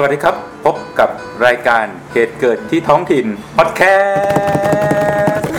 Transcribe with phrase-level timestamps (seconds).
[0.00, 1.10] สวัสดีครับ พบกับ
[1.46, 3.82] รายการเหตุเกิดที่ท้องถิ่นพอดแค
[5.36, 5.50] สต์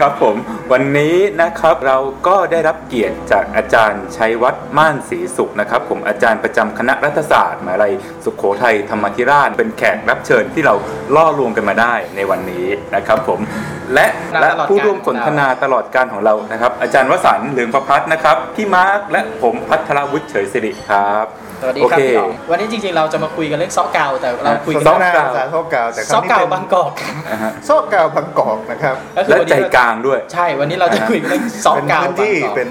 [0.00, 0.36] ครับผม
[0.72, 7.92] วันนี้นะครับเราก็ได้รับเกียรติจากอาจารย์ชัยวัฒน์ม่านศรีสุขนะครับ ผมอาจารย์ประจำคณะรัฐศาสตร์มหาลัย
[8.24, 10.74] สุขโขทัยธรรมธิราชเป็นแขกรับเชิญที่เรา
[11.14, 13.40] ล่อลวงกันมาได้ในวันนี้นะครับ ผม
[13.94, 14.06] และ
[14.40, 21.26] และผู้ร่วมสนทนาตลอดกาลของเรานะครับ อาจารย์วสันต์เหลืองประพัฒน์นะครับ พี่มาร์คและผมพัทรวุฒิเฉยสิริครับ
[21.60, 26.92] สวัสดีโอครับเคพี่อ๋องวันนี้จริงๆเราจะมาคุยกันเรื่องซอกเกาแต่เราคุยกันซเรื่ออกงเก่าภาษาซอกเก่าแต่คซรั้องกนี้เกาเป็นบางกอก
[27.32, 32.68] นะฮะซอกเก่าบางกอกนะครับก็คือและวันใจนี้กลางด้วย ใช่วันนี้เราจะคุยกันเรื่องซอกเป็นเกาพื้นบางที่กอกเป็น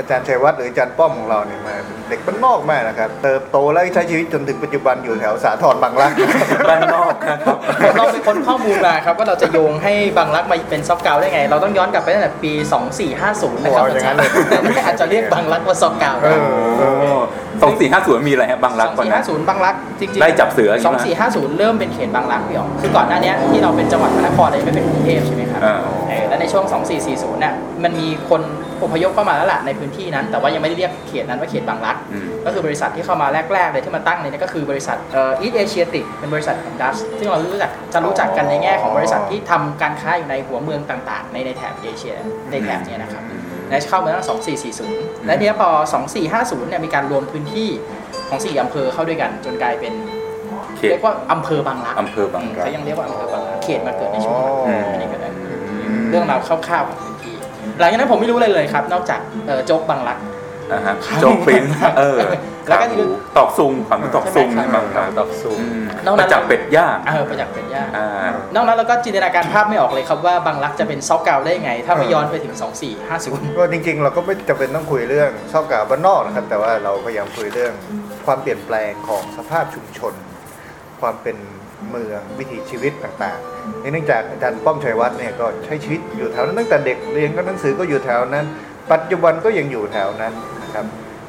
[0.00, 1.74] อาอาจารย์ชัยวัฒน์หรืออาจารย์ป้อมของเราเนี่ยมา
[2.08, 7.56] เด็กบ้านนอกมากนะครับเติบโตและใช้ชีวิตจนถึงปัจจุบันอยู่แถวสาทรบางรักนะครับบ้านนอกนะครับ
[7.96, 12.52] เราไปค้นข้อมูลมาครับว่าเราจะโยงให้บางรักมาเป็นซอกเกาได้ไง เราต้องย้อนกลับไปตั้งแต่ปี
[13.08, 14.30] 2450 นะครับโอ้อย่างนั้นเลย
[14.74, 16.34] แต่อาจจะเรียกบางรักว่าซอกเกาเอได้
[16.80, 17.20] อ
[17.62, 21.18] สองสี่ห้าศูนย์มีอะไรฮะบางรักก่อนนะ2450บางรักจริงๆไล่จับเสืออย่างงี้ไหม
[21.54, 26.64] 2450เริ่มเป็นเขตบางรักพี่อ๋องคือก่อนหน้านี้ที่เราเป็นจังหวัดพระนครเลยไม่เป็นกรุงเทพใช่ไหมครับ อ่า เออและในช่วง
[27.02, 28.42] 2440เนี่ยมันมีคน
[28.82, 42.14] อพยพเข้ามาแล้วล่ะในพื้นที่นั้น แต่ว่ายังไม่ได้เรียกเขตนั้นว่าเขตบางรัก อืม ก็คือบริษัทที่เข้ามาแรก ๆ เลยที่มาตั้งเนี่ยก็คือบริษัทเอ่อ East Asiatic เป็นบริษัทของดัชซึ่งเรารู้จักจะรู้จักกันในแง่ของบริษัทที่ทำการค้าอยู่ในหัวเมืองต่าง ๆ ในในแถบเอเชีย
[42.50, 43.22] ในแถบเนี้นะครับ
[43.70, 44.26] และเข้ามาตั้ง
[44.76, 45.68] 2440 และเนี้ยพอ
[46.18, 47.68] 2450 เนี่ยมีการรวมพื้นที่
[48.28, 49.92] ของ 4 อำเภอเข้าด้วยกันจนกลายเป็น
[50.76, 55.28] เขตเรียกว่าอำเภอบางรักอำเภอบางรักเขายังเรียกว่าอำเภอบางรักเขตมาเกิดในช่วงนั้นอ๋ออันนี้ก็ได้
[56.10, 57.34] เรื่องราวคร่าวๆของพื้นที่
[57.78, 60.18] หลังจากนั้นผมไม่รู้เลยเลยครับ นอกจากเอ่อโจ๊กบางรัก
[60.72, 61.64] นะฮะโจกปิ้น
[61.98, 62.18] เออ
[62.68, 68.06] แล้วก็ขาหมูตอกซุงความตอกซุงใช่ไหมใช่ไหมครับตอกซุงอืมนอกนั้นมาจากเป็ดย่างเออประจักษ์เป็นย่างอ่า
[68.54, 72.54] นอกนั้นเราก็จินตนาการภาพไม่ออกเลยครับว่าบางรักจะเป็นซอกเกาได้ยังไง ถ้าไม่ย้อนไปถึง
[73.06, 77.72] 2450ก็จริงๆ เราก็ไม่จำเป็นต้องคุยเรื่องซอกเก่าบ้านนอกนะครับแต่ว่าเราพยายามคุยเรื่อง
[78.26, 80.14] ความเปลี่ยนแปลงของสภาพชุมชน
[81.00, 81.36] ความเป็น
[81.90, 88.46] เมืองวิถีชีวิตต่างๆ เนื่องจากอาจารย์ป้อมชัยวัฒน์เนี่ยก็ใช้ชีวิตอยู่แถวนั้นตั้งแต่เด็กเรียนก็หนังสือก็อยู่แถวนั้น
[88.92, 90.32] ปัจจุบันก็ยังอยู่แถวนั้น
[90.70, 90.86] นะครับ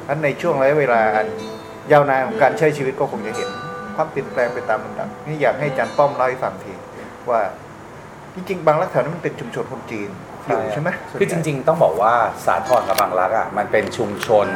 [0.08, 1.26] อันในช่วงระยะเวลาอัน
[1.92, 3.48] ยาวนานของการใช้ชีวิตก็คงจะเห็น
[3.96, 6.72] ความเปลี่ยนแปลงไปตามลำดับนี่อยากให้อาจารย์ป้อมเล่าให้ฟังที
[7.30, 7.40] ว่า
[8.34, 10.10] จริงๆบางรักแถวนั้นมันเป็นชุมชนคนจีน
[10.46, 10.88] อยู่ใช่ไหม
[11.18, 12.14] คือจริง ๆ ต้องบอกว่า
[12.46, 14.46] สาทรกับบางรักอะมันเป็นชุมชน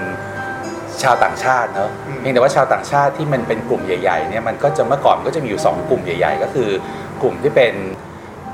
[1.02, 6.68] ชาวต่างชาติเนอะเพียงแต่ว่าชาวต่างชาติที่มันเป็นกลุ่มใหญ่ๆเนี่ยมันก็จะเมื่อก่อนมันก็จะมีอยู่ 2 กลุ่มใหญ่ ๆ ก็คือ
[7.22, 7.74] กลุ่มที่เป็น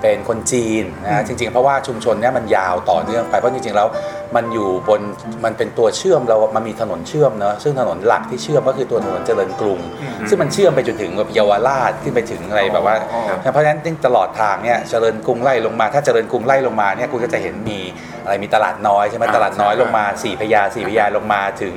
[0.02, 3.88] เป็นคนจีนนะจริง ๆ เพราะว่าชุมชนเนี่ยมันยาวต่อเนื่องไปเพราะจริงๆแล้ว
[4.36, 5.00] มันอยู่บน
[5.44, 9.80] มันเป็นตัวเชื่อมเรา มันมีถนนเชื่อมเนอะซึ่งถนนหลักที่เชื่อมก็คือตัวถนนเจริญกรุง
[10.28, 17.78] ซึ่งมันเชื่อมไปจนถึงแบบเยาวราชขึ้นไปถึงอะไรแบบว่าอ๋อเพราะฉะนั้นตลอดทางเนี่ยเจริญกรุงไล่ลงมา ถ้าเจริญกรุงไล่ลงมาเนี่ยคุณก็จะเห็นมี
[18.24, 21.74] อะไรมีตลาดน้อยใช่ไหมอ่าตลาดน้อยใช่ลงมาสี่พญาสี่พญาลงมาถึง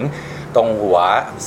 [0.56, 1.00] ตรงหัว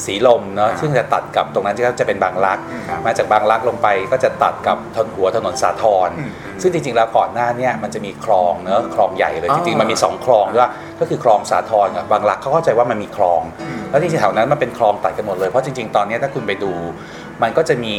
[0.05, 2.59] สีลมเนาะซึ่งจะตัดกับตรงนั้นก็จะเป็นบางรัก
[3.07, 6.31] มาจากบางรักลงไปก็จะตัดกับถนนหัวถนนสาทรอืม
[6.63, 10.71] ซึ่งจริงๆแล้วก่อนหน้าเนี่ยมันจะมีคลองเนอะคลองใหญ่เลยอ๋อจริงๆมันมีสองคลองด้วย
[11.01, 13.43] ก็คือคลองสาทรกับบางรักเขาเข้าใจว่ามันมีคลอง
[13.91, 16.73] แล้วจริงๆแถวนั้นมันเป็นคลองตัดกันหมดเลยเพราะจริงๆตอนนี้ถ้าคุณไปดู
[17.43, 17.97] มันก็จะมี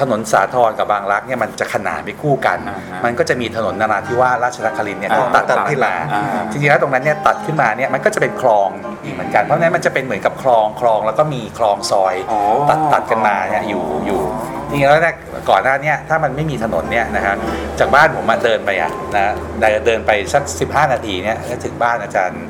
[0.00, 8.68] ถนนสาทรกับบางรักเนี่ยมันจะขนานไปคู่กันอ่าฮะมันก็จะมีถนนนาราธิวาสราชนครินทร์เนี่ยอ่าตัดตัดตัดที่ขึ้นหลัมางอ่าจริงๆแล้วตรงนั้นเนี่ยตัดขึ้นมาเนี่ยมันก็จะเป็นคลอง
[9.04, 14.20] อีกเหมือนกันเพราะฉะนั้นมันจะเป็นเหมือนกับคลองคลองแล้วก็มีคลองซอยอ๋อตัดตัดกันมาเนี่ยอยู่อยู่
[14.68, 15.16] จริงๆแล้วเนี่ย
[15.50, 17.36] ก่อนหน้าเนี้ถ้ามันไม่มีถนนเนี่ยนะครับ
[17.78, 22.42] จากบ้านผมมาเดินไปอะนะเดินเดินไปสัก 15 นาทีเนี่ยก็ถึงบ้านอาจารย์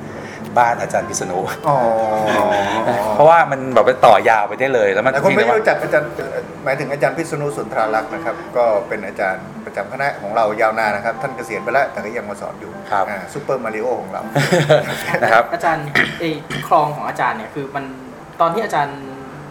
[0.59, 1.39] บ้านอาจารย์พิษณุ
[1.69, 1.77] อ๋อ
[3.15, 6.09] เพราะว่ามันแบบว่าต่อยาวไปได้เลย แล้วมันแต่คนไม่เพียงแต่ว่ารู้จักอาจารย์
[6.65, 14.23] หมายถึงอาจารย์พิษณุสุนทราลักษณ์นะครับ ก็เป็นอาจารย์ประจำคณะของเรายาวนานนะครับ ท่านเกษียณไปแล้วแต่ก็ยังมาสอนอยู่ครับอ่าซูเปอร์มาริโอของเรา
[15.23, 15.87] นะครับ อาจารย์
[16.19, 16.31] ไอ้
[16.69, 17.85] คลองของอาจารย์เนี่ยคือมัน
[18.41, 18.99] ตอนที่อาจารย์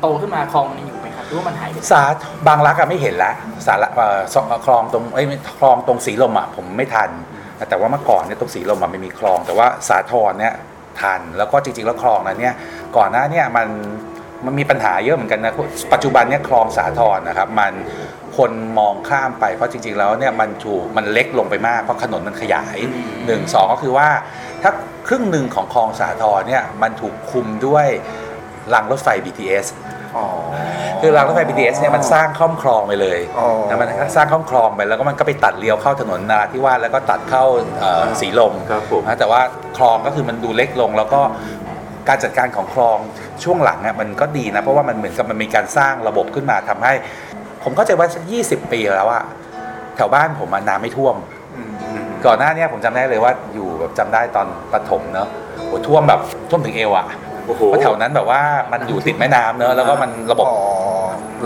[0.02, 2.04] โตขึ้นมาคลองมันยังอยู่ไหมครับหรือว่ามันหายไปสา
[2.48, 3.32] บางรักอะไม่เห็นละ
[3.68, 7.10] สาระเอ่อสคลองตรงเอ้ยไม่คลองตรงสีลมอะผมไม่ทัน
[7.70, 10.54] แต่ว่าเมื่อก่อนเนี่ยตรงสีลมอะไม่มีคลอง แต่ว่าสาทรเนี่ย
[11.02, 12.56] ทัน แล้วก็จริงๆแล้วคลองนั้นเนี่ย
[12.98, 13.68] ก่อนหน้าเนี่ยมัน
[14.46, 15.54] มันมีปัญหาเยอะเหมือนกันนะ
[15.94, 17.74] ปัจจุบันเนี่ยคลองสาทรนะครับมัน
[18.38, 22.78] คนมองข้ามไปเพราะจริงๆแล้วเนี่ยมันถูกมันเล็กลงไปมากเพราะถนนมันขยาย
[23.26, 24.10] หนึ่งสองก็คือว่า
[24.64, 24.72] ถ้า
[25.08, 27.88] ครึ่งหนึ่งของคลองสาทรเนี่ยมันถูกคุมด้วย
[28.74, 29.97] รางรถไฟ BTS อ๋อ
[31.02, 37.44] คือรางรถไฟ BTS เนี่ยมันสร้างข้อมคลองไปเลยอ๋อนะมันสร้างข้อมคลองไปแล้วก็มันก็ไปตัดเลี้ยวเข้าถนนนาราธิวาสแล้วก็ตัดเข้า
[37.80, 39.42] เอ่อสีลมครับผมนะแต่ว่า
[39.78, 41.22] คลองก็คือมันดูเล็กลงแล้วก็
[42.08, 42.98] การจัดการของคลอง
[43.44, 46.94] ช่วงหลังอะมันก็ดีนะ เพราะว่ามันเหมือนกับมันมีการสร้างระบบขึ้นมาทำให้
[47.64, 49.24] ผมเข้าใจว่าสัก20ปีแล้วอะ
[49.96, 51.16] แถวบ้านผมอะน้ำไม่ท่วม
[51.56, 51.62] อื
[52.02, 55.28] มก่อนหน้าเนี้ผมจำได้เลยว่าอยู่แบบจำได้ตอนปฐมเนอะ
[55.68, 58.42] โอ้ท่วมแบบท่วมถึงเอวอะโอ้โห เพราะแถวนั้นแบบว่า
[58.72, 60.66] มันอยู่ติดแม่น้ำเนอะแล้วก็มันระบบอ๋อ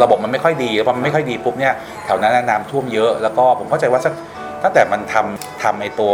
[0.04, 1.74] ระบบมันไม่ค่อยดีพอมันไม่ค่อยดีปุ๊บเนี่ย
[2.06, 4.14] แถวนั้นน้ำท่วมเยอะ แล้วก็ผมเข้าใจว่าสัก
[4.64, 6.14] ตั้งแต่มันทำทำไอตัว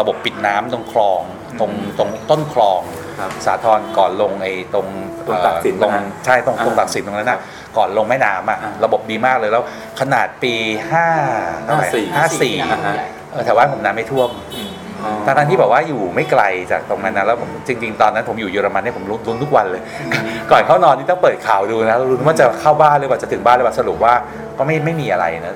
[0.00, 1.20] ระบบปิดน้ำตรงคลอง
[1.60, 2.80] ตรงตรงต้นคลอง
[3.20, 4.86] ครับสาทรก่อนลงไอ้ตรง
[5.26, 7.38] ตรงตากสินเอ่อตรงนะฮะใช่ตรงตรงอ่าตากสินตรงนั้นน่ะ
[7.76, 9.62] ก่อนลงแม่น้ำอะอ่าระบบดีมากเลยแล้ว
[10.00, 10.54] ขนาดปี
[11.10, 12.94] 5เท่าไหร่54ห้าสี่อ่าฮะ
[13.30, 14.30] เออแถวบ้านผมน้ำไม่ท่วม
[15.24, 19.82] ทั้งๆที่แบบว่าอยู่ไม่ไกลจากตรงนั้นนะแล้วผมจริง ๆ ตอนนั้นผมอยู่เยอรมันเนี่ยผมลุ้นทุกวันเลย
[20.50, 24.14] ก่อนเข้านอนนี่ต้องเปิดข่าวดูนะลุ้นว่าจะเข้าบ้านหรือว่าจะถึงบ้านหรือว่าสรุปว่า
[24.58, 25.54] ก็ไม่ไม่มีอะไรนะ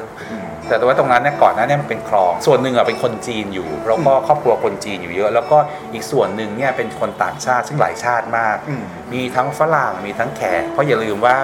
[0.67, 5.59] แต่ว่าตรงนั้นเนี่ยก่อนหน้าเนี้มันเป็นคลอง ส่วนหนึ่งอะเป็นคนจีนอยู่แล้วก็ครอบครัวคนจีนอยู่เยอะ แล้วก็
[5.93, 11.39] อีกส่วนหนึ่งเนี่ยเป็นคนต่างชาติซึ่งหลายชาติมากอืมมีทั้งฝรั่งมีทั้งแขกเพราะอย่าลืมว่า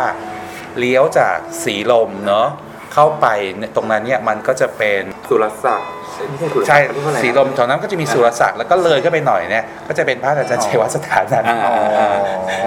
[0.78, 2.48] เลี้ยวจากสีลมเนาะ
[2.94, 3.26] เข้าไป
[3.56, 5.90] เนี่ยตรงนั้นเนี่ยมันก็จะเป็นสุรศักดิ์
[6.28, 12.16] ไม่ใช่สุรศักดิ์ใช่เขาเรียกว่าอะไรสีลมแถวนั้นก็จะมีสุรศักดิ์แล้วก็เลยก็ไปหน่อยเนี่ยก็จะเป็นพระอาจารย์ชัยวัฒน์สถานันท์อ่าอ่าอ่า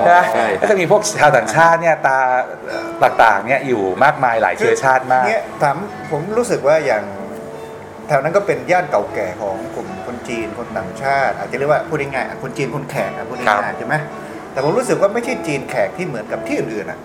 [0.01, 2.19] ใช่ไหมใช่ ก็จะมีพวกชาวต่างชาติเนี่ยตา
[3.23, 5.77] ต่างๆเนี่ยอยู่มากมายหลายเชื้อชาติมาก เนี่ยถาม
[6.11, 7.03] ผมรู้สึกว่าอย่าง
[8.07, 13.95] แถวนั้นก็เป็นย่านเก่าแก่ของกลุ่มคนจีนคนต่างชาติ อาจจะเรียกว่าพูดง่ายๆอะคนจีนคนแขกอะพูดครับง่ายๆใช่ไหม
[14.51, 16.99] แต่ผมรู้สึกว่าไม่ใช่จีนแขกที่เหมือนกับที่อื่นๆอะ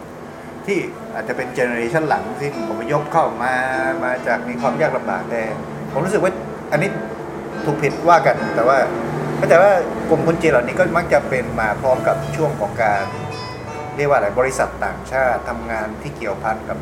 [0.67, 0.79] ที่
[1.15, 3.55] อาจจะเป็นเจเนอเรชันหลังที่ผมยกเข้ามา
[4.05, 5.43] มาจากมีความยากลำบากแต่
[5.93, 6.33] ผมรู้สึกว่า
[6.73, 6.91] อันนี้
[7.65, 8.77] ถูกผิดว่ากัน แต่ว่า
[9.51, 9.71] แต่ว่า
[10.09, 13.05] กลุ่มคนจีนเหล่านี้ก็มักจะเป็นมาพร้อมกับช่วงของการ
[13.97, 16.79] เรียกว่าอะไรบริษัทต่างชาติทำงานที่เกี่ยวพันกับ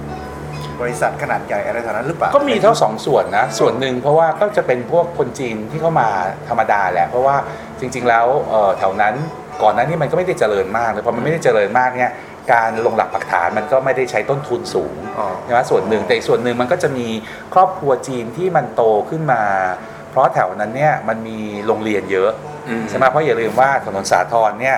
[0.81, 6.09] บริษัทขนาดใหญ่อะไรแถวนั้นหรือเปล่าก็มีทั้งสองส่วนนะ ส่วนหนึ่งเพราะว่าก็จะเป็นพวกคนจีนที่เข้ามา
[6.49, 7.37] ธรรมดาแหละเพราะว่า
[7.81, 9.15] จริง ๆ แล้วเอ่อแถวนั้น
[9.63, 12.13] ก่อนหนั้นนี่มันก็ไม่ได้เจริญมากเลยพอมันไม่ได้เจริญมากเนี่ย
[12.53, 17.07] การลงหลักปักฐานมันก็ไม่ได้ใช้ต้นทุนสูงอ๋อใช่ไหมส่วนหนึ่งแต่อีกส่วนหนึ่งมันก็จะมี
[17.55, 19.43] ครอบครัวจีนที่มันโตขึ้นมา
[20.11, 22.31] เพราะแถวนั้นเนี่ยมันมีโรงเรียนเยอะ
[22.69, 24.77] อืมใช่ไหมเพราะอย่าลืมว่าถนนสาทรเนี่ย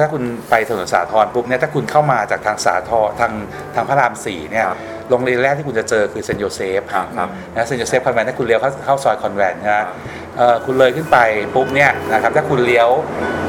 [0.00, 3.32] ถ้าคุณไปถนนสาทรปุ๊บเนี่ยถ้าคุณเข้ามาจากทางสาทรทาง
[3.74, 9.86] ทางพระรามสี่เนี่ยครับโรงเรียนแรกที่คุณจะเจอคือเซนต์โยเซฟครับครับนะเซนต์โยเซฟคอนแวนต์ถ้าคุณเลี้ยวเข้าเข้าซอยคอนแวนต์นะครัฮะบ
[10.36, 11.18] เอ่อคุณเลยขึ้นไป
[11.54, 12.88] ปุ๊บเนี่ยนะครับถ้าคุณเลี้ยว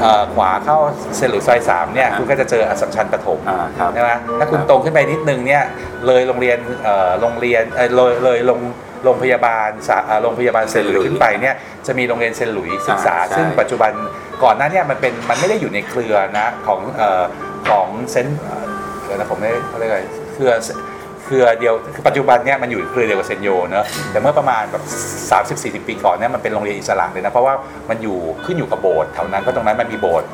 [0.01, 0.77] เอ่อขวาเข้า
[1.17, 5.63] เซนต์หลุยส์ซอยสามเนี่ยคุณก็จะเจออัสสัมชัญปฐมอ่าครับใช่ไหมถ้าคุณตรงขึ้นไปนิดนึงเนี่ย
[6.07, 8.59] เลยโรงเรียนเอ่อโรงเรียนเอ่อเลยเลยโรง
[9.05, 11.55] โรงพยาบาลสาเอ่อโรงพยาบาลเซนต์หลุยส์ขึ้นไปเนี่ย
[11.87, 13.91] จะมีโรงเรียนเซนต์หลุยส์ศึกษา อ่าใช่ ซึ่งปัจจุบัน
[14.43, 17.23] ก่อนหน้าเนี่ยมันเป็นมันไม่ได้อยู่ในเครือนะของเอ่อ
[17.69, 18.65] ของเซนต์เอ่อ
[19.05, 20.01] เดี๋ยวนะผมไม่เขาเรียกอะไร
[20.33, 20.51] เครือ
[21.25, 24.83] เครือเดียวคือปัจจุบันเนี่ยมันอยู่เครือเดียวกับเซนต์โยเนอะแต่เมื่อประมาณแบบ
[25.61, 27.53] 30 40 ปีก่อนเนี่ยมันเป็นโรงเรียนอิสระเลยนะเพราะว่า
[27.89, 30.29] มันอยู่ขึ้นอยู่กับโบสถ์แถวนั้นเพราะตรงนั้นมันมีโบสถ์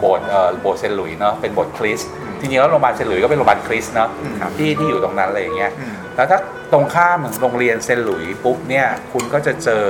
[0.00, 2.08] โบสถ์เอ่อโบสถ์เซนต์หลุยส์เนาะเป็นโบสถ์คริสต์
[2.40, 6.38] จริงๆแล้วโรงพยาบาลเซนต์หลุยส์ก็เป็นโรงพยาบาลคริสต์เนาะอืมที่ที่อยู่ตรงนั้นอะไรอย่างเงี้ยอืม แล้วถ้า
[6.72, 9.84] ตรงข้ามโรงเรียนเซนต์หลุยส์ปุ๊บเนี่ยคุณก็จะเจอ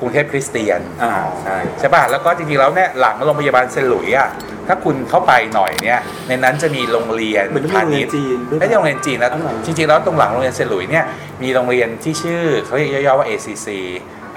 [0.00, 4.28] กรุงเทพคริสเตียนอ่าใช่ใช่ป่ะแล้วก็จริงๆแล้วเนี่ยหลังโรงพยาบาลเซนต์หลุยส์อะ
[4.68, 11.04] ถ้าคุณเข้าไปหน่อยเนี่ยในนั้นจะมีโรงเรียนเหมือนพาณิชย์โรงเรียนจีนด้วยไม่ใช่โรงเรียนจีนนะอ๋อเหรอจริงๆแล้วตรงหลังโรงเรียนเซนต์หลุยส์เนี่ย
[11.42, 13.68] มีโรงเรียนที่ชื่อเขาเรียกย่อๆว่า ACC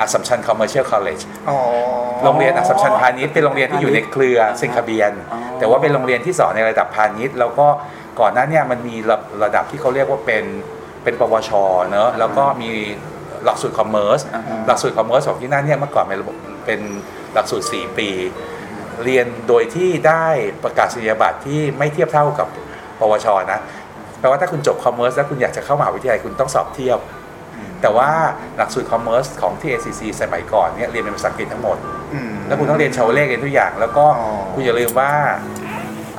[0.03, 1.57] Assumption Commercial College อ๋อ
[2.23, 7.67] โรงเรียนอัสสัมชัญพาณิชย์เป็นโรงเรียนที่อยู่ในเครือเซนต์คาเบรียลอ๋อแต่ว่าเป็นโรงเรียนที่สอนในระดับพาณิชย์แล้วก็
[8.19, 10.43] ก่อนหน้าเนี่ยมันมีระระดับที่เขาเรียกว่าเป็น
[11.05, 11.51] เป็นปวช
[11.91, 12.69] เนอะแล้วก็มี
[13.45, 16.35] หลักสูตร commerce อ่าฮะหลักสูตร commerce ของที่นั่นเนี่ยเมื่อก่อนเป็นระบบ
[16.65, 16.79] เป็น
[17.33, 18.09] หลักสูตร 4 ปี
[19.03, 20.25] เรียนโดยที่ได้
[20.63, 22.47] ประกาศนียบัตรที่ไม่เทียบเท่ากับ
[22.99, 23.59] ปวชนะ
[24.19, 26.99] แปลว่าถ้าคุณจบคอมเมอร์สแล้วคุณอยากจะเข้ามหาวิทยาลัยคุณต้องสอบเทียบ
[27.81, 28.09] แต่ว่า
[28.57, 31.77] หลักสูตรคอมเมอร์สของที่ ACC สมัยก่อนเนี่ยเรียนเป็นภาษาอังกฤษทั้งหมด
[32.13, 35.11] อืมแล้วคุณต้องเรียนชาวเลขเรียนทุกอย่าง แล้วก็อ๋อคุณอย่าลืมว่า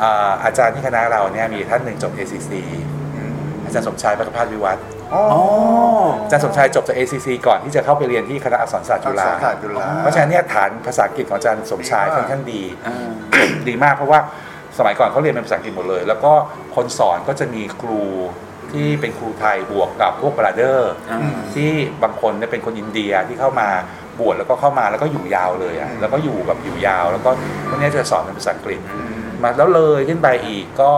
[0.02, 2.50] อ่าอาจารย์ที่คณะเราเนี่ยมีท่านหนึ่งจบ ACC
[3.66, 4.82] อืมอาจารย์สมชายประภาสวิวัฒน์
[5.14, 5.42] อ๋ออ๋อ
[6.25, 13.11] อาจารย์สมชายจบจาก ACC ก่อนที่จะเข้าไปเรียนที่คณะอักษรศาสตร์จุฬาอักษรศาสตร์จุฬาเพราะฉะนั้นเนี่ยฐานภาษาอังกฤษของอาจารย์สมชายค่อนข้างดีอ่า
[13.68, 14.20] ดีมากเพราะว่า
[14.78, 16.32] สมัยก่อนเขาเรียนเป็นภาษาอังกฤษหมดเลย แล้วก็
[16.76, 18.02] คนสอนก็จะมีครู
[18.73, 21.20] ที่เป็นครูไทยบวกกับพวกบราเดอร์อ่า
[21.54, 21.70] ที่
[22.02, 23.68] บางคนเนี่ยเป็นคนอินเดียที่เข้ามา
[24.20, 27.30] บวชแล้วก็เข้ามาแล้วก็อยู่ยาวเลยอะแล้วก็อยู่แบบอยู่ยาว แล้วก็
[27.68, 28.80] พวกเนี้ยจะสอนเป็นภาษาอังกฤษ
[29.42, 30.92] มาแล้วเลยขึ้นไปอีกก็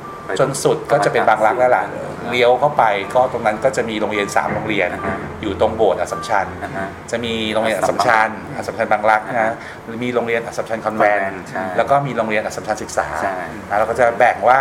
[0.39, 1.83] จนสุดก็จะเป็นบางรักแล้วล่ะ
[2.29, 2.83] เลี้ยวเข้าไป
[3.15, 9.53] ก็ตรงนั้นก็จะมีโรงเรียนสามโรงเรียนนะฮะอยู่ตรงโบสถ์อัสสัมชัญนะฮะจะมีโรงเรียนอัสสัมชัญอัสสัมชัญบางรักนะ
[9.85, 13.35] หรือมีโรงเรียนอัสสัมชัญคอนแวนต์ใช่แล้วก็มีโรงเรียนอัสสัมชัญศึกษาใช่
[13.69, 14.59] นะเราก็จะแบ่งว่า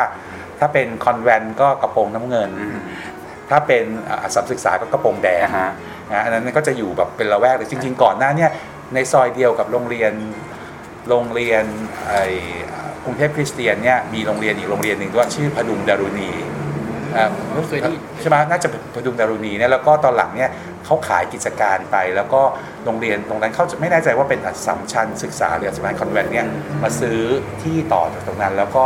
[0.59, 2.81] ถ้าเป็นคอนแวนต์ก็กระโปรงน้ำเงินอืม
[3.51, 3.85] ถ้าเป็น
[4.23, 5.73] อัสสัมศึกษาก็กระโปรงแดงนะฮะ
[6.13, 8.51] นะอันนั้นก็จะอยู่แบบเป็นละแวกเลยจริง ๆ ก่อนหน้าเนี่ย
[8.95, 10.13] ในซอยเดียวกับโรงเรียน
[11.09, 11.65] โรงเรียน
[12.09, 12.15] ไอ
[13.05, 16.31] กรุงเทพคริสเตียนเนี่ยมีโรงเรียนอีกโรงเรียนหนึ่งด้วยชื่อพดุงดารุณี
[17.17, 17.27] อ่า
[17.69, 20.51] เคยได้ยินใช่ไหมน่าจะเป็นพดุงดารุณีเนี่ยแล้วก็ตอนหลังเนี่ย
[20.85, 22.41] เขาขายกิจการไป แล้วก็
[22.85, 26.47] โรงเรียนตรงนั้นเขาจะไม่แน่ใจว่าเป็นอัสสัมชัญศึกษาหรืออัสสัมชัญคอนแวนต์เนี่ย
[26.83, 27.19] มาซื้อ
[27.63, 28.85] ที่ต่อจากตรงนั้น แล้วก็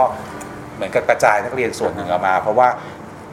[0.75, 2.69] เหมือนกับกระจายนักเรียนส่วนหนึ่งออกมา เพราะว่า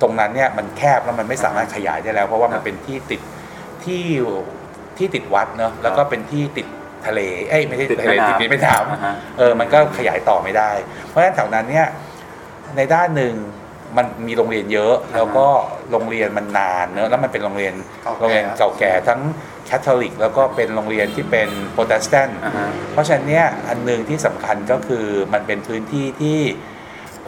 [0.02, 3.22] ตรงนั้นเนี่ยมันแคบแล้วมันไม่สามารถขยายได้แล้ว เพราะว่ามันเป็นที่ติด
[3.86, 4.04] ที่
[4.98, 6.68] ที่ติดวัดเนอะแล้วก็เป็นที่ติด
[7.08, 10.72] ทะเล เอ้ยไม่ใช่ติดทะเลแม่น้ำติดแม่น้ำอ่าฮะเออมันก็ขยายต่อไม่ได้
[11.08, 11.88] เพราะฉะนั้นแถวนั้นเนี่ย
[12.78, 13.34] ในด้านหนึ่ง
[13.98, 15.46] มันมีโรงเรียนเยอะ แล้วก็
[15.92, 19.22] โรงเรียนมันนานเนอะแล้วมันเป็นโรงเรียนเก่าแก่โรงเรียนเก่าแก่ทั้ง
[19.66, 26.40] แคทอลิก แล้วก็เป็นโรงเรียนที่เป็นโปรเตสแตนต์อ่าฮะเพราะฉะนั้นเนี่ยอันหนึ่งที่สำคัญก็คือมันเป็นพื้นที่ที่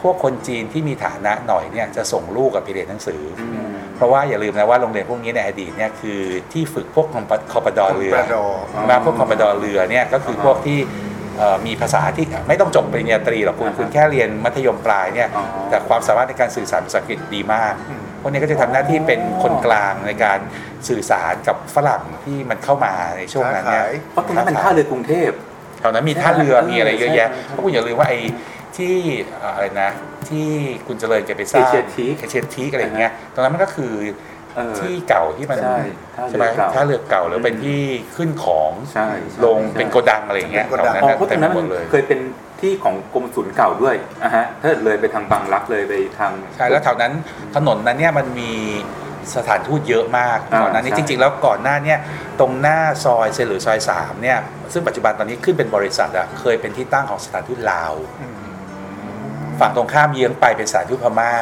[0.02, 6.20] พวกคนจีนที่มีฐานะหน่อยเนี่ยจะส่งลูกกับไปเรียนหนังสืออือม เพราะว่าอย่าลืมนะว่าโรงเรียนพวกนี้ในอดีตเนี่ยคือ
[6.52, 8.44] ที่ฝึกพวกคอมปคอปดอเรือคอมปดอ
[8.90, 10.78] มาพวกคอมปดอเรือเนี่ยก็คือพวกที่
[11.38, 20.38] เอ่อมีภาษาที่ไม่ต้องจบปริญญาตรีหรอกคุณอ่าฮะคุณแค่เรียนมัธยมปลายเนี่ยอ๋อแต่ความสามารถในการสื่อสารภาษาอังกฤษดีมากอืมพวกนี้ก็จะทำหน้าที่เป็นคนกลางในการ
[20.88, 25.30] สื่อสารกับฝรั่งที่มันเข้ามาในช่วงนั้นเนี่ยค้าขายเพราะตรงนั้นเป็นท่าเรือกรุงเทพ
[25.80, 28.18] แถวนั้นมีท่าเรือใช่มีอะไรเยอะแยะใช่ใช่เพราะคุณอย่าลืมว่าไอ้
[28.76, 28.96] ที่
[29.38, 29.90] เอ่ออะไรนะ
[30.28, 30.48] ที่
[30.86, 33.92] คุณเจริญแกไปสร้างเอเชียทีคเอเชียทีคอะไรอย่างเงี้ยตรงนั้นมันก็คือ
[34.56, 35.78] เออ ที่เก่าที่มันใช่
[36.16, 37.80] ท่าใช่เรืไหมอเก่า ท่าเรือเก่าหรือเป็นที่
[38.16, 42.20] ขึ้นของใช่ใช่ลงเป็นโกดังอะไรอย่างเงี้ยเป็นโกดังแถวอ๋อนั้นเพราะตเต็รมงไปนั้นหมมันดเลยเคยเป็น
[42.60, 47.12] ที่ของกรมศุลเก่าด้วยอะฮะถ้าเลยไปทางบางรักเลยไปทาง ใช่แล้วแถวนั้น
[47.56, 48.52] ถนนนั้นเนี่ยมันมี
[49.36, 51.98] สถานทูตเยอะมากอ่าก่อนหน้านี้ใช่ จริง ๆ แล้วก่อนหน้าเนี่ย
[52.40, 54.38] ตรงหน้าซอยเซนหรือซอยสามเนี่ย
[54.72, 58.43] ซึ่งปัจจุบันตอนนี้ขึ้นเป็นบริษัทอะเคยเป็นที่ตั้งของสถานทูตลาว อืม
[59.60, 61.32] ฝั่งตรงข้ามเยื้องไปเป็นสถานทูตพม่า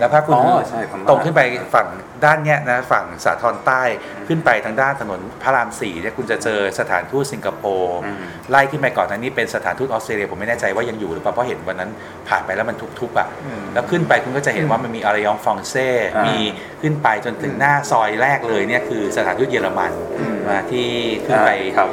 [0.00, 1.40] แล้วถ้าคุณอ๋อใช่พม่าตรงขึ้นไป
[1.74, 1.86] ฝั่ง
[2.24, 3.82] ด้านเนี้ยนะฝั่งสาทรใต้
[4.28, 8.16] ขึ้นไปทางด้านถนนพระรามสี่เนี่ยคุณจะเจอสถานทูตสิงคโปร์อืม
[8.50, 11.90] ไล่ขึ้นไปก่อนนั้นนี่เป็นสถานทูตออสเตรเลียผมไม่แน่ใจว่ายังอยู่หรือเปล่าเพราะเห็นวันนั้น
[12.28, 16.40] ผ่านไปแล้วมันทุบๆอะอืมแล้วขึ้นไปคุณก็จะเห็นว่ามันมีอารยองฟองเซ่อ่ามีมี
[16.82, 20.88] ขึ้นไปจนถึงหน้าซอยแรกเลยเนี่ยคือสถานทูตเยอรมันอืมมาที่
[21.26, 21.88] ขึ้นไปอ่าครับ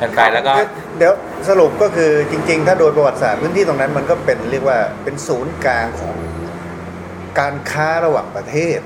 [0.00, 0.52] กันไปแล้วก็
[0.98, 1.12] เดี๋ยว
[1.48, 6.16] สรุปก็คือจริง ๆ ถ้าโดยประวัติศาสตร์พื้นที่ตรงนั้นมันก็เป็นเรียกว่าเป็นศูนย์กลางของ
[7.38, 8.78] การค้าระหว่างประเทศ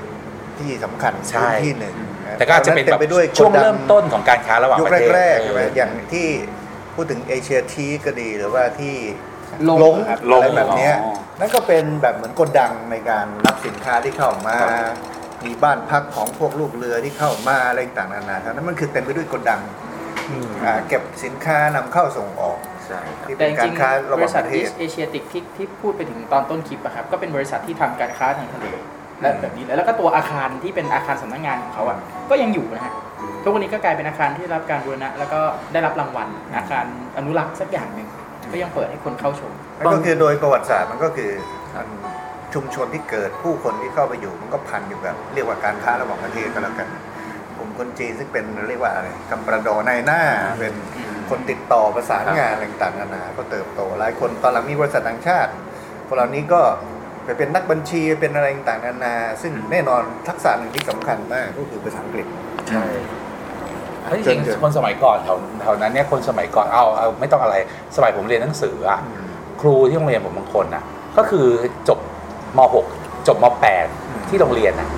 [0.59, 6.27] ที่สำคัญใช่พื้นที่หนึ่งนะแต่ก็อาจจะเป็นต็แบบมไปด้วยช่วงโกดัเริ่มต้นของการค้าระหว่างยุคประเทศแรกๆใช่ไหมเอออย่างที่
[6.95, 8.95] พูดถึงเอเชียทีก็ดีหรือว่าที่
[9.69, 14.71] ลงลงครับอะไรแบบเนี้ยอ๋อนั่นก็เป็นแบบเหมือนโกดังในการรับสินค้าที่เข้ามาครับ
[15.45, 19.61] มีบ้านพักของพวกลูกเรือที่เข้ามาอะไรต่างๆนานาทั้งนั้นมันคือเต็มไปด้วยโกดัง
[20.65, 28.67] อ่าเก็บสินค้านำเข้าส่งออก ใช่ครับ ที่แต่เป็นจการิรงค้าระๆหบว่างริปษัทระเทศ เอเชียติกที่ที่พูดไปถึงตอนต้นคลิปอะครับก็เป็นบริษัทที่ทำการค้าทางทะเล
[29.21, 31.97] และแบบนี้แล้วแล้วก็ตัวอาคารที่เป็นอาคารสำนักงานของเขาอะ
[32.29, 32.93] ก็ยังอยู่นะฮะ
[33.43, 35.39] ทุกวันนี้ก็กลายเป็นอาคารที่ได้รับการบูรณะ แล้วก็
[35.73, 36.27] ได้รับรางวัล
[36.57, 36.85] อาคาร
[37.17, 38.07] อนุรักษ์สักอย่างหนึ่ง
[38.51, 41.31] ก็ยังเปิดให้คนเข้าชม นั่นก็คือโดยประวัติศาสตร์มันก็คือ
[41.75, 41.87] มัน
[42.53, 46.87] ชุมชนที่เกิดผู้คนที่เข้าไปอยู่มันก็พันอยู่แบบเรียกว่าการค้าระหว่างประเทศก็แล้วกัน
[47.57, 50.21] กลุ่มคนจีนซึ่งเป็นเรียกว่าอะไรกำประดอในหน้า
[50.59, 50.73] เป็น
[51.29, 55.51] คนติดต่อประสานงานอะไรต่างๆนานาก็เติบโต หลายคนตอนหลังมีบริษัทต่างชาติ
[56.07, 56.61] คนเหล่านี้ก็
[57.25, 62.27] ไปเป็นนักบัญชีเป็นอะไรต่างๆนานา ซึ่งแน่นอนทักษะหนึ่งที่สำคัญมากก็คือภาษาอังกฤษ
[64.05, 67.55] เฮ้ยจริงๆคนสมัยก่อนแถวแถวนั้นเนี่ยคนสมัยก่อนเอาเอาไม่ต้องอะไร
[67.95, 68.99] สมัยผมเรียนหนังสืออะ
[69.61, 70.83] ครูที่โรงเรียนผมบางคนอะ
[71.17, 71.47] ก็คือ
[71.89, 71.99] จบ
[72.57, 72.59] ม
[72.91, 73.45] .6 จบม
[73.87, 74.89] .8 ที่โรงเรียนอะ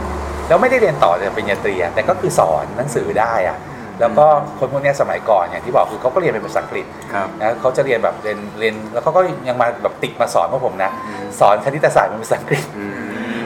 [0.48, 3.58] แล้วไม่ได้เรียนต่อจากปริญญาตรีอะแต่ก็คือสอนหนังสือได้อะ
[4.00, 4.25] แล้วก็
[4.60, 10.92] คนพวกเนี้ยสมัยก่อนอย่างที่บอกคือเขาก็เรียนเป็นภาษาอังกฤษครับนะเขาจะเรียนแบบเรียนเรียนแล้วเขาก็ยังมาแบบติดมาสอนพวกผมนะ
[11.39, 12.94] สอนคณิตศาสตร์เป็นภาษาอังกฤษอืม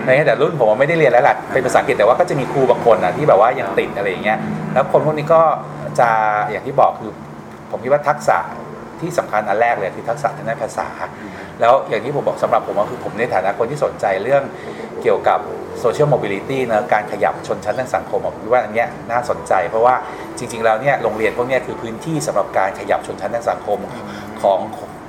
[0.06, 4.40] ในแต่รุ่นผมอะไม่ได้เรียนแล้วแหละเป็นภาษาอังกฤษแต่ว่าก็จะมีครูบางคนนะที่แบบว่ายังติดอะไรอย่างเงี้ย
[4.74, 5.42] แล้วคนพวกนี้ก็
[6.00, 6.10] จะ
[6.52, 7.12] อย่างที่บอกคือ
[7.72, 8.38] ผมคิดว่าทักษะ
[9.02, 10.88] ที่สำคัญอันแรกเลยคือทักษะทางด้านภาษา
[11.62, 14.44] แล้วอย่างที่ผมบอกสำหรับผมก็คือผมในฐานะคนที่สนใจเรื่อง
[15.02, 15.40] เกี่ยวกับ
[15.80, 19.96] social mobility นะการขยับชนชั้นทางสังคมผมคิดว่าอันเนี้ยน่าสนใจ เพราะว่า
[20.38, 23.80] จริง ๆ แล้วเนี่ยโรงเรียนพวกเนี้ยคือพื้นที่สำหรับการขยับชนชั้นทางสังคม
[24.42, 24.60] ของ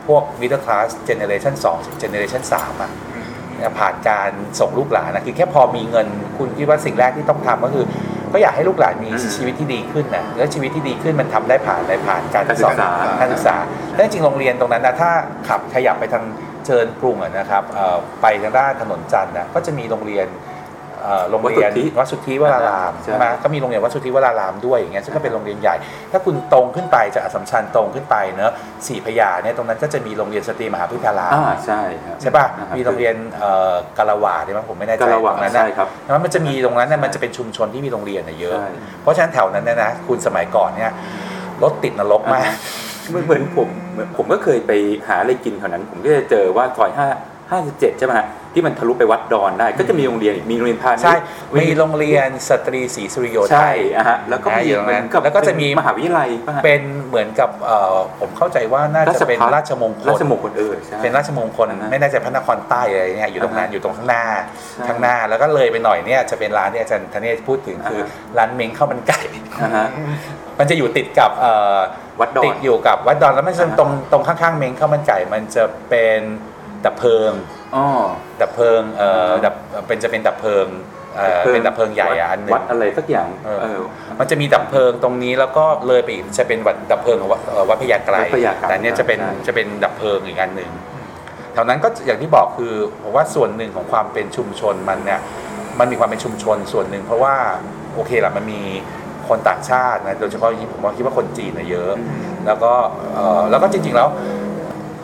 [0.06, 2.90] พวก middle class generation 2 generation 3อะ
[3.78, 4.30] ผ่านการ
[4.60, 6.06] ส่งลูกหลานนะคือแค่พอมีเงิน
[6.38, 7.84] คุณคิดว่าสิ่งแรกที่ต้องทำก็คือ
[8.32, 12.90] ก็อยากให้ลูกหลานมีอืมชีวิตที่ดีขึ้นนะแล้วชีวิตที่ดีขึ้นมันทำได้ผ่านอะไรผ่านการสอนการศึกษา
[13.20, 13.56] การศึกษา
[13.94, 15.10] แล้วจริงๆโรงเรียนตรงนั้นนะถ้า
[15.48, 16.24] ขับขยับไปทาง
[16.66, 20.51] เชิญกรุงอะนะครับเอ่อไปทางด้านถนนจันทร์นะก็จะมีโรงเรียนเอ่อ
[21.30, 25.74] โรงเรียนวัดสุทธิวัดสุทธิวรารามใช่ใช่ไหมก็มีโรงเรียนวัดสุทธิวรารามด้วยอย่างเงี้ยซึ่งก็เป็นโรงเรียนใหญ่
[26.12, 28.52] ถ้าคุณตรงขึ้นไปจากอัสสัมชัญตรงขึ้นไปเนอะ
[28.86, 38.68] สี่พระยาเนี่ยตรงนั้นก็จะมีโรงเรียนสตรีมหาวิทยาลัยอ่าใช่ครับใช่ป่ะอ่าครับมีโรงเรียนเอ่อกาละวาใช่ไหมผมไม่แน่ใจกาละวาตรงนั้นใช่นะครับแล้วมันจะมีตรงนั้นน่ะมันจะเป็นชุมชนที่มีโรงเรียนน่ะเยอะใช่
[39.02, 40.90] เพราะฉะนั้นแถวนั้นเนี่ยนะคุณสมัยก่อนเนี่ย
[41.62, 42.52] รถติดนรกมาก
[43.08, 44.72] เหมือนเหมือนผมเหมือนผมก็เคยไป
[45.08, 47.08] หาอะไรกินแถวนั้น ผมก็จะเจอว่าซอยห้า
[47.52, 51.16] ห้าสิบเจ็ดใช่ไหมฮะที่มันทะลุไปวัดดอนได้ ก็จะมีโรงเรียนอีกมีโรงเรียนพาณิชย์ใช่
[51.56, 64.24] มีโรงเรียนสตรีศรีสุริโยไทใช่ย อะฮะแล้วก็มีอยู่ตรงนั้นเหมือนกับแล้วก็จะมีมหาวิทยาลัยป่ะฮะเป็นเหมือนกับเอ่อผมเข้าใจว่าน่าจะเป็นราชภัฏราชมงคล ราชมงคลเออใช่ เป็นราชมงคลอ่าฮะไม่แน่ใจพระนครใต้อะไรเนี่ยอยู่ตรงนั้นอ่าฮะอยู่ตรงข้างหน้า
[64.72, 69.20] ใช่ข้างหน้าแล้วก็เลยไปหน่อยเนี่ยจะเป็นร้านที่อาจารย์ธเนศพูดถึงคืออ่าฮะ ร้านเม้งข้าวมันไก่
[69.62, 69.88] นะฮะ
[70.58, 71.78] มันจะอยู่ติดกับเอ่อ
[72.20, 76.20] วัดดอนติดอยู่กับวัดดอนแล้วมันจะอ่าฮะตรงตรงข้างๆเม้งข้าวมันไก่ มันจะเป็น
[76.86, 77.32] ดับเพลิง
[77.76, 77.86] อ๋อ
[78.40, 79.54] ดับเพลิงเอ่อดับ
[79.86, 80.66] เป็นจะเป็นดับเพลิง
[81.16, 83.80] เอ่อเป็นดับเพลิงใหญ่อะอันหนึงวัดอะไรสักอย่างเออเออ
[84.18, 90.70] มันจะมีดับเพลิงตรงนี้แล้วก็เลยไปอีกจะเป็นวัดดับเพลิงของวัดเอ่อวัดพญาไกรวัดพญาไกรแต่เนี่ยจะเป็นใช่จะเป็นดับเพลิงอีกอันหนึ่ง
[91.52, 95.20] แถวนั้นก็อย่างที่บอกคือผมว่าส่วนหนึ่งของความเป็นชุมชนมันเนี่ย
[95.78, 97.34] มันมีความเป็นชุมชนส่วนหนึ่ง เพราะว่า
[97.94, 98.60] โอเคแหละมันมี
[99.28, 101.90] คนต่างชาตินะโดยเฉพาะยิ่งผมว่าคิดว่าคนจีนนะเยอะ
[102.46, 102.72] แล้วก็
[103.14, 104.08] เอ่อแล้วก็จริง ๆ แล้ว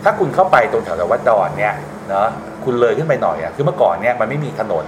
[0.09, 1.75] ถ้าคุณเข้าไปตรงแถวๆวัดดอนเนี่ย
[2.09, 2.29] เนาะ
[2.65, 4.87] คุณเลยขึ้นไปหน่อยอะคือเมื่อก่อนเนี่ยมันไม่มีถนน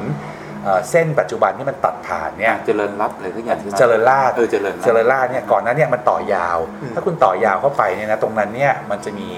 [0.65, 9.29] เอ่อเส้นปัจจุบันที่มันตัดผ่านเนี่ยเจริญรัตน์อะไรสักอย่างใช่ไหมเจริญราษฎร์เออเจริญรัตน์เจริญราษฎร์เนี่ยก่อนหนั้นเนี่ยมันต่อยาวอืมถ้าคุณต่อยาวเข้าไปเนี่ยนะตรงนั้นเนี่ยมันจะมี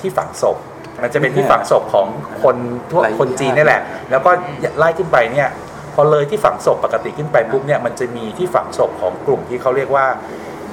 [0.00, 0.56] ที่ฝังศพ
[1.02, 2.06] มันจะเป็นที่ฝังศพของ
[2.42, 2.56] คน
[2.90, 4.30] ทั่วหลายคนจีนนี่แหละ แล้วก็
[4.78, 5.48] ไล่ขึ้นไปเนี่ย
[5.94, 10.06] พอเลยที่ฝังศพปกติขึ้นไปปุ๊บเนี่ยมันจะมีที่ฝังศพของกลุ่มที่เขาเรียกว่า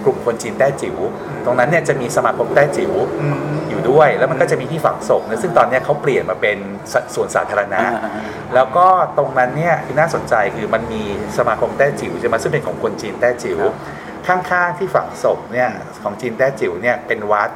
[0.05, 0.97] กลุ่มคนจีนแต้จิ๋ว
[1.45, 3.37] ตรงนั้นเนี่ยจะมีสมาคมแต้จิ๋วอืม
[3.69, 6.57] อยู่ด้วย แล้วมันก็จะมีที่ฝังศพนะซึ่งตอนเนี้ยเขาเปลี่ยนมาเป็น
[6.93, 8.11] สส่วนสาธารณะอ่า
[8.55, 11.03] แล้วก็ตรงนั้นเนี่ยที่น่าสนใจคือมันมี
[11.37, 13.59] สมาคมแต้จิ๋วใช่ไหมซึ่งเป็นของคนจีนแต้จิ๋ว
[14.27, 15.69] ข้างๆที่ฝังศพเนี่ย
[16.03, 17.49] ของจีนแต้จิ๋วเนี่ยเป็นวัด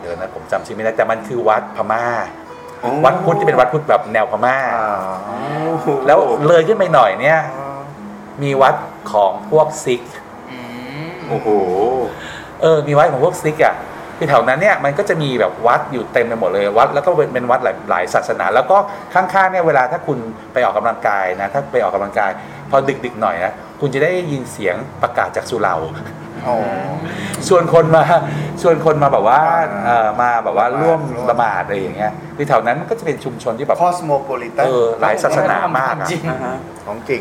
[0.00, 2.04] เดี๋ยวนะผมจำชื่อไม่ได้แต่มันคือวัดพม่า
[2.80, 5.14] โอ้วัดพุทธที่เป็นวัดพุทธแบบแนวพม่าอ่า
[6.06, 7.38] แล้วเลยขึ้นไปหน่อยเนี่ย
[8.42, 8.74] มีวัด
[9.12, 10.21] ของพวกซิกอืม
[11.32, 11.48] โอ้โห
[12.62, 13.74] เออ มีวัดของพวกซิกอะ
[14.18, 18.76] คือแถวนั้นเนี่ยมันก็จะมีแบบวัดอยู่เต็มไปหมดเลยวัด แล้วก็เป็นเป็นวัดหลายหลายศาสนา แล้วก็
[19.14, 20.18] ข้างๆเนี่ยเวลาถ้าคุณ
[20.52, 22.30] ไปออกกำลังกายนะถ้าไปออกกำลังกาย
[22.70, 25.76] พอดึกๆหน่อยนะคุณจะได้ยินเสียงประกาศจากสุเหร่า
[26.46, 26.56] อ๋อ
[27.48, 28.02] ชวนคนมา
[28.62, 37.20] ชวนคนมาแบบว่าอ่าเอ่อมาแบบว่าร่วมร่วมละหมาดอะไรอย่างเงี้ยคือแถวนั้นมันก็จะเป็นชุมชนที่แบบคอสโมโพลิตัเอนอหลายศาสนามากอะจริงอ่าฮะของจริง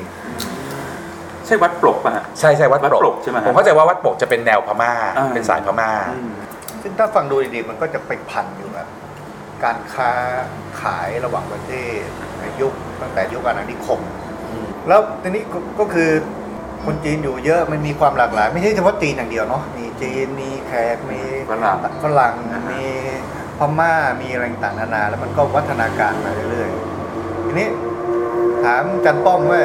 [1.48, 6.32] ใช่วัดปลกป่ะฮะ ใช่ใช่วัดวัดปปลลกกใช่ไหมฮะผมเข้าใจว่าวัดปลกจะเป็นแนวพม่าอ่า เป็นสายพม่าอืม
[6.82, 8.88] ซึ่งถ้าฟังดูดีๆมันก็จะไปพันอยู่กับ
[9.64, 10.12] การค้า
[10.82, 12.02] ขายระหว่างประเทศ
[12.40, 14.00] ในยุคตั้งแต่ยุคอาณานิคม
[14.88, 16.10] แล้วทีนี้ก็ก็คือ
[16.86, 22.34] คนจีนอยู่เยอะมันมีความหลากหลาย ไม่ใช่เฉพาะจีนอย่างเดียวเนาะมีจีนมีแขกมีฝรั่ง ฝรั่ง
[22.72, 22.84] มี
[23.60, 27.68] พม่ามีอะไรต่างๆนานา แล้วมันก็วัฒนาการมาเรื่อยๆทีนี้
[28.64, 29.62] ถามจันป้อมว่า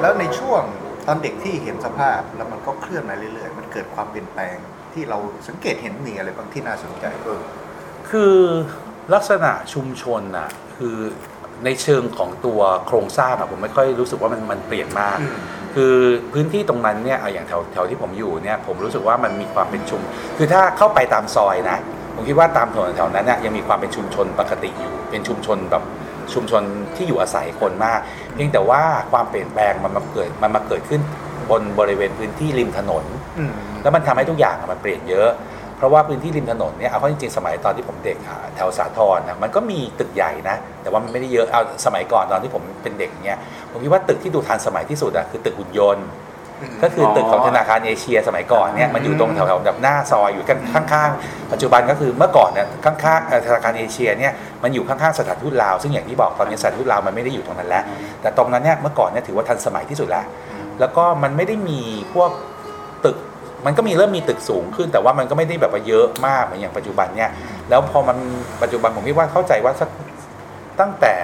[0.00, 0.62] แล้วในช่วง
[1.06, 4.56] ตอนเด็กที่เห็นสภาพแล้วมันก็เคลื่อนมาเรื่อยๆ มันเกิดความเปลี่ยนแปลง
[4.92, 7.40] ที่เราสังเกตเห็นมีอะไรบางที่น่าสนใจเออ
[8.10, 8.34] คือ
[9.14, 10.96] ลักษณะชุมชนน่ะคือ
[11.64, 15.36] ในเชิงของตัวโครงสร้างอะผมไม่ค่อยรู้สึกว่ามันมันเปลี่ยนมากอืม
[15.74, 15.94] คือ
[16.32, 20.00] พื้นที่ตรงนั้นเนี่ยเอาอย่างแถวแถวที่ผมอยู่เนี่ยผมรู้สึกว่ามันมีความเป็นชุม
[20.36, 21.78] คือถ้าเข้าไปตามซอยนะ
[22.14, 25.82] ผมคิดว่าตามถนนแถวนั้นน่ะยังมีความเป็นชุมชนปกติอยู่เป็นชุมชนแบบ
[26.34, 26.62] ชุมชน
[26.96, 28.00] ที่อยู่อาศัยคนมาก
[28.34, 31.00] เพียงแต่ว่าความเปลี่ยนแปลงมันมาเกิดมันมาเกิดขึ้น
[31.50, 33.04] บนบริเวณพื้นที่ริมถนน
[33.38, 35.30] อืมแล้วมันทำให้ทุกอย่างอะมันเปลี่ยนเยอะ
[35.76, 43.38] เพราะว่าพื้นที่ริมถนนเนี่ยเอาเข้าจริงๆสมัยตอนที่ผมเด็กอะแถวสาทรนะมันก็มีตึกใหญ่นะ แต่ว่ามันไม่ได้เยอะเอาสมัยก่อนตอนที่ผมเป็นเด็กเนี่ย
[43.70, 46.06] ผมคิดว่าตึกที่ดูทันสมัยที่สุดอะคือตึกหุ่นยนต์
[46.82, 57.84] ก็คือตึกของธนาคารเอเชียสมัยก่อนเนี่ยมันอยู่ตรงแถวๆแบบหน้าซอยอยู่กันข้างๆ ปัจจุบันก็คือเมื่อก่อนเนี่ยข้างๆเอ่อธนาคารเอเชียเนี่ยมันอยู่ข้างๆสถานทูตลาวซึ่งอย่างที่บอกตอนนี้สถานทูตลาวมันไม่ได้อยู่ตรงนั้นแล้ว
[58.20, 60.24] แต่ตรงนั้นเนี่ยเมื่อก่อนเนี่ยถือว่าทันสมัยที่สุดแล้ว
[60.80, 61.80] แล้วก็มันไม่ได้มี
[62.14, 62.30] พวก
[63.04, 63.16] ตึก
[63.66, 67.30] มันก็มีเริ่มมีตึกสูงขึ้น แต่ว่ามันก็ไม่ได้แบบว่าเยอะมากเหมือนอย่างปัจจุบันเนี่ย
[67.68, 68.16] แล้วพอมัน
[68.62, 69.88] ปัจจุบันผมคิดว่าเข้าใจว่าสัก
[70.80, 71.14] ตั้งแต่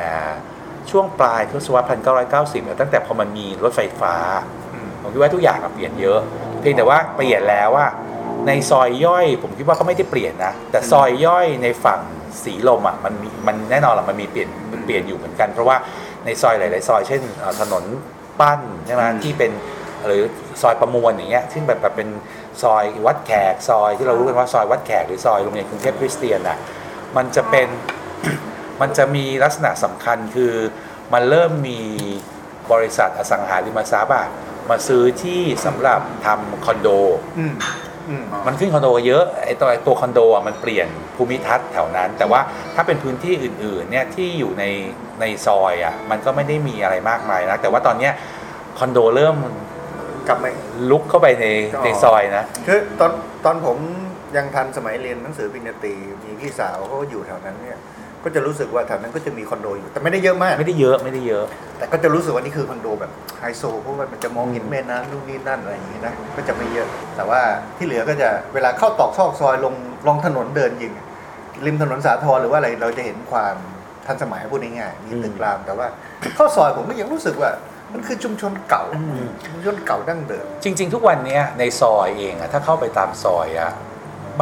[0.91, 1.87] ช่วงปลายทศวรรษ
[2.33, 4.15] 1990 ตั้งแต่พอมันมีรถไฟฟ้า
[5.03, 6.21] ผมคิดว่าทุกอย่างอะเปลี่ยนเยอะ
[6.61, 7.87] เพียงแต่ว่าเปลี่ยนแล้วว่า
[8.47, 12.01] ในซอยย่อย ผมคิดว่าก็ไม่ได้เปลี่ยนนะ แต่ซอยย่อยในฝั่ง
[12.45, 14.49] สีลมอะมันมีมันแน่นอนแหละมันมีเปลี่ยน
[14.87, 15.77] เปลี่ยนอยู่เหมือนกัน เพราะว่า
[16.25, 17.85] ในซอยหลาย ๆ ซอย เช่นเอ่อถนน
[18.41, 19.53] ปั้นใช่ไหมอืมที่เป็น
[20.07, 20.23] หรือ
[20.63, 22.09] ซอยประมวลอย่างเงี้ยซึ่งแบบแบบเป็น
[22.63, 26.59] ซอยวัดแขกซอยที่เรารู้กันว่าซอยวัดแขกหรือซอยโรงเรียนกรุงเทพคริสเตียนอะ
[27.17, 27.69] มันจะเป็น
[28.81, 30.53] มันจะมีลักษณะสำคัญคือ
[31.13, 31.81] มันเริ่มมี
[32.73, 34.27] บริษัทอสังหาริมทรัพย์อะ
[34.73, 36.89] มาซื้อที่สำหรับทำคอนโด
[37.39, 37.55] อืม
[38.09, 42.41] อืมมันขึ้นคอนโดเยอะไอ้ตัวตัวคอนโดอะมันเปลี่ยนภูมิทัศน์แถวนั้น แต่ว่า
[42.75, 44.65] ถ้าเป็นพื้นที่อื่นๆเนี่ยที่อยู่ใน
[45.21, 48.13] ในซอยอะมันก็ไม่ได้มีอะไรมากมายนะแต่ว่าตอนเนี้ย
[48.79, 49.37] คอนโดเริ่ม
[50.29, 50.51] กลับมา
[50.91, 53.13] ลุกเข้าไปในอ๋อในซอยนะคือตอน
[53.45, 53.79] ตอนผม
[54.37, 57.79] ยังทันสมัยเรียนหนังสือปริญญาตรีมีพี่สาวเขาอยู่แถวนั้นเนี่ย
[58.25, 61.45] ก็จะรู้สึกว่าแถวนั้นก็จะมีคอนโดอยู่ แต่ไม่ได้เยอะมากไม่ได้เยอะไม่ได้เยอะ
[61.79, 67.41] แต่ก็จะรู้สึกว่านี่คือคอนโดแบบไฮโซเพราะว่ามันจะมองเห็นแม่น้ำนู่นนี่นั่นอะไรอย่างงี้นะก็จะไม่เยอะ แต่ว่า
[67.77, 69.75] ที่เหลือก็จะเวลาเข้าตอกซอกซอยลง
[70.07, 70.93] ลองถนนเดินยิง
[71.67, 73.55] ริมถนนสาทรหรือว่าอะไรเราจะเห็นความ
[74.07, 75.87] ทันสมัยพูดง่ายๆมีตึกรามแต่ว่า
[76.37, 77.51] เข้าซอยผมก็ยังรู้สึกว่า
[77.93, 83.71] มันคือชุมชนเก่าอืมชุมชนเก่าดั้งเดิมจริง ๆ ทุกวันเนี้ยในซอยเองอะถ้าเข้าไปตามซอยอะ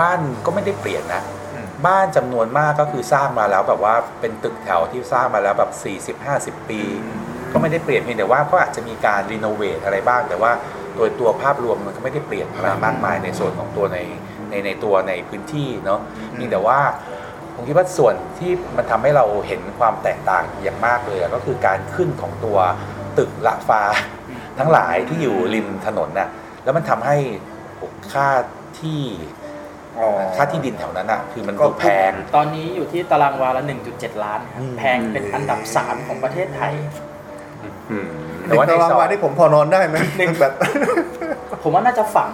[0.00, 1.39] บ้านก็ไม่ได้เปลี่ยนนะอืม
[1.86, 5.70] บ้านจำนวนมากก็คือสร้างมาแล้วแบบว่าเป็นตึกแถวที่สร้างมาแล้วแบบ
[6.60, 6.80] 40-50 ปี
[7.52, 10.52] ก็ไม่ได้เปลี่ยนเพียงแต่ว่าก็อาจจะมีการรีโนเวทอะไรบ้าง แต่ว่า
[10.96, 13.98] โดยตัวภาพรวมมันก็ไม่ได้เปลี่ยนอะไรมากมายในส่วนของตัวใน
[14.50, 16.80] ในในตัวในพื้นที่เนาะอืมเพียงแต่ว่า
[17.54, 22.58] ผมคิดว่าส่วนที่มันทำให้เราเห็นความแตกต่างอย่างมากเลยอะก็คือการขึ้นของตัว
[23.18, 23.82] ตึกละฟ้า
[24.58, 26.28] ทั้งหลายที่อยู่ริมถนนน่ะ
[26.64, 27.16] แล้วมันทำให้
[28.12, 28.28] ค่า
[28.80, 29.00] ที่
[29.39, 29.39] อ๋อ
[30.36, 36.74] ค่าที่ดินแถวนั้นอะคือมันก็ดูแพง ตอนนี้อยู่ที่ตารางวาละ 1.7 ล้านครับอืมแพงเป็นอันดับ 3 ของประเทศไทย
[37.90, 38.06] อืม
[38.44, 39.96] แต่ว่าในตารางซอวายที่ผมพอนอนได้ไหม
[40.40, 40.52] แบบ
[41.62, 42.32] ผมว่าน่าจะฝัง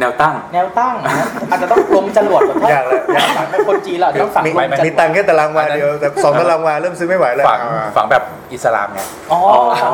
[0.00, 9.00] แนวตั้ง แนวตั้งนะอาจจะต้องลงจรวดแบบถ้ายากแล้วยากฝังเป็นคนจีนแล้วต้องฝังมีลงจรวดมีตังค์แค่ตารางวาเดียวแต่สองตารางวาเริ่มซื้อไม่ไหวแล้วฝังอ่าฝังแบบอิสลามไง
[9.32, 9.40] อ๋อ
[9.82, 9.92] ฝัง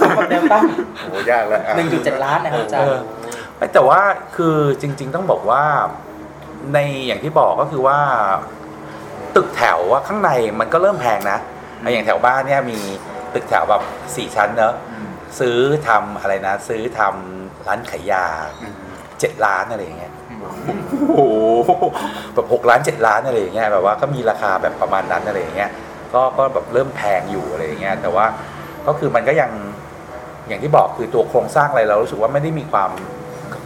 [0.00, 0.62] ฝังแบบแนวตั้ง
[0.98, 4.00] โหยากแล้วอะ1.7ล้านนะครับอาจารเอย์อ แต่ว่า
[4.36, 5.64] คือจริง ๆ ต้องบอกว่า
[6.74, 7.98] ในอย่างที่บอกก็คือว่า
[9.36, 11.38] ตึกแถวว่าข้างในมันก็เริ่มแพงนะ
[11.82, 12.78] อะอย่างแถวบ้านเนี่ยมี
[13.34, 13.82] ตึกแถวแบบ
[14.16, 14.74] สี่ชั้นเนอะ
[15.38, 18.24] ซื้อทำอะไรนะ ซื้อทำร้านขายยา
[19.20, 20.12] เจ็ดล้านอะไรอย่างเงี้ย
[21.14, 21.72] โอ้โห
[22.34, 25.70] แบบหกล้านเจ็ดล้านอะไรอย่างเงี้ยแบบว่าก็มีราคาแบบประมาณนั้นอะไรอย่างเงี้ย
[26.14, 28.26] ก็ก็แบบเริ่มแพงอยู่อะไรอย่างเงี้ยแต่ว่า
[28.86, 29.50] ก็คือมันก็ยัง
[30.48, 32.90] อย่างที่บอกคือตัวโครงสร้างอะไรเรารู้สึกว่าไม่ได้มีความ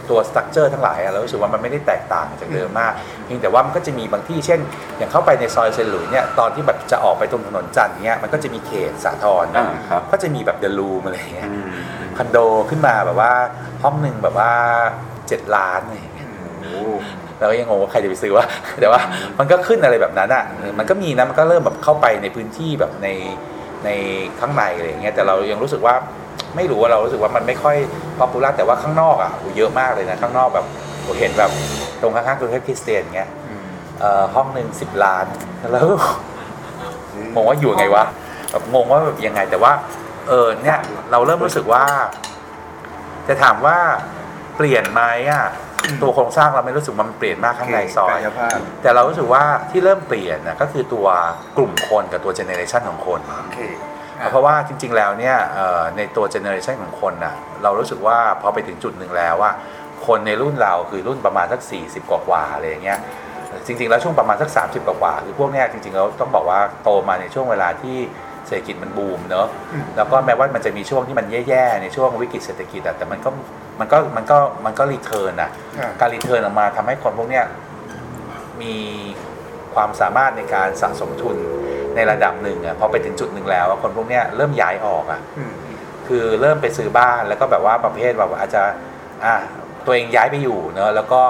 [0.09, 2.93] ตัวสตรัคเจอร์ทั้งหลายอะเรารู้สึกว่ามันไม่ได้แตกต่างจากเดิมมาก
[3.25, 4.59] เพียงแต่ว่ามันก็จะมีบางที่เช่น
[4.97, 11.69] อย่างเข้าไปในซอยเซนหลุยเนี่ยตอนที่แบบจะออกไปตรงถนนจันทร์เนี้ยมันก็จะมีเขตสาทรอ่าครับ ก็จะมีแบบเดลูมอะไรอย่างเงี้ยอืม
[12.17, 12.37] คอนโด
[12.69, 13.33] ขึ้นมาแบบว่า
[13.83, 14.51] ห้องหนึ่งแบบว่า
[15.27, 16.29] เจ็ดล้านอะไรอย่างเงี้ย
[16.61, 16.83] โอ้
[17.39, 18.45] เราก็ยังงงว่าใครจะไปซื้อวะ
[18.81, 19.01] แต่ว่า
[19.39, 23.07] มันก็ขึ้นอะไรแบบนั้นอะเออมันก็มีนะ มันก็เริ่มแบบเข้าไปในพื้นที่แบบใน
[23.85, 23.89] ใน
[24.39, 25.95] ข้างในอะไรอย่างเงี้ย แต่เรายังรู้สึกว่า
[26.55, 27.77] ไม่รู้ว่าเรารู้สึกว่ามันไม่ค่อย
[28.17, 30.65] พอปูล่าแต่ว่าข้างนอกอะโหเยอะมากเลยนะข้างนอกแบบ
[31.05, 31.51] ผมเห็นแบบ
[32.01, 33.65] ตรงข้างๆกรุงเทพคริสเตียนเงี้ยอืม
[33.99, 35.25] เอ่อห้องหนึ่งสิบล้าน
[35.71, 35.87] แล้ว
[37.33, 38.05] งงว่าอยู่ไงวะ
[38.51, 39.71] แบบงงว่าแบบยังไง แต่ว่า
[40.29, 40.77] เออเนี่ย
[41.11, 41.83] เราเริ่มรู้สึกว่า
[43.27, 43.77] จะถามว่า
[44.57, 45.45] เปลี่ยนไหมอะ
[46.01, 51.07] ตัวโครงสร้างเราไม่รู้สึกว่ามันเปลี่ยนมากข้างในซอยกายภาพแต่เรารู้สึกว่าที่เริ่มเปลี่ยนนะก็คือตัว
[51.57, 53.61] กลุ่มคนกับตัว generation ของคนโอ
[54.19, 59.51] เคเพราะว่าจริง ๆ แล้วเนี่ยเอ่อในตัว generation ของคนน่ะเรารู้สึกว่าพอไปถึงจุดหนึ่งแล้วว่า
[60.07, 62.99] คนในรุ่นเราคือรุ่นประมาณสัก 40 กว่าๆอะไรอย่างเงี้ย
[63.65, 67.97] จริง ๆ แล้วช่วงประมาณสัก 30 กว่าๆคือพวกเนี้ยจริงๆแล้วต้องบอกว่าโตมาในช่วงเวลาที่
[68.47, 73.29] เศรษฐกิจมันบูมเนอะอืมแล้วก็แม้ว่ามันจะมีช่วงที่มันแย่ๆในช่วงวิกฤตเศรษฐกิจอะแต่มันก็
[73.79, 77.45] มันก็มันก็มันก็ return อะอ่าการ return ออกมาทำให้คนพวกเนี้ย
[78.61, 78.75] มี
[79.75, 81.37] ความสามารถในการสะสมทุน
[81.99, 85.53] ในระดับหนึ่งอะพอไปถึงจุดหนึ่งแล้วอะคนพวกเนี้ยเริ่มย้ายออกอะอืม
[86.07, 88.63] คือเริ่มไปซื้อบ้านแล้วก็แบบว่าประเภทแบบว่าอาจจะ
[89.25, 89.35] อะ
[89.85, 91.21] ตัวเองย้ายไปอยู่เนอะแล้วก็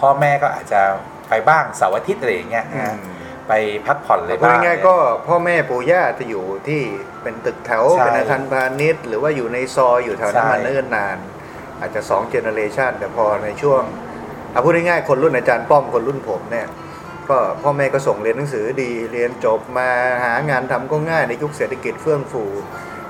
[0.00, 0.80] พ่อแม่ก็อาจจะ
[1.28, 2.98] ไปบ้างเสาร์อาทิตย์อะไรอย่างเงี้ยนะอืม
[3.48, 3.52] ไป
[3.86, 4.94] พักผ่อนเลยพูดบ้างง่ายๆก็
[5.28, 6.82] พ่อแม่ปู่ย่าจะอยู่ที่
[7.22, 11.16] เป็นตึกแถวใช่เป็นอาคารพาณิชย์ หรือว่าอยู่ในซอยอยู่แถวนั้นใช่มาเนิ่นนาน
[11.80, 13.82] อาจจะสองเจเนอเรชันแต่พอในช่วง
[14.52, 16.66] เอาพูดง่ายๆคนรุ่นอาจารย์ป้อมคนรุ่นผมเนี่ย
[17.30, 19.88] ก็พ่อแม่ก็ส่งเรียนหนังสือดีเรียนจบมา
[20.24, 22.44] หางานทำก็ง่ายในยุคเศรษฐกิจเฟื่องฟู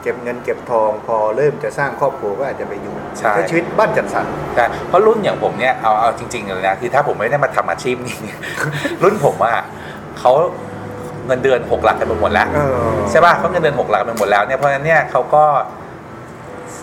[0.02, 8.16] เก็บเงินเก็บทองพอเริ่มจะสร้างครอบครัวก็อาจจะไปอยู่ใช่ใช้ชีวิตบ้านจัดสรรแต่เพราะรุ่นอย่างผมเนี่ยเอาเอาจริงๆเลยนะคือถ้าผมไม่ได้มาทำอาชีพนี้
[9.02, 9.64] รุ่นผมอะ
[10.18, 10.33] เขา
[11.26, 12.76] เงินเดือนหกหลักกันไปหมดแล้วเออ
[13.11, 15.44] ใช่ป่ะเขาเงินเดือนหกหลักไปหมดแล้วเนี่ยเพราะฉะนั้นเนี่ยเขาก็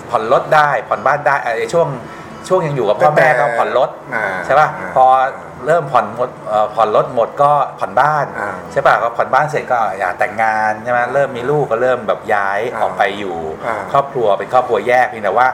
[0.10, 1.88] ผ่อนรถได้ผ่อนบ้านได้ไอ้ช่วง
[2.48, 5.06] ช่วงยังอยู่กับพ่อแม่ก็ผ่อนรถอ่าใช่ป่ะอ่าพอ
[5.66, 15.48] เริ่มผ่อนหมดเอ่อผ่อนรถหมดก็ผ่อนบ้านอ่าใช่ป่ะก็ผ่อนบ้านเสร็จก็อยากแต่งงานใช่ไหมเริ่มมีลูกก็เริ่มแบบย้ายอ่าออกไปอยู่อ่าครอบครัวเป็นครอบครัวแยกเพียงแต่ว่า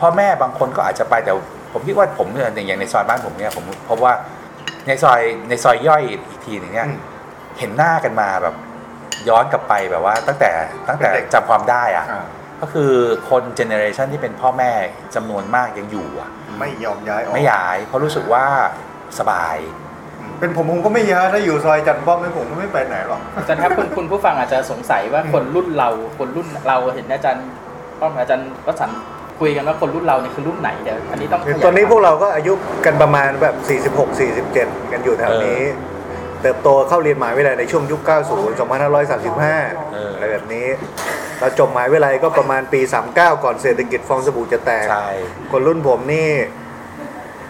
[0.00, 1.32] พ่อแม่บางคนก็อาจจะไปแต่
[1.72, 4.12] ผมคิดว่าผมเนี่ยอย่างในซอยบ้านผมเนี่ยผมพบว่า
[4.86, 6.98] ในซอยในซอยย่อยอีกทีหนึ่งเนี่ยอืม
[7.58, 8.54] เห็นหน้ากันมาแบบ
[9.28, 10.50] ย้อนกลับไปแบบว่าตั้งแต่
[10.88, 12.24] ตั้งแต่เด็กจำความได้อะอ่า
[12.60, 12.92] ก็คือ
[13.30, 14.72] คน generation ที่เป็นพ่อแม่
[15.14, 18.44] จำนวนมากยังอยู่อะไม่ยอมย้ายออกไม่ย้าย เพราะรู้สึกว่า
[19.18, 19.56] สบาย
[20.40, 27.46] เป็นผมผมก็ไม่ย้ายถ้าอยู่ซอยจันทร์ป้อมไม่ผมก็ไม่ไปไหนหรอกอาจารย์ครับคุณคุณผู้ฟังอาจจะสงสัยว่าคนรุ่นเรา คนรุ่นเราเห็นอาจารย์
[28.00, 29.00] ป้อมอาจารย์วสันต์
[29.40, 32.52] คุยกันว่าคนรุ่นเราเนี่ยคือรุ่นไหนเดี๋ยวอันนี้ต้องขยายตอนนี้ควมพวกเราก็อายุ
[32.84, 33.54] กันประมาณแบบ
[33.96, 34.18] 46
[34.48, 35.60] 47 กันอยู่แถวนี้
[36.42, 38.10] เเติบโตเข้าเรียนมหาวิทยาลัยในช่วงยุค 90
[38.58, 40.66] 2535เออออะไรแบบนี้
[41.40, 42.80] เราจบมหาวิทยาลัยก็ประมาณปี
[43.12, 45.08] 39 ก่อนเศรษฐกิจฟองสบู่จะแตก ใช่
[45.52, 46.30] คนรุ่นผมนี่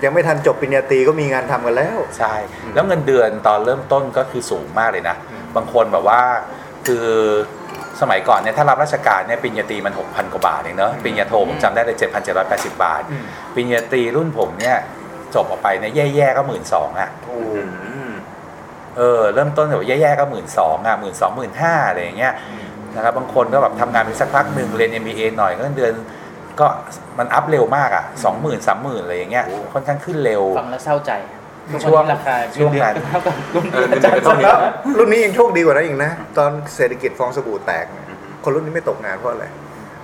[0.04, 2.34] ยังไม่ทันจบปริญญาตรีก็มีงานทำกันแล้ว ใช่
[2.74, 5.16] แล้วเงินเดือนตอนเริ่มต้นก็คือสูงมากเลยนะ
[5.56, 6.22] บางคนแบบว่า
[6.86, 7.06] คือ
[8.00, 11.96] สมัยก่อนเนี่ยถ้ารับราชการเนี่ยปริญญาตรีมัน 6,000 กว่าบาทเองเนอะปริญญาโทผมจำได้เลย
[12.38, 13.24] 7,780 บาทอืม
[13.54, 14.76] ปริญญาตรีรุ่นผมเนี่ย
[15.34, 17.87] จบออกไปเนี่ยแย่ๆก็หมื่นสองอะโอ้อืม
[18.98, 22.32] เออเริ่มต้นแบบแย่ๆก็หมื่นสองอะหมื่นสองหมื่นห้าอะไรอย่างเงี้ย
[22.96, 25.92] นะครับบางคนก็แบบทำงานไปสักพักหนึ่งเรียน MBA หน่อยก็เดือน
[26.60, 26.66] ก็
[27.18, 31.12] มันอัพเร็วมากอะสองหมื่นสามหมื่นอะไรอย่างเงี้ยค่อนข้างขึ้นเร็ว ฟังแล้วเศร้าใจ
[31.72, 34.58] ทุกช่วงนนี้ราคาช่วงนั้นเท่ากับรุ่นเอออาจารย์เท่าแล้ว
[34.98, 38.06] รุ่นนี้ยังโชคดีกว่านั้นอีกนะ ตอนเศรษฐกิจฟองสบู่แตกเนี่ย
[38.44, 39.46] คนรุ่นนี้ไม่ตกงานเพราะอะไร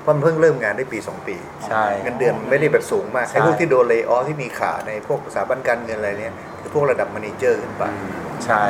[0.02, 1.36] เพราะมันเพิ่งเริ่มงานได้ปี 2 ปี
[1.68, 7.82] ใช่เงินเดือนไม่ได้แบบสูงมากใช่ไอ้พวกที่โดน layoff ที่มีขาในพวกสถาบันการเงินอะไรเนี่ยคือพวกระดับ managerอร์ขึ้นไป
[8.46, 8.64] ใช่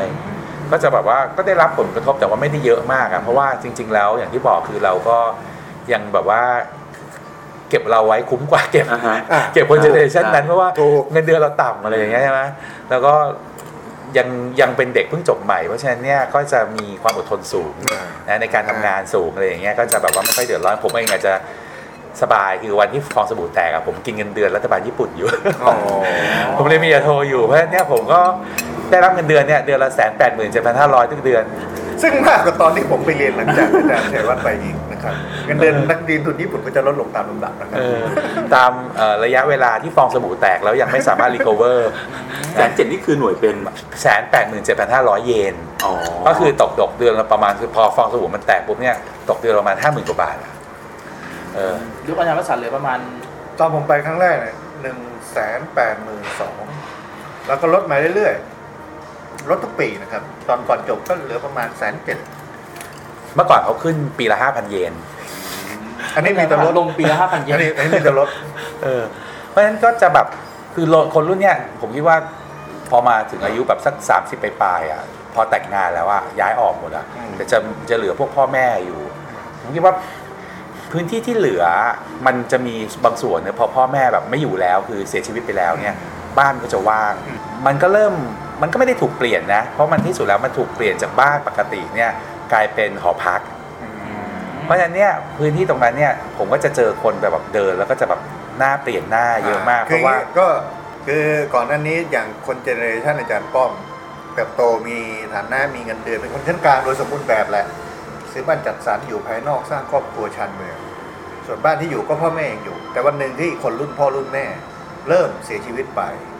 [0.70, 5.16] ก็จะแบบว่าก็ได้รับผลกระทบแต่ว่าไม่ได้เยอะมากอะเพราะว่าจริง ๆ แล้วอย่างที่บอกคือเราก็
[5.92, 6.42] ยังแบบว่า
[7.70, 12.40] เก็บเราไว้คุ้มกว่าเก็บอ่าฮะ อะ เก็บคน generation นั้นเพราะว่าถูก เงินเดือนเราต่ำอะไรอย่างเงี้ยใช่ไหม
[12.90, 13.14] แล้วก็
[14.18, 14.28] ยัง
[14.60, 17.74] ยังเป็นเด็กเพิ่งจบใหม่เพราะฉะนั้นเนี่ยก็จะมีความอดทนสูง
[18.28, 21.34] นะในการทำงานสูงอะไรอย่างเงี้ยก็จะแบบว่าไม่ค่อยเดือดร้อนผมเองอาจจะ
[22.22, 25.28] สบายคือวันที่ฟองสบู่แตกอะผมกินเงินเดือนรัฐบาลญี่ปุ่นอยู่
[25.64, 25.74] อ๋อ
[26.56, 28.20] ผมเลยมียาโทอยู่เพราะฉะนั้นเนี่ยผมก็
[28.90, 31.44] ได้รับเงินเดือนเนี่ยเดือนละแสนแปดหมื่นเจ็ดพันห้าร้อยทุกเดือน
[32.02, 35.14] ซึ่งมากกว่าตอนที่ผมไปเรียนหลังจากอาจารย์ชัยวัฒน์ไปอีกนะครับ
[35.46, 38.00] เงินเดือนนักเรียนทุนญี่ปุ่นก็จะลดลงตามลำดับนะครับเออ
[38.54, 41.90] ตามเอ่อระยะเวลาที่ฟองสบู่แตกแล้วยังไม่สามารถ recover
[42.54, 43.54] แสนเจ็ดนี่คือหน่วยเป็น
[44.02, 45.92] แสนแปดหมื่นเจ็ดพันห้าร้อยเยน อ๋อ
[46.26, 48.96] ก็คือตกตกเดือนละประมาณคือพอฟองสบู่มันแตกปุ๊บเนี่ย
[49.28, 50.52] ตกเดือนละประมาณห้าหมื่นกว่าบาทอะ
[51.54, 51.74] เออ
[52.06, 52.98] ยุคอาจารย์วสันต์เหลือประมาณ
[53.58, 54.98] ตอนผมไปครั้งแรกเนี่ยหนึ่ง
[55.32, 56.62] แสนแปดหมื่นสอง
[57.46, 58.53] แล้วก็ลดมาเรื่อยๆ
[59.50, 62.18] ลดทุกปีนะครับ ตอนก่อนจบก็เหลือประมาณแสนเจ็ด
[63.34, 64.92] เมื่อก่อนเขาขึ้นปีละห้าพันเยน
[66.14, 68.28] อันนี้มีแต่ลดลงปีละห้าพันเยอันนนี้อันนี้มีแต่ลด
[68.82, 69.02] เออ
[69.48, 70.26] เพราะฉะนั้นก็จะแบบ
[70.74, 72.16] คือคนรุ่นเนี้ยผมคิดว่า
[72.90, 75.02] พอมาถึงอายุแบบสัก30ไปปลายๆอะ
[75.34, 77.58] พอแต่งงานแล้วอะย้ายออกหมดอะอืมแต่จะ
[77.90, 79.00] จะเหลือพวกพ่อแม่อยู่
[79.60, 79.94] ผมคิดว่า
[80.92, 81.64] พื้นที่ที่เหลือ
[82.26, 85.96] มันจะมีบางส่วนเนี่ยพอพ่อแม่แบบไม่อยู่แล้วคือเสียชีวิตไปแล้วเนี่ย
[86.38, 87.14] บ้านก็จะว่าง
[87.66, 88.14] มันก็เริ่ม
[88.62, 92.10] มันก็ไม่ได้ถูกเปลี่ยนนะ เพราะมันที่สุดแล้วมันถูกเปลี่ยนจากบ้านปกติเนี่ย
[92.52, 93.40] กลายเป็นหอพัก
[94.64, 98.20] เพราะฉะนั้นเนี่ยพื้นที่ตรงนั้นเนี่ยผมก็จะเจอคนแบบแบบเดินแล้วก็จะแบบ
[98.58, 100.46] หน้าเปลี่ยนหน้าเยอะมาก เพคือราะว่าอย่างนี้ก็
[101.06, 103.72] คือก่อนหน้านี้อย่างคนเจเนอเรชันอาจารย์ป้อม
[104.34, 104.98] เติบโตมี
[105.34, 107.66] ฐานะมีเงินเดือนเป็นคนชั้นกลางโดยสมบูรณ์แบบแหละ
[108.32, 110.76] ซื้อบ้านจัดสรรอยู่ภายนอกสร้างครอบครัวชันเมือง
[111.46, 114.46] ส่วนบ้านที่อยู่ก็พ่อแม่ยังอยู่ แต่วันหนึ่งที่คนรุ่นพ่อรุ่นแม่
[115.08, 116.33] เริ่มเสียชีวิตไปนะครับ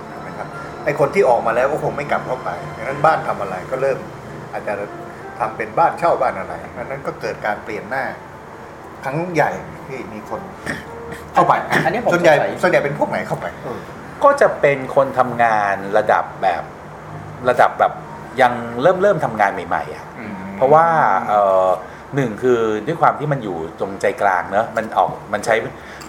[0.85, 3.99] ไอ้คนที่ออกมาแล้วก็คงไม่กลับเข้าไปดังนั้นบ้านทำอะไรก็เริ่ม
[4.53, 4.75] อาจจะ
[5.39, 8.05] ทำเป็นบ้านเช่าบ้านอะไรดังนั้นก็เกิดการเปลี่ยนหน้า
[9.05, 9.51] ครั้งใหญ่
[9.87, 10.41] ที่มีคน
[11.35, 11.53] เข้าไป
[11.85, 13.47] อันนี้ผมส่วนใหญ่สงสัยส่วนใหญ่เป็นพวกไหนเข้าไป
[14.25, 16.63] ก็จะเป็นคนทำงานระดับแบบ
[17.49, 17.93] ระดับแบบ
[18.41, 20.07] ยังเริ่มเริ่มทำงานใหม่ๆอะ
[20.57, 20.87] เพราะว่า
[21.29, 21.69] เอ่อ
[22.15, 25.55] หนึ่งคือด้วยความที่มันอยู่ตรงใจกลางเนอะมันออกมันใช้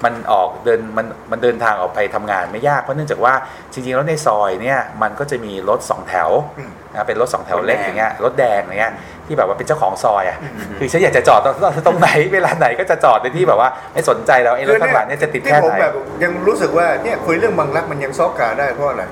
[0.03, 3.33] มันออกเดินมันมันเดินทางออกไปทำงานไม่ยากเพราะเนื่องจากว่า
[3.71, 8.93] จริงๆแล้วในซอยเนี่ยมันก็จะมีรถสองแถวอืมนะเป็นรถสองแถวเล็กรถแดงอย่างเงี้ยรถแดงอย่างเงี้ย
[9.25, 11.55] ที่แบบว่าเป็นเจ้าของซอยอะอืมคือฉันอยากจะจอดตรง
[11.87, 19.03] ตรงไหนเวลาไหนก็จะจอดในที่แบบว่าไม่สนใจแล้วไอ้รถข้างหลังเนี่ยจะติดที่แค่ผมไหนแบบยังรู้สึกว่าเนี่ยคุยเรื่องบางรักมันยังซอกกาได้เพราะอะไร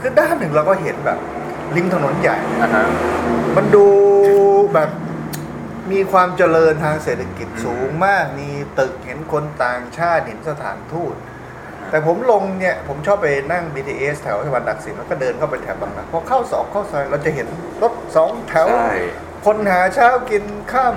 [0.00, 1.18] คือด้านหนึ่งเราก็เห็นแบบ
[1.76, 2.84] ริมถนนใหญ่อ่าฮะ
[3.56, 3.84] มันดู
[4.74, 4.90] แบบ
[5.92, 11.14] มีความเจริญทางเศรษฐกิจสูงมาก มีตึกเห็นคนต่างชาติเห็นสถานทูต
[11.90, 17.46] แต่ผมลงเนี่ย ผมชอบไปนั่ง BTS แถวสวรรค์ดักสินแล้วก็เดินเข้าไปแถวบางรักพอเข้าสองเข้าซอยเราจะเห็น
[17.82, 18.94] รถสองแถวใช่
[19.46, 20.96] คนหาเช้ากินข้าม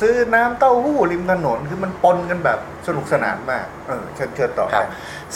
[0.00, 4.86] ซื้อน้ำเต้าหู้ริมถนน คือมันปนกันแบบสนุกสนานมาก เออเชิญเชิญต่อครับ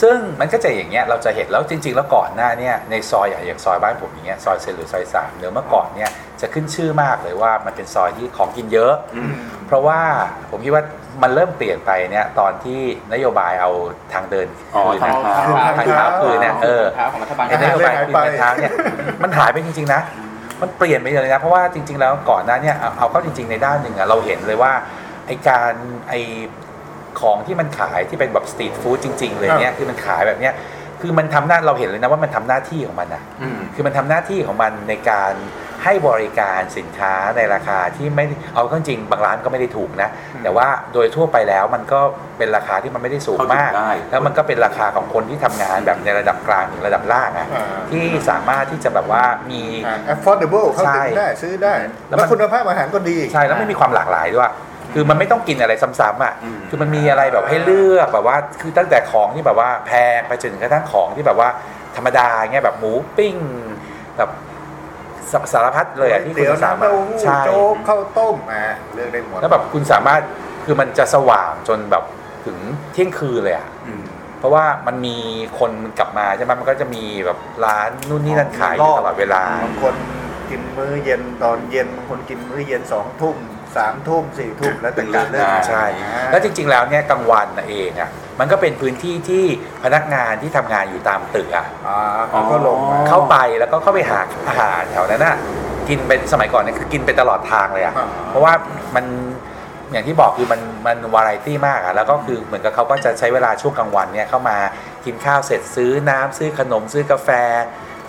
[0.02, 9.32] ซึ่งมันก็จะอย่างเงี้ยเราจะเห็นแล้วจริง ๆ แล้วก่อนหน้าเนี่ยในซอยอย่างอย่างซอยบ้านผมอย่างเงี้ยซอยเซนหรือซอยสามเดิมเมื่อก่อนเนี่ยจะขึ้นชื่อมากเลยว่ามันเป็นซอยที่ของกินเยอะอืม
[9.66, 10.00] เพราะว่า
[10.50, 10.84] ผมคิดว่า
[11.22, 12.80] มันเริ่มเปลี่ยนไปเนี่ยตอนที่
[13.12, 13.70] นโยบายเอา
[14.12, 18.72] ทางเดินอ๋อคืนทางเท้าคือทางเท้าคืนเนี่ยเออทางของรัฐบาล ไอ้นโยบายคืนทางเท้าเนี่ย
[19.22, 20.00] มันหายไปจริงๆนะ
[20.60, 24.72] มันเปลี่ยนไปเลยนะเพราะว่าจริง ๆ แล้วก่อนหน้าเนี่ยเอาเอาเข้าจริง ๆในด้านหนึ่งอะเราเห็นเลยว่า
[25.26, 25.72] ไอการ
[26.08, 26.14] ไอ
[27.20, 30.54] ของที่มันขายที่เป็นแบบสตรีทฟู้ดจริง ๆ เลยเนี่ยคือมันขายแบบเนี้ย
[31.00, 35.32] คือมันทำหน้าเราเห็นเลยนะว่ามันทำหน้าที่ของมันอะอืมคือมันทำหน้าที่ของมันในการ
[35.84, 40.08] ให้บริการสินค้าในราคาที่ไม่เอาเข้าจริงบางร้านก็ไม่ได้ถูกนะ
[40.44, 42.00] แต่ว่าโดยทั่วไปแล้วมันก็
[42.38, 54.50] เป็นราคาที่มันไม่ได้สูงมากเข้าถึงได้แล้วมันก็เป็นราคาของคนที่ทำงานแบบในระดับกลางถึงระดับล่างอะอ่าที่สามารถที่จะแบบว่ามีอ่า affordable เข้าถึงได้ซื้อได้ แล้วแล้วมันคุณภาพอาหารก็ดีใช่แล้วไม่มีความหลากหลายด้วย
[54.94, 61.48] คือมันไม่ต้องกินอะไรซ้ำๆอะอืมคือมันมีอะไรแบบให้เลือกแบบว่า คือตั้งแต่ของที่แบบว่าแพงไปจนถึงกระทั่งของที่แบบว่า
[61.96, 63.34] ธรรมดาเงี้ยแบบหมูปิ้ง
[64.18, 64.30] แบบ
[65.32, 68.64] สสารพัดเลยอะที่คุเตี๋ยวณสาน้ำมารเต้าถหู้ใช่โจ๊กข้าวต้มอ่า
[68.94, 70.20] เลือกได้หมดแล้วแบบคุณสามารถ
[70.64, 72.04] คือมันจะสว่างจนแบบ
[72.46, 72.58] ถึง
[72.92, 74.02] เที่ยงคืนเลยอะอืม
[74.38, 75.16] เพราะว่ามันมี
[75.58, 79.94] คนกลับมาใช่ไหมมันก็จะมีแบบร้านนู่นนี่นั่นขายอยู่ตลอดเวลา บางคน
[80.50, 83.36] กินมื้อเย็นตอนเย็นบางคนกินมื้อเย็นสองทุ่ม
[83.76, 89.44] สามทุ่มสี่ทุ่มแล้วแต่การเลือกใช่อ่าแล้วจริงๆ แล้วเนี่ยกลางวันน่ะเองอะ มันก็เป็นพื้นที่ที่
[89.84, 91.98] พนักงานที่ทำงานอยู่ตามตึกอะ อ่า
[92.30, 95.36] เขาก็ลงมา เข้าไปแล้วก็เข้าไปหาอาหารแถวนั้นน่ะ
[95.88, 98.52] กินเป็นสมัยก่อนเนี่ยคือกินไปตลอดทางเลยอะอ่า เพราะว่า
[98.94, 99.04] มัน
[99.92, 104.56] อย่างที่บอกคือมันมันวาไรตี้มากอะแล้วก็คือเหมือนกับเขาก็จะใช้เวลาช่วงกลางวันเนี่ยเข้ามา
[105.04, 107.30] กินข้าวเสร็จซื้อน้ำซื้อขนมซื้อกาแฟ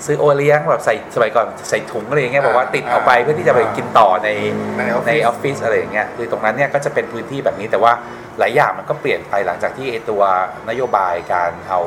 [0.06, 4.30] ซื้อโอเลี้ยงแบบใส่สมัยก่อนใส่ถุงอะไรอย่างเงี้ยบอกว่าติดเอาไปเพื่อที่จะไปกินต่อใน
[4.78, 7.94] ในออฟในฟิศออฟฟิศอะไรอย่างเงี้ยคือตรงนั้นเนี่ยก็จะเป็นพื้นที่แบบนี้แต่ว่า
[8.39, 10.22] หลายอย่างมันก็เปลี่ยนไปหลังจากที่ไอตัว
[10.70, 11.82] นโยบายการเอา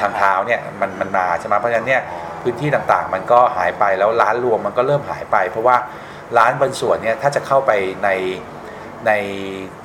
[0.00, 2.02] ทางเท้าเนี่ยมันมันมาใช่ไหมเพราะฉะนั้นเนี่ย
[2.42, 5.76] พื้นที่ต่างๆ มันก็หายไปแล้วร้านรวมมันก็เริ่มหายไป เพราะว่า
[6.38, 7.70] ร้านบางส่วนเนี่ยถ้าจะเข้าไป
[8.04, 8.10] ใน
[9.06, 9.12] ใน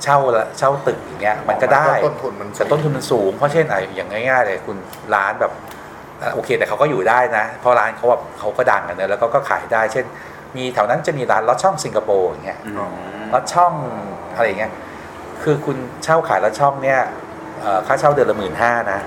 [0.02, 0.18] เช่า
[0.58, 4.76] เช่าตึกอย่างเงี้ยมันก็ได้ต้นทุนมันสูงแต่ต้นทุนมันสูงเพราะเช่นไอ้อย่างง่ายๆเลยคุณ
[5.14, 5.52] ร้านแบบ
[6.22, 10.04] อะโอเคแต่เขาก็อยู่ได้นะเพราะร้านเขาแบบเขาก็ดังกันเนอะแล้วก็ก็ขายได้ เช่น
[10.56, 12.92] มีแถวนั้นจะมีร้านลอดช่องสิงคโปร์อย่างเงี้ยอืม
[13.32, 13.72] ลอดช่อง
[14.34, 14.72] อะไรอย่างเงี้ย
[15.42, 17.00] คือคุณเช่าขายลอดช่องเนี่ย
[17.60, 19.00] เอ่อค่าเช่าเดือนละหมื่นห้านะ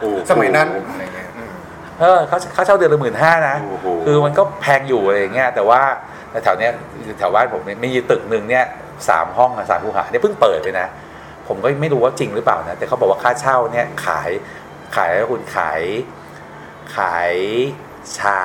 [0.00, 1.50] โอ้โหสมัยนั้นอะไรเงี้ยอืม
[2.00, 5.80] เออค่าค่าเช่าเดือนละหมื่นห้านะ โอ้โห คือมันก็แพงอยู่อะไรอย่างเงี้ยแต่ว่า
[6.44, 6.72] แถวเนี้ย
[7.18, 8.64] แถวบ้านผมเนี่ยมีตึกหนึ่งเนี่ย
[9.08, 10.88] สามห้องอะสามคูหาเนี่ยเพิ่งเปิดไปนะ
[11.48, 14.30] ผมก็ไม่รู้ว่าจริงหรือเปล่านะ แต่เขาบอกว่าค่าเช่าเนี่ยขาย
[14.96, 15.82] ขายแล้วคุณขาย
[16.96, 17.34] ขาย
[18.18, 18.40] ชา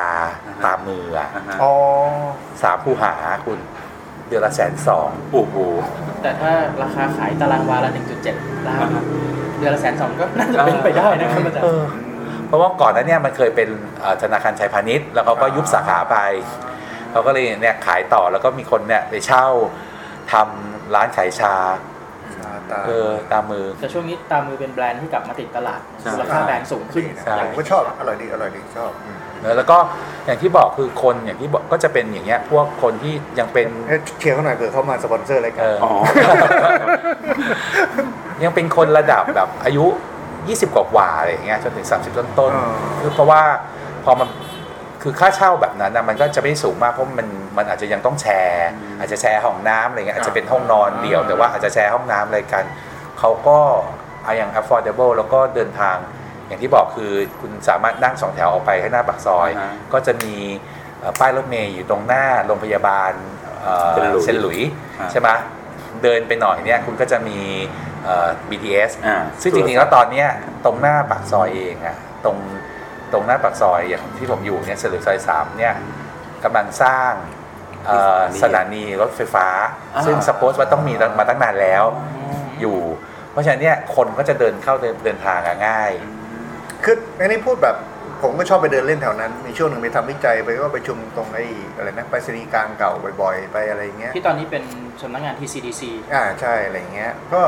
[0.65, 1.73] ตามมืออะอ่าฮะอ๋อ
[2.63, 3.13] สามคูหา
[3.45, 3.59] คุณ
[4.31, 5.55] เดือนละแสนสองโอ้โห
[6.21, 6.51] แต่ถ้า
[6.83, 7.91] ราคาขายตารางวาละ
[8.29, 8.87] 1.7 ล้าน
[9.57, 11.89] เดือนละแสนสองก็น่าจะเป็นไปได้นะครับอาจารย์
[12.47, 13.69] เพราะว่าก่อนหนั้นเนี่ยมันเคยเป็น
[14.01, 16.17] เอ่อธนาคารชัยพาณิชย์ แล้วเขาก็ยุบสาขาไป
[17.11, 19.47] เขาก็เลยเนี่ยขายต่อแล้วก็มีคนเนี่ยไปเช่า
[20.31, 21.55] ทำร้านขายชา
[22.71, 29.17] ตา เออตามมือ แต่ช่วงนี้ตามมือเป็นแบรนด์ที่กลับมาติดตลาดใช่ มูลค่าแบรนด์สูงขึ้น ใช่ ผมก็ชอบอร่อยดีอร่อยดีชอบอืม
[29.57, 29.77] แล้วก็
[30.25, 35.91] อย่างที่บอกคือคนอย่างที่บอกก็จะเป็นอย่างเงี้ยพวกคนที่ยังเป็นเอ้ยเชียร์เขาหน่อยเผื่อเขามาสปอนเซอร์รายเอการอ อ๋อ
[38.43, 39.85] ยังเป็นคนระดับแบบอายุ
[40.31, 43.41] 20 กว่าๆอะไรอย่างเงี้ยจนถึง 30 ต้นต้นอ่าๆคือเพราะว่า
[44.05, 44.27] พอมัน
[45.01, 52.65] คือค่าเช่าแบบนั้นนะมันก็จะไม่สูงมากเพราะมันมันอาจจะยังต้องแชร์ อาจจะแชร์ห้องน้ำอะไรเงี้ยอาจจะเป็นห้องนอนเดี่ยว แต่ว่าอาจจะแชร์ห้องน้ำอะไรกัน
[53.19, 53.59] เขาก็
[54.23, 55.95] เอาอย่าง affordable แล้วก็เดินทาง
[56.47, 57.11] อย่างที่บอกคือ
[57.41, 60.35] คุณสามารถนั่งสองแถวออกไปข้างหน้าปากซอย อ่าฮะก็จะมี
[60.99, 63.11] เอ่อป้ายรถเมย์อยู่ตรงหน้าโรงพยาบาล
[63.61, 64.59] เอ่อเซนหลุยเซนหลุย
[64.99, 65.29] อ่า ใช่ไหม
[66.03, 67.39] เดินไปหน่อยเนี่ยคุณก็จะมี
[68.05, 70.27] เอ่อ BTS อ่าซึ่งจริงๆแล้วตอนเนี้ย
[70.65, 72.37] ตรงหน้าปากซอยเองอะตรง
[73.13, 75.73] ตรงหน้าปากซอยอย่างที่ผมอยู่เนี่ยเซนหลุยซอยสามเนี่ย
[76.43, 77.11] กำลังสร้าง
[77.85, 79.47] เอ่อสถานีรถไฟฟ้า
[79.95, 81.83] อ่าซึ่งสปอสว่าต้องมีมาตั้งนานแล้ว
[82.61, 82.77] อยู่
[83.31, 85.91] เพราะฉะนั้นเนี่ยคนก็จะเดินเข้าเดินเดินทางอะง่าย
[86.83, 87.77] คืออันนี้พูดแบบ
[88.21, 91.45] ผมก็ชอบไปเดินเล่นแถวนั้น มีช่วงหนึ่งไปทำวิจัยไปก็ไปชุมตรงไอ้
[91.75, 94.63] อะไรนะไปรษณีย์กลางเก่าบ่อยๆ ไปอะไรอย่างเงี้ยที่ตอนนี้เป็น
[95.01, 95.81] สำนักงาน TCDC
[96.13, 97.41] อ่าใช่อะไรอย่างเงี้ยก็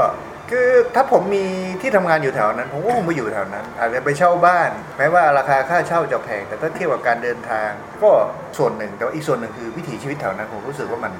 [0.55, 1.45] คือถ้าผมมี
[1.81, 7.69] ที่ทำงานอยู่แถวนั้น ผมก็คงไปอยู่แถวนั้น อาจจะไปเช่าบ้าน แม้ว่าราคาค่าเช่าจะแพง แต่ถ้าเทียบกับการเดินทาง
[8.03, 8.11] ก็
[8.57, 11.13] ส่วนหนึ่ง แต่ว่าอีกส่วนหนึ่งคือวิถีชีวิตแถวนั้นผมรู้สึกว่ามัน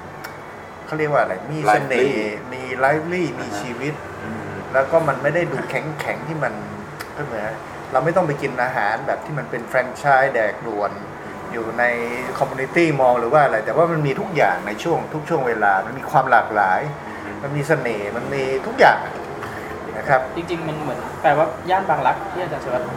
[0.86, 3.94] เขาเรียกว่าอะไร มีเสน่ห์ มี lively มีชีวิต
[4.74, 6.54] แล้วก็มันไม่ได้ดูแข็งแข็งๆที่มัน
[7.16, 7.44] ก็เหมือน
[7.92, 10.92] เราไม่ต้องไปกินอาหารแบบที่มันเป็นแฟรนไชส์แดกด่วน
[11.52, 11.84] อยู่ใน
[12.38, 16.82] community mall หรือว่าอะไร แต่ว่ามันมีทุกอย่างในช่วงทุกช่วงเวลา มันมีความหลากหลาย
[17.44, 18.98] มันมีเสน่ห์ มันมีทุกอย่าง
[20.04, 22.90] นะครับ จริงๆ มันเหมือนแปลว่าย่านบางรักที่อาจารย์สันต์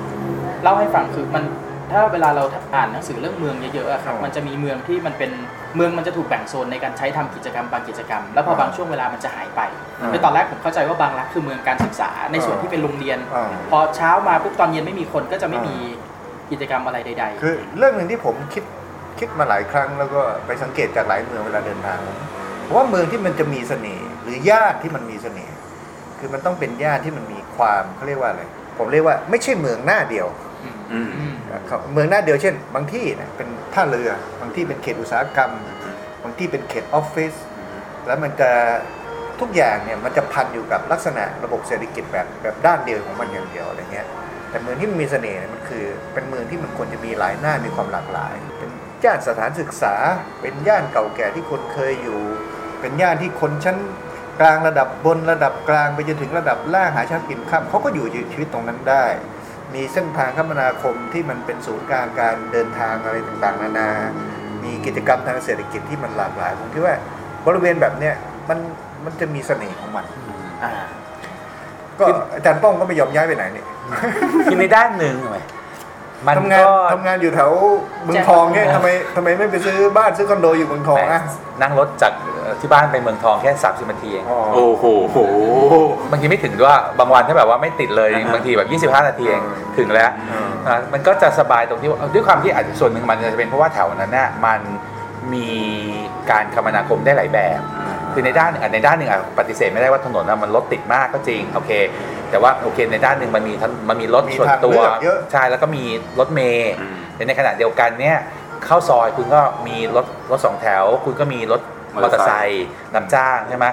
[0.62, 1.44] เล่าให้ฟังคือมัน
[1.92, 5.30] ถ้าเวลาเราอ่านหนังสือเรื่องเมืองเยอะๆอะครับอ๋อมันจะมีเมืองที่มันเป็น
[5.76, 9.60] เมืองมันจะถูกแบ่งโซนในการใช้ทำกิจกรรมบางกิจกรรม แล้วพอบางช่วงเวลามันจะหายไป
[10.00, 15.76] อ่าในตอนแรกผมเข้าใจว่าบางรักคือเมืองการศึกษาในส่วนที่เป็นโรงเรียนอ่าพอเช้ามาปุ๊บตอนเย็นไม่มีคนก็จะไม่มี
[16.50, 18.64] กิจกรรมอะไรใด ๆ คือเรื่องหนึ่งที่ผมคิด
[19.18, 21.98] คิดมาหลายครั้งแล้วก็ไปสังเกตจากหลายเมืองเวลาเดินทาง
[22.66, 25.55] ผมว่าเมืองที่มันจะมีเสน่ห์หรือย่านที่มันมีเสน่ห์
[26.18, 28.42] คือมันต้องเป็นย่านที่มันมีความเขาเรียกว่าอะไร
[28.78, 30.26] ผมเรียกว่าไม่ใช่เมืองหน้าเดียว
[30.64, 31.00] ออื
[31.32, 31.34] ม
[31.68, 34.10] ครับเมืองหน้าเดียวเช่น บางที่เนี่ยเป็นท่าเรือ
[34.40, 35.52] บางที่เป็นเขตอุตสาหกรรม
[36.22, 37.34] บางที่เป็นเขตออฟฟิศ
[38.06, 38.50] แล้วมันจะ
[39.40, 44.06] ทุกอย่างเนี่ยมันจะพันอยู่กับลักษณะระบบเศรษฐกิจแบบแบบด้านเดียวของมันอย่างเดียวอะไรเงี้ย
[44.50, 48.70] แต่เมืองที่มันมีเสน่ห์เนี่ยมันคือเป็นเมืองที่มันควรจะมีหลายหน้ามีความหลากหลาย เป็น
[49.04, 49.94] ย่านสถานศึกษา
[50.40, 52.20] เป็นย่านเก่าแก่ที่คนเคยอยู่
[52.80, 53.76] เป็นย่านที่คนชั้น
[54.40, 59.04] กลางระดับบนระดับกลางไปจนถึงระดับล่างหาเช้ากินข้ามเขาก็อยู่ชีวิตตรงนั้นได้
[59.74, 63.90] มีเส้นทางคมนาคมที่มันเป็นศูนย์กลางการเดินทางอะไรต่างๆ นานา
[64.64, 66.94] มีกิจกรรมทางเศรษฐกิจที่มันหลากหลายผมคิดว่า
[67.46, 68.14] บริเวณแบบเนี้ย
[68.48, 68.58] มัน
[69.04, 70.04] มันจะมีเสน่ห์ของมัน
[70.62, 70.70] อ่า
[72.00, 73.64] ก็อาจารย์ป้องก็ไม่ยอมย้ายไปไหนนี่
[74.50, 75.38] คือในด้านหนึ่งทำไม
[76.26, 77.50] มันทำงานก็ทำงานอยู่แถว
[78.04, 81.22] เมืองทองเนี่ยทำไมทำไมไม่ไปซื้อบ้านซื้อคอนโดอยู่เมืองทองอะ
[81.62, 82.12] นั่งรถจาก
[82.60, 84.24] ที่บ้านไปเมืองทองแค่ 30นาทีเอง
[84.54, 85.18] โอ้โหโห
[86.10, 89.42] บางทีไม่ถึงด้วยบางวันถ้าแบบว่าไม่ติดเลยอ่าฮะบางทีแบบ 25 นาทีเอง
[89.78, 94.60] ถึงแล้วอืมอะมันก็จะสบายตรงที่ว่าด้วยความที่อาจจะส่วนหนึ่งมันจะเป็นเพราะว่าแถวนั้นน่ะมัน
[95.34, 95.48] มี
[96.30, 97.60] การคมนาคมได้หลายแบบ
[98.12, 101.70] คือในด้านหนึ่งอะในด้านหนึ่งอะปฏิเสธไม่ได้ว่าถนนน่ะมันรถติดมากก็จริงโอเค
[102.30, 105.84] แต่ว่าโอเคในด้านหนึ่งมันมีทั้งมันมีรถมีส่วนทางตัวเลือกเยอะใช่แล้วก็มี
[106.18, 108.18] รถเมย์อืมแต่ในขณะเดียวกันเนี่ย
[108.66, 111.60] เข้าซอยคุณก็มีรถรถสองแถว คุณก็มีรถ
[112.02, 113.66] มอเตอร์ไซค์รับจ้างใช่ไหม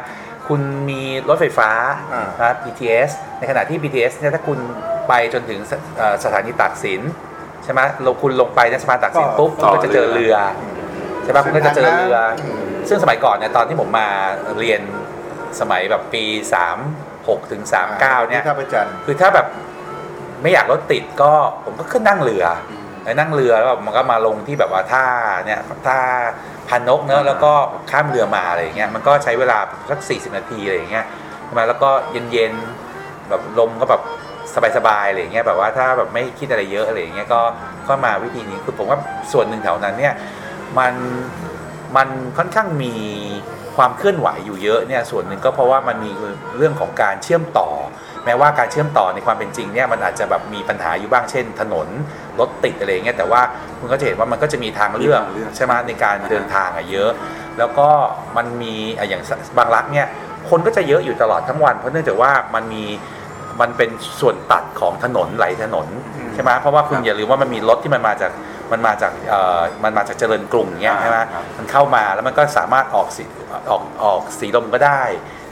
[0.47, 1.69] คุณมีรถไฟฟ้า
[2.13, 4.59] อ่านนะ BTS ในขณะที่ BTS เนี่ยถ้าคุณ
[5.07, 7.01] ไปจนถึงสเอ่อสถานีตากสิน
[7.63, 10.35] ใช่ไหมลงคุณลงไปในสะพานตากสินปุ๊บคุณก็จะเจอเรือ
[11.23, 12.17] ใช่ไหมคุณก็จะเจอเรือ
[12.89, 14.09] ซึ่งสมัยก่อนเนี่ยตอนที่ผมมา
[14.59, 14.81] เรียน
[15.59, 16.23] สมัยแบบปี
[16.87, 17.63] 36ถึง
[17.95, 19.47] 39เนี่ยที่ท่าประจันทร์คือถ้าแบบ
[20.41, 21.31] ไม่อยากรถติดก็
[21.65, 22.45] ผมก็ขึ้นนั่งเรือ
[22.82, 22.82] ไป
[23.19, 25.05] นั่งเรือแล้วแบบมันก็มาลงที่แบบว่าท่า
[25.45, 25.97] เนี่ยท่า
[26.69, 27.51] พันนกเนอะแล้วก็
[27.91, 29.57] ข้ามเรือมาอะไรอย่างเงี้ยมันก็ใช้เวลา
[29.89, 31.05] สัก 40 นาทีอะไรอย่างเงี้ย
[31.45, 31.89] ใช่ไหมแล้วก็
[32.31, 34.01] เย็นๆแบบลมก็แบบ
[34.77, 37.41] สบายๆอะไรอย่างเงี้ยแบบว่าถ้าแบบไม่คิดอะไรเยอะอะไรอย่างเงี้ยก็
[37.87, 38.99] ก็มาวิธีนี้คือผมว่า
[39.31, 40.13] ส่วนหนึ่งแถวนั้นเนี่ย
[40.77, 40.93] มัน
[41.95, 42.93] มันค่อนข้างมี
[43.75, 46.11] ความเคลื่อนไหวอยู่เยอะเนี่ยส่วนหนึ่งก็เพราะว่ามันมี
[46.57, 47.69] เรื่องของการเชื่อมต่อ
[48.25, 51.87] แม้ว่าการเชื่อมต่อในความเป็นจริงเนี่ยมันอาจจะแบบมีปัญหาอยู่บ้างเช่น ถนน
[52.39, 53.41] รถติดอะไรอย่างเงี้ยแต่ว่า
[53.79, 57.11] คุณก็จะเห็นว่ามันก็จะมีทางเลือกมีทางเลือกใช่ไหมในการเดินทางอะเยอะ
[57.57, 57.87] แล้วก็
[58.37, 59.21] มันมีอะอย่าง
[59.57, 60.07] บางรักเนี่ย
[60.49, 62.83] คนก็จะเยอะอยู่ตลอดทั้งวัน เพราะเนื่องจากว่ามันมี
[63.61, 65.87] มันเป็นส่วนตัดของถนนไหลถนน
[66.33, 68.31] ใช่ไหมเพราะว่าคุณอย่าลืมว่ามันมีรถที่มันมาจาก
[68.71, 73.23] มันมาจากเอ่อมันมาจากเจริญกรุงเงี้ยใช่ไหมครับมันเข้ามาแล้วมันก็สามารถออกสี
[73.69, 75.01] ออกออกสีลมก็ได้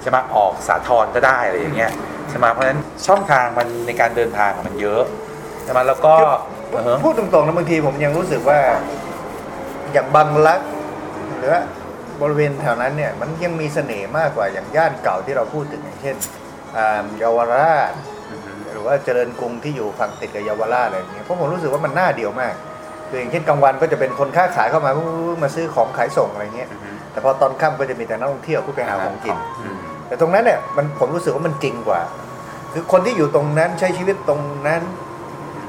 [0.01, 1.91] ใช่ไหมออกสาทรก็ได้อะไรอย่างเงี้ย
[2.29, 5.03] ใช่ไหมเพราะฉะนั้นช่องทางมันในการเดินทางมันเยอะ
[5.63, 6.13] ใช่ไหมแล้วก็
[6.71, 8.59] เออฮะพูดตรงๆนะบางทีผมยังรู้สึกว่า
[9.93, 10.61] อย่างบางรัก
[11.37, 11.61] หรือว่า
[12.21, 16.15] บริเวณแถวนั้นเนี่ยมันยังมีเสน่ห์มากกว่าอย่างย่านเก่าที่เราพูดถึงอย่างเช่น
[16.77, 17.91] อ่าเยาวราช
[18.71, 22.53] หรือว่าเจริญกรุงที่อยู่ฝั่งติดกับเยาวราชอะไรอย่างเงี้ยเพราะผมรู้สึกว่ามันน่าเดียวมาก
[23.09, 24.91] คืออย่างเช่นกลางวันก็จะเป็นคนค้าขายเข้ามา
[25.43, 26.69] มาซื้อของขายส่งอะไรเงี้ย
[27.11, 29.77] แต่พอตอนค่ำก็จะมีแต่นักท่องเที่ยวผู้ไปหาของกินอืม
[30.11, 32.01] แต่ตรงนั้นเนี่ยมันผมรู้สึกว่ามันจริงกว่า
[32.73, 34.81] คือคนที่อยู่ตรงนั้นใช้ชีวิตตรงนั้น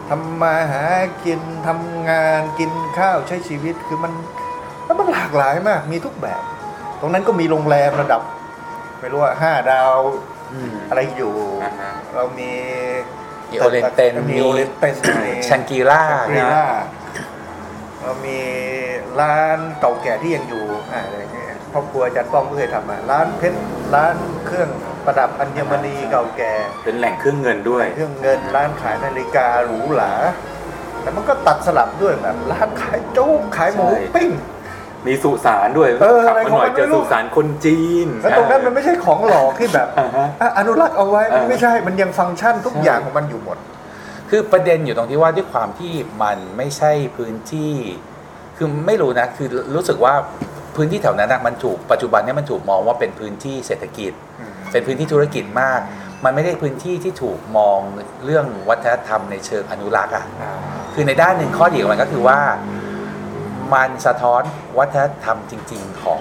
[0.08, 0.84] ทำมาหา
[1.24, 4.12] กินทำงานกินข้าวใช้ชีวิตคือมัน
[4.84, 6.42] แล้วมันหลากหลายมาก มีทุกแบบ
[7.00, 8.22] ตรงนั้นก็มีโรงแรมระดับ
[9.00, 9.98] ไม่รู้ว่าห้าดาว
[10.52, 11.34] อืมอะไรอยู่
[11.64, 12.50] อ่าฮะเรามี
[13.50, 14.94] มี Oriental มีมีโอเรนเตน
[15.26, 16.66] มีชังกีล่าชังกรีนะล่า
[18.00, 18.38] เรามี
[19.20, 23.58] ร้านเก่าแก่ที่ยังอยู่อ่าอะไรอย่างเงี้ย ครอบครัวอาจารย์ป้องก็เคยทำมาร้านเพชร
[23.94, 24.16] ร้าน
[24.46, 24.68] เครื่อง
[25.04, 26.52] ประดับอัญมณีเก่าแก่
[26.84, 30.12] เป็นแหล่งเครื่องเงินด้วย เครื่องเงินร้านขายนาฬิกาหรูหรา
[31.02, 34.30] แต่มันก็ตัดสลับด้วยแบบร้านขายโจ๊กขายหมูใช่ ปิ้ง
[35.06, 43.58] มีสุสานด้วยเออขับอะไรมาหน่อยของมันเจอไม่รู้ สุสานคนจีนแล้วตรงนั้นมันไม่ใช่ของหลอกที่แบบอ่าฮะ อะอนุรักษ์เอาไว้มันอ่าไม่ใช่มันยังฟังก์ชันทุกใช่อย่างของมันอยู่หมด
[44.30, 45.92] คือประเด็นอยู่ตรงที่ว่าด้วยความที่
[46.22, 47.74] มันไม่ใช่พื้นที่
[48.56, 50.14] คือไม่รู้นะ คือรู้สึกว่า
[50.76, 55.80] พื้นที่แถวนั้นนะมันถูกปัจจุบันเนี้มันถูกมองว่าเป็นพื้นที่เศรษฐกิจอืมเป็นพื้นที่ธุรกิจมาก
[56.24, 57.78] มันไม่ได้พื้นที่ที่ถูกมอง
[58.24, 60.24] เรื่องวัฒนธรรมในเชิงอนุรักษ์อะ
[60.94, 62.40] คือในด้านหนึ่งข้อดีของมันก็คือว่า
[63.74, 64.42] มันสะท้อน
[64.78, 66.20] วัฒนธรรมจริง ๆ ของ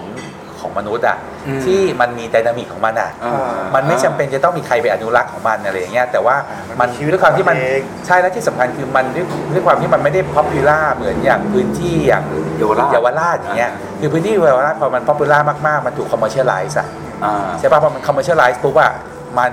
[0.62, 12.24] ของมนุษย์อะอืมที่มันมีไดนามิกของมันอะอ่ามันไม่จำเป็นจะต้องมีใครไปอนุรักษ์ของมันอะไรอย่างเงี้ยแต่ว่าอ่ามัมันมีชีวิตด้วยความที่มันของมันเองใช่และที่สำคัญคือมันด้วยด้วยความที่มันไม่ได้ popular เหมือนอย่างพื้นที่อย่าง
[12.58, 16.86] เยาวราชเยาวราชอย่างเงี้ยคือพื้นที่เยาวราชพอมัน popular มากๆมันถูก commercialize อะ
[17.24, 18.92] อ่าใช่ป่ะพอมัน commercialize ปุ๊บอะ
[19.38, 19.52] มัน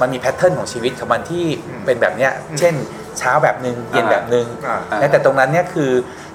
[0.00, 2.74] มันมี pattern ของชีวิตของมันที่อืมเป็นแบบเนี้ยเช่น
[3.18, 5.90] เช้าแบบหนึ่งเย็นอ่าแบบหนึ่งอ่าอ่าแต่ตรงนั้นเนี่ยคือ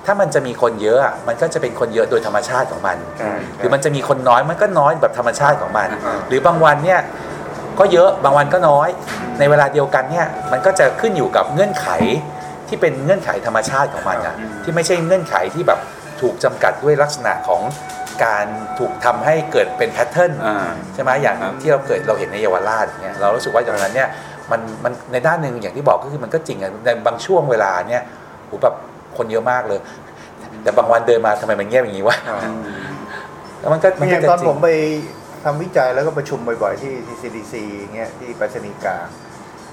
[0.05, 6.99] ถ้ามันจะมีคนเยอะอะมันก็จะเป็นคนเยอะโดยธรรมชาติของมันใช่หรือมันจะมีคนน้อยมันก็น้อยแบบธรรมชาติของมันอ่าหรือบางวันเนี่ย
[7.79, 8.89] ก็เยอะบางวันก็น้อย
[9.39, 11.87] ในเวลาเดียวกันเนี่ยมันก็จะขึ้นอยู่กับเงื่อนไข
[12.67, 15.79] ที่เป็นเงื่อนไขธรรมชาติของมันอะอืมที่ไม่ใช่เงื่อนไขที่แบบ
[16.21, 17.61] ถูกจำกัดด้วยลักษณะของ
[18.25, 18.45] การ
[18.79, 24.09] ถูกทำให้เกิดเป็นแพทเทิร์นอ่าใช่ไหมอย่างครับที่เราเกิดเราเห็นในเยาวราชอย่างเงี้ยเรารู้สึกว่าอย่างนั้นเนี่ย
[24.51, 28.03] มันมันในด้านหนึ่งอย่างที่บอกก็คือมันก็จริงอะในบางช่วงเวลาเนี่ย
[28.47, 28.75] โหแบบ
[29.17, 29.79] คนเยอะมากเลย
[30.63, 32.17] แต่บางวันเดินมาทำไมมันเงียบอย่างนี้วะ
[33.59, 34.69] แล้วมันก็มันอก็ย่างจะตอนจริผงมไป
[35.45, 39.07] ทำวิจัยแล้วก็ประชุมบ่อยๆ ที่ที่ CDC อย่างเงี้ยที่ไปรษณีย์กลาง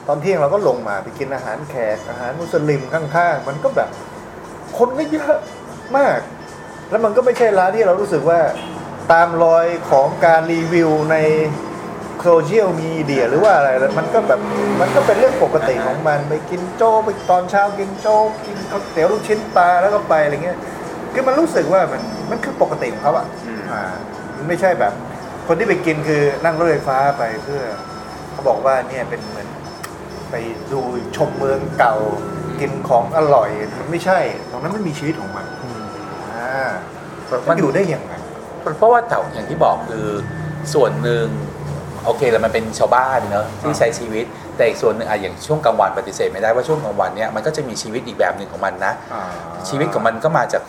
[0.09, 3.89] ตอนเที่ยงเราก็ลงมาไปกินอาหารแขกอาหารมุสลิมข้างๆ มันก็แบบ
[4.79, 5.37] คนก็เยอะ
[5.97, 6.19] มาก
[6.91, 8.41] แล้วมันก็ไม่ใช่ร้านที่เรารู้สึกว่า
[9.13, 11.17] ตามรอยของการรีวิวใน
[12.31, 14.41] โซเชียลมีเดียหรือว่าอะไรแล้วมันก็แบบ
[14.81, 20.59] มันก็เป็นเรื่องปกติของมันไปกินโจ๊กไปตอนเช้ากินโจ๊กกินข้าวเตี๋ยวลูกชิ้นปลาแล้วก็ไปอะไรเงี้ย
[21.15, 23.83] คือมันรู้สึกว่ามันมันคือปกติของเขาอะอืมอ่า
[24.37, 24.93] มันไม่ใช่แบบ
[25.47, 27.63] คนที่ไปกินคือนั่งรถไฟฟ้าไปเพื่อ
[28.33, 29.49] เขาบอกว่าเนี่ยเป็นเหมือน
[30.31, 30.35] ไป
[30.73, 30.81] ดู
[31.17, 31.95] ชมเมืองเก่า
[32.61, 34.19] กินของอร่อยมันไม่ใช่
[34.51, 35.47] ตรงนั้นมันมีชีวิตของมัน
[36.37, 36.69] อ่า
[37.49, 38.13] มันอยู่ได้ยังไง
[38.79, 40.07] เพราะว่าแต่อย่างที่บอกคือ
[40.75, 41.27] ส่วนหนึ่ง
[42.05, 44.25] โอเคแล้วมันเป็นชาวบ้านเนอะที่ใช้ชีวิต
[44.57, 48.93] แต่อีกส่วนหนึ่งอะอย่างช่วงกลางวันปฏิเสธไม่ได้ว่าช่วงกลางวันเนี่ยมันก็จะมีชีวิตอีกแบบหนึ่งของมันนะ
[49.69, 50.63] ชีวิตของมันก็มาจาก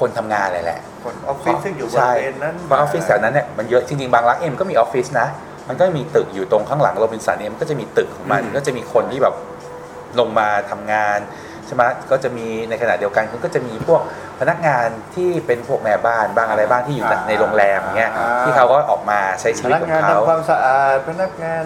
[0.00, 5.28] คนทำงานเลยแหละคนออฟฟิศซึ่งอยู่บริใช่เวณนั้นบางออฟฟิศแถวนั้นเนี่ยมันเยอะจริงๆบางรักเอ็มก็มีออฟฟิศนะ
[5.68, 9.34] มันก็มีตึกอยู่ตรงข้างหลังโรบินสันเนี่ยมันก็จะมีตึกของมันอืมก็จะมีคนที่แบบ
[10.18, 14.00] ลงมาทำงานใช่ไหมก็จะมีในขณะเดียวกันก็จะมีพวก
[14.40, 18.12] พนักงานที่เป็นพวกแม่บ้านบ้างอะไรบ้างที่อยู่ในโรงแรมอย่างเงี้ย
[18.42, 21.64] ที่เขาก็ออกมาใช้ชีพวิตนักของงานเขาทำความสะอาดพนักงาน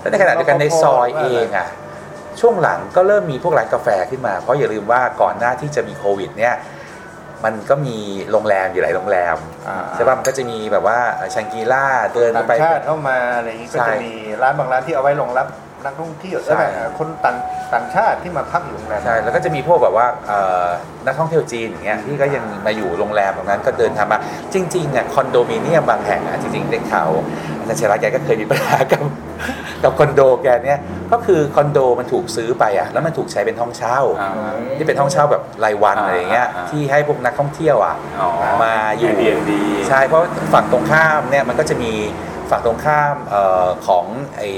[0.00, 1.68] แล้วในขณะเดียวกันในซอยเองอะ
[2.40, 6.54] ช่วงหลังก็เริ่มมีพวกร้านกาแฟขึ้นมา เพราะอย่าลืมว่าก่อนหน้าที่จะมีโควิดเนี่ย
[7.44, 7.96] มันก็มี
[8.30, 9.36] โรงแรมอยู่หลายโรงแรม
[9.68, 10.98] อ่าใช่ป่ะมันก็จะมีแบบว่า
[11.34, 11.84] ชังกีล่า
[12.14, 15.46] เดินต่างไปชาติเข้ามาอะไรอย่างนี้ก็ใช่จะมีร้านบางร้านที่เอาไว้รองรับ
[15.84, 17.36] นักท่องเที่ยวใช่ใช่ไหมคนต่าง
[17.74, 20.66] ต่างชาติที่มาพักอยู่โรงแรมใช่แล้วก็จะมีพวกแบบว่าเอ่อ
[21.06, 24.18] นักท่องเที่ยวจีนอย่างเงี้ยที่ก็ยังมาอยู่โรงแรมแบบนั้นก็เดินทางมา
[24.54, 27.10] จริงๆเนี่ยคอนโดมิเนียมบางแห่งอะจริงๆได้ข่าว
[27.58, 29.02] อาจารย์เชลักแกก็เคยมีปัญหากับ
[29.82, 30.80] กับคอนโดแกเนี่ย
[31.12, 34.30] ก็คือคอนโดมันถูกซื้อไปอะแล้วมันถูกใช้เป็นห้องเช่า อ่า
[34.76, 38.28] ที่เป็นห้องเช่าแบบรายวันอ่าอะไรอย่างเงี้ยอ่า ที่ให้พวกนักท่องเที่ยวอะอ๋อ
[38.62, 39.50] มาอยู่ Airbnb
[39.88, 40.20] ใช่เพราะ
[40.52, 41.92] ฝั่งตรงข้ามเนี่ยมันก็จะมี
[42.50, 44.04] ฝั่งตรงข้ามเอ่อของ
[44.36, 44.48] ไอ้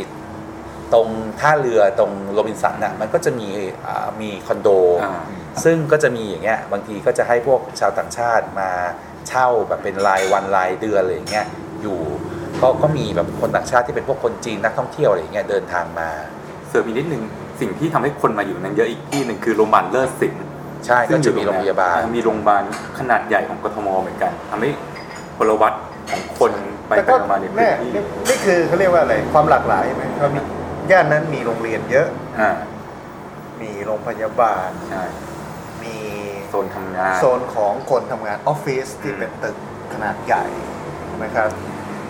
[0.95, 1.09] ตรง
[1.41, 3.49] ท่าเรือตรงโรบินสันน่ะมันก็จะมี
[3.87, 4.69] อ่ามีคอนโด
[5.03, 5.21] อ่า
[5.65, 8.71] ซึ่งก็จะมีอย่างเงี้ยบางทีก็จะให้พวกชาวต่างชาติมา
[9.29, 11.47] เช่าแบบเป็นรายวันรายเดือนอะไรอย่างเงี้ย
[11.83, 11.99] อยู่
[12.61, 16.09] ก็ก็มีแบบคนต่างชาติที่เป็นพวกคนจีนนักท่องเที่ยวอะไรอย่างเงี้ยเดินทางมา
[16.69, 17.23] เสริมอีกนิดนึง
[17.61, 20.35] สิ่งที่ทำให้คนมาอยู่นั้นเยอะอีกที่หนึ่งคือโรงพยาบาลเลิศสิน
[20.87, 22.63] ใช่ก็จะมีโรงพยาบาลมีโรงพยาบาล
[22.99, 24.71] ขนาดใหญ่ของกทมเหมือนกันทำให้
[25.39, 25.75] พลวัต
[26.11, 26.53] ของคน
[26.89, 30.41] ไปแต่ไปก็มาในพื้แน่นที่นี่นี่คือเขาเรียกว่าอะไรความหลากหลายใช่ไหมเรามี
[30.91, 32.09] ย่านนั้นมีโรงเรียนเยอะ
[32.41, 32.51] อ่า
[33.63, 35.05] มีโรงพยาบาล ใช่
[35.85, 35.97] มี
[36.51, 39.57] โซนทำงาน โซนของคนทำงานออฟฟิศที่อืมเป็นตึก
[39.95, 40.45] ขนาดใหญ่
[41.23, 41.51] นะครับ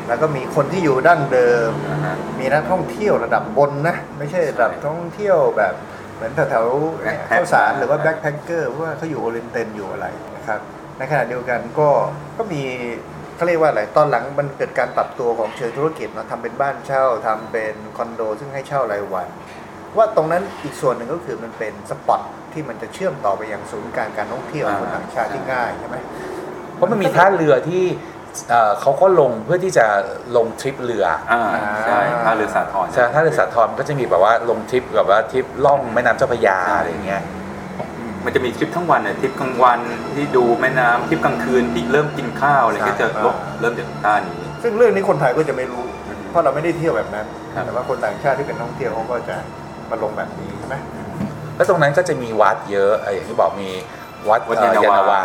[0.09, 5.75] แล้วก็มีคนที่อยู่ดั้งเดิม อ่าฮะ มีนักท่องเที่ยวระดับบนนะ ไม่ใช่ระดับใช่ท่องเที่ยวแบบ
[6.15, 10.07] เหมือนแถวๆเนี่ย Backpack ข้าวสารหรือว่า backpacker ว่าเขาอยู่โอเรียนเต็ลอยู่อะไร
[10.37, 10.61] นะครับ
[10.99, 11.89] ในขณะเดียวกันก็
[12.37, 12.63] ก็มี
[13.37, 19.29] เขาเรียกว่าอะไรตอนหลังมันเกิดการปรับตัวของเชิงธุรกิจเนาะทำเป็นบ้านเช่าทำเป็นคอนโด ซึ่งให้เช่ารายวัน
[19.97, 22.21] ว่าตรงนั้นอีกส่วนหนึ่งก็คือมันเป็นสปอต
[22.53, 25.97] ที่มันจะเชื่อมต่อไปยังศูนย์กลางการท่องเที่ยวของคนต่างชาติที่ง่ายใช่ไหม
[26.75, 27.85] เพราะมันมีท่าเรือที่
[28.51, 29.87] เอ่อเขาก็ลงเพื่อที่จะ
[30.37, 31.43] ลงทริปเรืออ่า
[31.87, 37.23] ใช่ท่าเรือสาทรใช่ท่าเรือสาทรมันก็จะมีแบบว่าลงทริปแบบว่าทริปล่องแม่น้ำเจ้าพระยาอะไรอย่างเงี้ย
[38.27, 39.79] มันจะมีทริปทั้งวันเนี่ยทริปกลางวัน
[40.15, 45.85] ที่ดูแม่น้ำทริปกลางคืนที่เริ่มกินข้าวอะไรก็จะลบเริ่มจากท่านี้ ซึ่งเรื่องนี้คนไทยก็จะไม่รู้
[46.31, 49.37] เพราะเราไม่ได้เที่ยวแบบนั้น ครับ แต่ว่าคนต่างชาติที่เป็นนักท่องเที่ยวเขาก็จะ
[49.91, 50.75] มาลงแบบนี้ใช่ไหม
[51.57, 53.71] แล้วตรงนั้นก็จะมีวัดเยอะเอ่ออย่างที่บอกมี
[54.31, 55.23] วัดวัดเอ่อยานาวา ยานาวา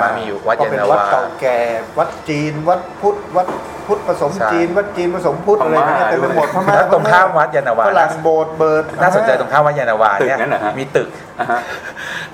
[0.00, 1.58] มามีอยู่วัดก็เป็นยานาวา วัดเก่าแก่
[1.98, 3.46] วัดจีน วัดพุทธ วัด
[3.86, 11.08] พุทธผสมใช่ จีน วัดจีนผสมพุทธอะไรเนี่ยเต็มไปหมดพม่าแล้วตรงข้ามวัดยานาวา ฝรั่งโบสถ์เบิร์ดน่าสนใจตรงข้ามวัดยานาวาตึกเนี่ยนั้นเหรอฮะ มีตึก
[11.40, 11.60] อ่าฮะ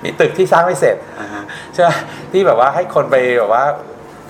[0.03, 1.89] มีตึกที่สร้างไม่เสร็จอ่าฮะ ใช่ไหม
[2.31, 3.63] ที่แบบว่าให้คนไปแบบว่า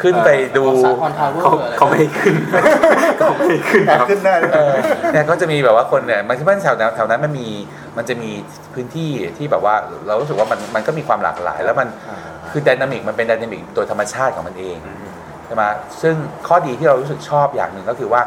[0.01, 2.35] ขึ้นไปดูสาทรทาวเวอร์เขาอะไรเขาไม่ให้ขึ้น
[3.17, 4.73] เขาไม่ให้ขึ้นแอบครับขึ้นได้เลยเออ
[5.11, 7.47] เนี่ยก็จะมีแบบว่าคนเนี่ยมันที่บ้านแถวนั้นแถวนั้นมันมี
[7.97, 8.31] มันจะมี
[8.73, 9.75] พื้นที่ที่แบบว่า
[10.07, 11.87] เรารู้สึกว่ามันมันก็มีความหลากหลาย แล้วมัน
[12.51, 14.77] คือ dynamic มันเป็น dynamic โดยธรรมชาติของมันเอง
[15.45, 15.63] ใช่ไหม
[16.01, 16.15] ซึ่ง
[16.47, 18.21] ข้อดีที่เรารู้สึกชอบอย่างหนึ่งก็คือว่า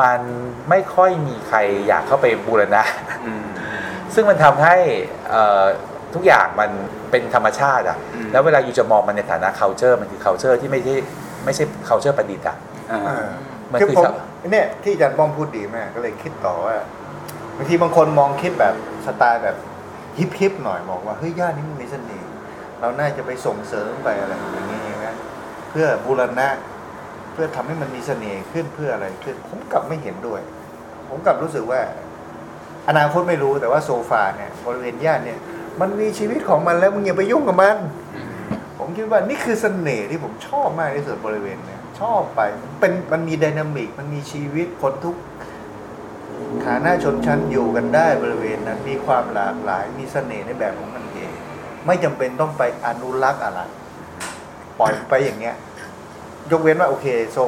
[0.00, 0.20] มัน
[0.70, 2.82] ไม่ค่อยมีใครอยากเข้าไปบูรณะ
[3.26, 3.44] อืม
[4.14, 4.76] ซึ่งมันทำให้
[5.30, 5.64] เอ่อ
[6.14, 6.70] ทุกอย่างมัน
[7.10, 10.94] เป็นธรรมชาติอะอืมแล้วเวลาอยู่จะมองมันในฐานะ culture มันคือ culture ที่ไม่ใช่
[11.44, 12.56] ไม่ใช่ culture ประดิษฐ์อะ
[12.90, 13.26] อ่าอ่า
[13.72, 14.14] มันคือคือผมชาว
[14.52, 16.76] เนี่ยที่อาจารย์ป้อมพูดดีมากก็เลยคิดต่อว่า
[17.56, 18.74] บางทีบางคนมองคิดแบบ
[19.06, 19.56] สไตล์แบบ
[20.18, 22.30] ฮิปฮิปๆหน่อยบอกว่าเฮ้ยย่านนี้มันมีเสน่ห์
[22.80, 25.16] เราน่าจะไปส่งเสริมไปอะไรอย่างนี้นะ
[25.70, 26.48] เพื่อบูรณะ
[27.32, 30.40] เพื่อทำให้มันมีเสน่ห์ขึ้นเพื่ออะไรขึ้นผมกลับไม่เห็นด้วย
[31.08, 31.80] ผมกลับรู้สึกว่า
[32.88, 35.38] อนาคตไม่รู้แต่ว่าโซฟาเนี่ยบริเวณย่านเนี่ย
[35.80, 37.76] มันมีชีวิตของมันแล้วมึงอย่าไปยุ่งกับมัน
[38.78, 42.40] ผมคิดว่านี่คือเสน่ห์ที่ผมชอบมากที่สุดบริเวณเนี่ยชอบไป
[42.80, 45.16] เป็นมันมีไดนามิกมันมีชีวิตคนทุก
[46.66, 51.30] ฐานะชนชั้นอยู่กันได้บริเวณนั้นมีความหลากหลาย มีเสน่ห์ในแบบของมันเอง
[51.86, 53.60] ไม่จำเป็นต้องไปอนุรักษ์อะไร
[54.80, 55.56] ปล่อยไปอย่างเงี้ย
[56.50, 57.38] ยกเว้นว่าโอเคโซ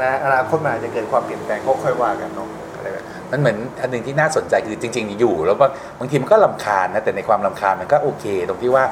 [0.00, 8.84] นาอนาคตมันอาจจะเกิดความเปลี่ยนแปลงก็ค่อยว่ากันเนาะอะไรแบบนั้ มันเหมือนอันหนึ่งที่น่าสนใจคือจริง ๆ อยู่ แล้วบางบางทีมันก็ลำคาญนะแต่ในความลำคาญมันก็โอเค ตรงที่ว่า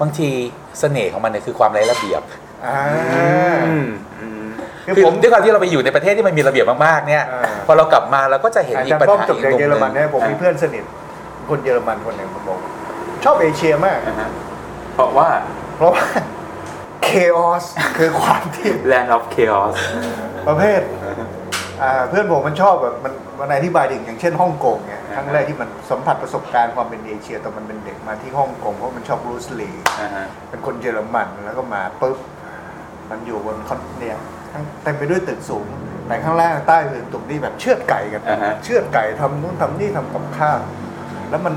[0.00, 0.28] บางที
[0.80, 2.22] เสน่ห์ของมันเนี่ยคือความไร้ระเบียบ
[2.66, 2.80] อ่า
[3.64, 3.86] อืม
[4.20, 4.46] อืม
[4.86, 10.84] คือคือผมด้วยความที่เราไปอยู่ในประเทศที่มันมีระเบียบมากๆเนี่ยอ่าพอเรากลับมาเราก็จะเห็นอาอีกจารปัญย์ป้อมหาจบอีกจากมุมเยอหรนึ่งมันเนี่ยผมมีเพื่อนสนิท
[11.50, 12.58] คนเยอรมันคนหนึ่งผมบอก
[13.24, 14.28] ชอบเอเชียมากนะฮะ
[14.94, 15.28] เพราะว่า
[15.76, 16.04] เพราะว่า
[17.08, 17.64] chaos
[17.98, 19.74] คือความที่ Land of Chaos
[20.48, 21.14] ประเภทอ่า
[22.08, 29.70] เพื่อนผมมันชอบแบบมันมันอธิบายถึงอย่างเช่นฮ่องกงเนี่ยครั้งแรกที่มันสัมผัสประสบการณ์ความเป็นเอเชียตอนมันเป็นเด็กมาที่ฮ่องกงเพราะมันชอบบรูซลี
[30.02, 32.18] นะฮะเป็นคนเยอรมันแล้วก็มาปุ๊บ
[33.10, 34.18] มันอยู่บนคอนเนี่ย
[34.52, 35.66] ทั้งเต็มไปด้วยตึกสูง
[36.06, 40.60] แต่ข้างล่างใต้คือตรงที่แบบเชือดไก่กันอ่าฮะเชือดไก่ทำนู่นทำนี่ทำกับข้าว
[41.30, 41.54] แล้วมัน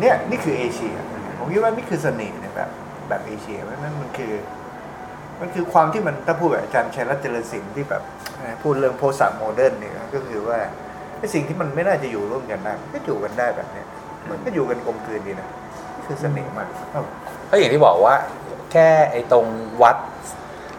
[0.00, 0.94] เนี่ยนี่คือเอเชีย
[1.38, 2.70] ผมคิดว่านี่คือเสน่ห์ในแบบ
[3.08, 4.32] แบบเอเชียเพราะฉะนั้นมันคือ
[5.40, 8.02] มันคือความที่มันถ้าพูดแบบอาจารย์ชัยรัตน์เจริญศิลป์ที่แบบ
[8.62, 10.58] พูดเรื่อง postmodern เนี่ยก็คือว่า
[11.18, 13.86] ไอ้สิ่งที่มันไม่น่าจะอยู่ร่วมกันได้ก็อยู่กันได้แบบเนี้ย
[14.30, 15.48] มันก็อยู่กันกลมกลืนดีนะ
[16.04, 16.68] คือเสน่ห์มาก
[17.50, 18.14] ก็อย่างที่บอกว่า
[18.72, 19.46] แค่ไอ้ตรง
[19.82, 19.96] วัด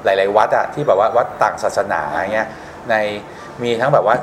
[0.04, 2.02] หลาย ๆ วัดอะที่แบบว่าวัดต่างศาสนา
[2.34, 2.48] เงี้ย
[2.90, 2.96] ใน
[3.64, 4.16] มีทั้งแบบว่า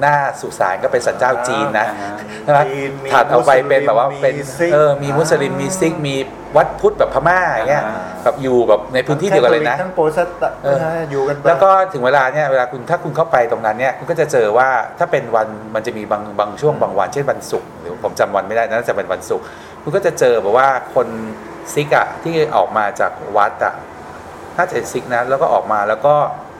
[0.00, 2.12] หน้าสุสานก็เป็นศาลเจ้าจีนนะอ่า
[2.44, 6.14] ใช่ไหมจีนมีถัดเอาไปเป็นแบบว่าเป็นมีซิก เออมีมุสลิมมีซิกมี
[6.56, 14.68] วัดพุทธแบบพม่าอย่างเงี้ยอ่าแบบอยู่แบบในพื้นที่เดียวกันเลยนะ ทั้งโปรเตสแตนต์เอออยู่กันไปแล้วก็ถึงเวลาเนี่ยเวลาคุณถ้าคุณเข้าไปตรงนั้นเนี่ยคุณก็จะเจอว่า
[14.98, 19.44] ถ้าเป็นวันมันจะมีบางบางช่วงบางวันเช่นวันศุกร์หรือผมจำวันไม่ได้น่าจะเป็นวันศุกร์
[19.82, 21.08] คุณก็จะเจอแบบว่าคน
[21.72, 23.74] ซิกอะที่ออกมาจากวัดอะ
[24.56, 26.14] น่าจะซิกนะแล้วก็ออกมาแล้วก็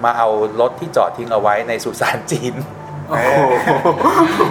[0.05, 0.29] มาเอา
[0.61, 2.84] รถที่จอดทิ้งเอาไว้ในสุสานจีนโอ้โห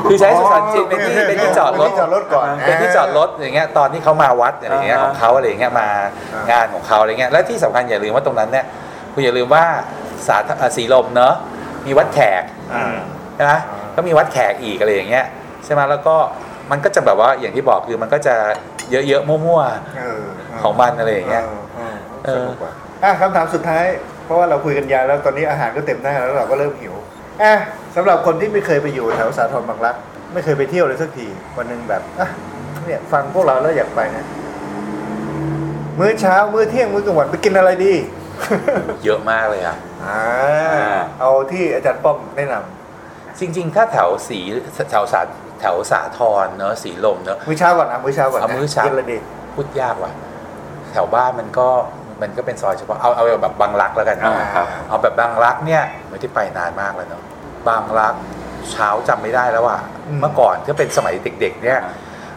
[0.10, 5.88] คือใช้สุสานจีนเป็นที่เป็นที่จอดรถเป็นที่จอดรถก่อนเป็นที่จอดรถอย่างเงี้ยตอนที่เขามาวัดอะไรอย่างเงี้ยอ่าของเขาอะไรอย่างเงี้ยมา
[6.34, 8.66] อ่างงานของเขาอะไรเงี้ยและที่สำคัญอย่าลืมว่าตรงนั้นเนี่ย
[9.14, 9.64] คุณอย่าลืมว่า
[10.28, 11.34] สาธอ่าสีลมเนอะ
[11.86, 12.44] มีวัดแขก
[12.74, 12.96] อ่า
[13.36, 15.26] ใช่ไหมอ่าก็มีวัดแขกอีกอะไรอย่างเงี้ย
[15.66, 16.16] ใช่ไหมแล้วก็
[16.72, 18.36] มันก็จะแบบว่าอย่างที่บอกคือมันก็จะ
[18.92, 19.62] เยอะๆมั่ว
[19.98, 21.44] เออๆของมันอะไรอย่างเงี้ย
[22.26, 22.74] เออเอเอออสนุกกว่า
[23.04, 23.86] อะคำถามสุดท้าย
[24.26, 26.94] เพราะว่าเราคุยกันยาวแล้วตอนนี้อาหารก็เต็มหน้าแล้วเราก็เริ่มหิว
[27.42, 27.54] อะ
[27.96, 29.96] สำหรับคนที่ไม่เคยไปอยู่แถวสาทรบางรัก
[30.34, 31.28] ไม่เคยไปเที่ยวเลยสักที
[31.58, 32.28] วันหนึ่งแบบอะ
[32.86, 34.26] เนี่ยฟังพวกเราแล้วอยากไปนะ
[36.00, 37.94] มื้อเช้ามื้อเที่ยงมื้อกลางวันไปกินอะไรดี
[39.04, 39.76] เยอะมากเลยอะ
[40.06, 40.22] อ่า
[41.20, 44.40] เอาที่อาจารย์ป้อมแนะนำจริงๆ ถ้าแถวสี
[44.92, 45.22] แถวสา
[45.60, 49.18] แถวสาทรเนอะสีลมเนอะ มื้อเช้าก่อนอะมื้อเช้าก่อนนะเอามื้อเช้า กินอะไรดี
[49.54, 50.12] พูดยากว่ะ
[50.92, 51.70] แถวบ้านมันก็
[52.24, 57.24] มันก็เป็นซอยเฉพาะเอาเอาแบบบางรักแล้วกันอ่าครับเอาแบบบางรักเนี่ยไม่ได้ไปนานมากแล้วเนาะ
[57.68, 58.16] บางรัก
[58.72, 61.80] เช้าจำไม่ได้แล้วอะอืมเมื่อก่อนถ้าเป็นสมัยเด็ก ๆ เนี่ย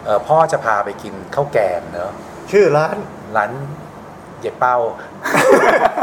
[0.05, 2.11] เอ่อพ่อจะพาไปกินข้าวแกงเนอะ
[2.51, 2.95] ชื่อร้าน
[3.37, 3.51] ร้าน
[4.41, 4.77] เย็บเป้า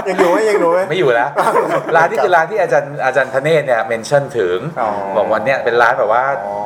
[0.08, 1.30] ยังอยู่ไหมยังอยู่ไหมไม่อยู่แล้ว
[1.96, 6.56] ร้านนี้คือร้านที่อาจารย์อาจารย์ธเนศเนี่ยเมนชั่นถึงอ๋อบอกวันเนี้ยเป็นร้านแบบว่าอ๋อ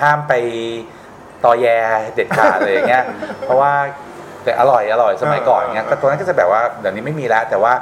[0.00, 0.32] ห้ามไป
[1.44, 1.66] ตอแย
[2.14, 3.04] เด็ดขาดเลยอย่างเงี้ย
[3.40, 3.72] เพราะว่า
[4.48, 7.72] แต่อร่อยอร่อยสมัยก่อนเงี้ยก็ตรงนั้นก็จะแบบว่าเดี๋ยวนี้ไม่มีแล้ว แต่ว่า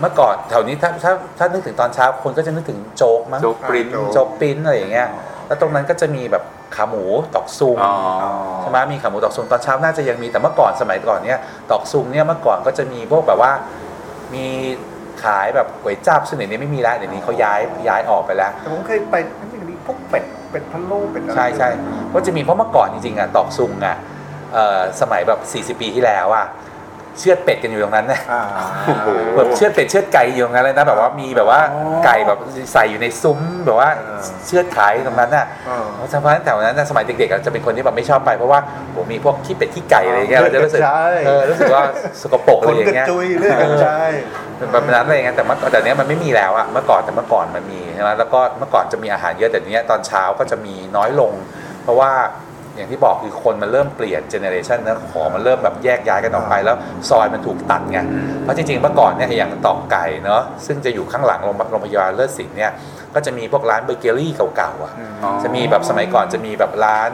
[0.00, 5.08] เมื่อก่อนแถวนี้ถ้าถ้าถ้านึกถึงตอนเช้าคนก็จะนึกถึงโจ๊กมั้งโจ๊กปริ้นโจ๊โจ๊กปิ้นอะไรอย่างเงี้ย
[5.46, 6.44] แล้วตรงนั้นก็จะมีแบบ
[6.76, 7.04] ขาหมู
[7.34, 7.94] ตอกซุงอ๋อ
[8.60, 11.40] ใช่ไหมมีขาหมูตอกซุงตอนเช้าน่าจะยังมีแต่เมื่อก่อนสมัยก่อนเนี่ย
[11.70, 13.52] ตอกซุงเนี่ยเมื่อก่อนก็จะมีพวกแบบว่า
[14.34, 14.46] มี
[15.24, 21.68] ขายแบบก๋วยจั๊บซึ่งเดี๋ยวนี้ไม่มีแล้วเดี๋ยวนี้เขาย้ายย้ายออกไปแล้วแต่ผมเคยไปนั่นมันมีพวกเป็ดเป็ดพะโล้เป็ดอะไรใช่ใช่
[22.12, 24.12] ก็จะมีเพราะเมื่อก่อนจริงๆอะตอกซุงอะเอ่อ
[25.00, 25.40] สมัยแบบ
[25.76, 26.46] 40 ปีที่แล้วอะ
[27.20, 28.42] เชือดเป็ดกันอยู่ตรงนั้นนะอ่า
[28.86, 32.38] โอ้โหแบบเชือดเป็ดเชือดไก่อยู่ตรงนั้นเลยนะแบบว่ามีแบบว่าอ๋อไก่แบบ
[32.72, 38.60] ใส่อยู่ในซุ้มแบบว่าเออเชือดขายตรงนั้นน่ะเออเพราะฉะนั้นแถวนั้นนะสมัยเด็กๆอะจะเป็นคนที่แบบไม่ชอบไปเพราะว่า
[38.92, 41.82] โหมีพวกขี้เป็ดขี้ไก่อะไรอย่างเงี้ยเราจะรู้สึกใช่เออรู้สึกว่า
[42.22, 44.10] สกปรกอะไรอย่ากระงเงี้ยคนกระจุยเรื่องกระจาย
[44.56, 51.32] เป็นแบบนั้นอะไรอย่างเงี้ยแต่เมื่อแต่เนี้ยมันไม่มีแล้วอะเมื่อก่อนแต่เมื่อก่อนมันมีใช่ไหมแล้วก็เมื่อก่อนจะมีอาหารเยอะแต่เนี้ยตอนเช้าก็จะมีน้อยลง
[51.82, 52.10] เพราะว่า
[52.76, 56.76] อย่างที่บอกคือคนมันเริ่มเปลี่ยน generation นะของมันเริ่มแบบแยกย้ายกันออกไปแล้ว
[57.10, 57.98] ซอยมันถูกตัดไง
[58.42, 62.72] เพราะจริงๆเมื่อก่อนเนี่ยอย่างตรอกไก่เนาะซึ่งจะอยู่ข้างหลังโรงโรงพยาบาลเลิศศิลป์เนี่ย
[63.14, 67.10] ก็จะมีพวกร้านเบเกอรี่เก่าๆอะอ๋อจะมีแบบสมัยก่อนจะมีแบบร้าน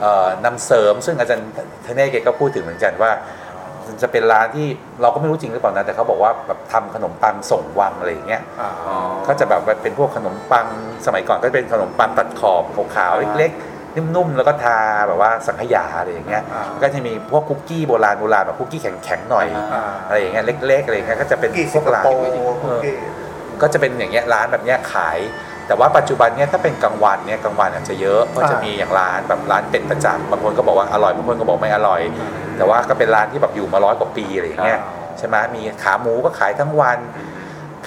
[0.00, 1.48] เอ่อนำเสริม ซึ่งอาจารย์
[1.86, 3.12] ธเนศแกก็พูดถึงเหมือนกันว่า
[4.02, 4.66] จะเป็นร้านที่
[5.02, 8.96] เราก็ไม่รู้จริงหรือเปล่านะแต่เขาบอกว่าแบบทำขนมปังส่งวังอะไรอย่างเงี้ยอ่าอ๋อ
[9.26, 10.66] ก็จะแบบเป็นพวกขนมปัง
[11.06, 12.62] สมัยก่อนก็เป็นขนมปังตัดขอบ
[12.96, 14.78] ขาวๆเล็กๆ นุ่มๆแล้วก็ทา
[15.08, 22.20] แบบว่าสังขยาอะไรอย่างเงี้ยอ่าก็จะมีพวกคุกกี้โบราณโบราณแบบคุกกี้แข็งๆหน่อยอ่าอะไรอย่างเงี้ยเล็กๆอะไรอย่างเงี้ยก็จะเป็นกี่พสิวงกคร้านโปร์
[22.62, 22.94] คุกกี้
[23.62, 25.18] ก็จะเป็นอย่างเงี้ยร้านแบบเนี้ยขาย
[25.66, 32.00] แต่ว่าปัจจุบันเนี้ยถ้าเป็นกลางวันเนี่ยกลางวันอาจจะเยอะก็จะมีอย่างร้านแบบร้านเป็ดประจำบางคนก็บอกว่าอร่อยบางคนก็บอกไม่อร่อย
[32.56, 36.98] แต่ว่าก็เป็นร้านที่แบบอยู่มาร้อยกว่าปีอะไรอย่างเงี้ยอ่าใช่ไหมมีขาหมูก็ขายทั้งวัน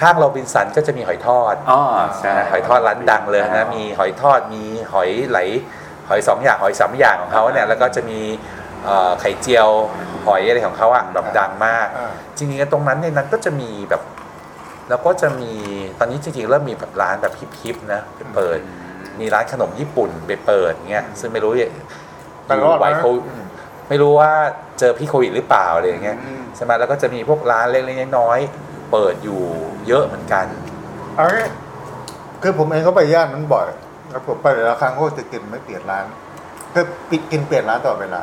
[0.00, 1.80] ข้างโรบินสันก็จะมีหอยทอดอ๋อ
[2.18, 5.38] ใช่หอยทอดร้านดังเลยนะ มีหอยทอด มีหอยไหล
[6.08, 8.20] หอยสองอย่างหอยสามอย่างของเขาเนี่ยแล้วก็จะมี
[8.84, 9.68] เอ่อไข่เจียว
[10.26, 14.02] หอยอะไรของเขาอะแบบดังมากอ่าจริงๆตรงนั้นในนั้นก็จะมีแบบ
[14.88, 15.52] แล้วก็จะมี
[15.98, 18.58] ตอนนี้จริงๆเริ่มมีแบบร้านแบบฮิปๆนะไปเปิด
[19.20, 21.68] มีร้านขนมญี่ปุ่นไปเปิดเงี้ยซึ่งไม่รู้อยู่
[22.46, 23.22] แต่รอดนะไหวโควิด
[23.88, 24.30] ไม่รู้ว่า
[24.78, 29.40] เจอพี่โควิดหรือเปล่าอะไรอย่างเงี้ยอืมใช่ไหมแล้วก็จะมีพวกร้านเล็กๆน้อยๆเปิดอยู่
[29.88, 30.46] เยอะเหมือนกัน
[31.16, 31.46] เอางี้
[32.42, 33.66] คือผมเองก็ไปย่านนั้นบ่อย
[34.16, 36.04] แล้วผมไปแต่ละครั้งก็จะกินไม่เปลี่ยนร้าน
[36.74, 38.22] คือปิดกินเปลี่ยนร้านตลอดเวลา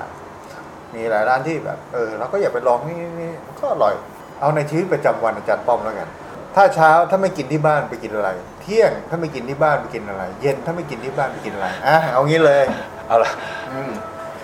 [0.94, 3.94] มีหลายร้านที่แบบ เออเราก็อยากไปลองนี่นี่ก็อร่อย
[4.39, 6.10] เอาในชีวิตประจำวันอาจารย์ป้อมแล้วกัน
[6.56, 8.30] ถ้าเช้าถ้าไม่กินที่บ้านไปกินอะไร
[8.62, 12.64] เที่ยงถ้าไม่กินที่บ้านไปกินอะไร เย็นถ้าไม่กินที่บ้านไปกินอะไรอะเอางี้เลย
[13.08, 13.32] เอาละ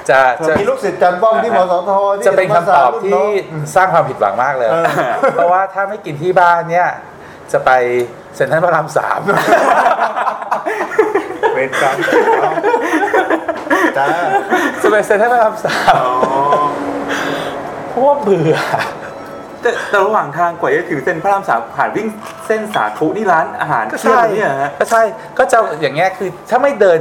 [0.10, 3.30] จะจะมีลูกศิษย์อาจารย์ป้อมที่มสทที่จะเป็นคำตอบที่รุ่นน้อง
[3.76, 4.86] สร้างความผิดหวังมากเลยเออ
[5.34, 6.88] เพราะว่าถ้าไม่กินที่บ้านเนี่ย
[7.52, 7.72] จะไป
[8.36, 9.22] เซ็นทรัลพระรามสาม
[11.60, 11.96] เป็นการ
[13.98, 14.08] จ้า
[14.82, 16.04] จะไปเซ็นทรัลพระรามสาม
[17.90, 18.58] เพราะว่าเบื่อ
[19.62, 22.08] แต่แต่ระหว่างทางกว่าจะถึงเส้นพระรามสามผ่านวิ่ง
[22.48, 25.02] เส้นสาธุนี่ร้านอาหารก็เที่ยใช่วเนี่ยฮะ ก็ใช่
[25.40, 27.00] ก็จะอย่างเงี้ยคือถ้าไม่เดิน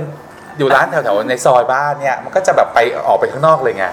[0.59, 3.84] อยู่ร้านแถวๆในซอยบ้านเนี่ยมันก็จะแบบไปออกไปข้างนอกเลยไง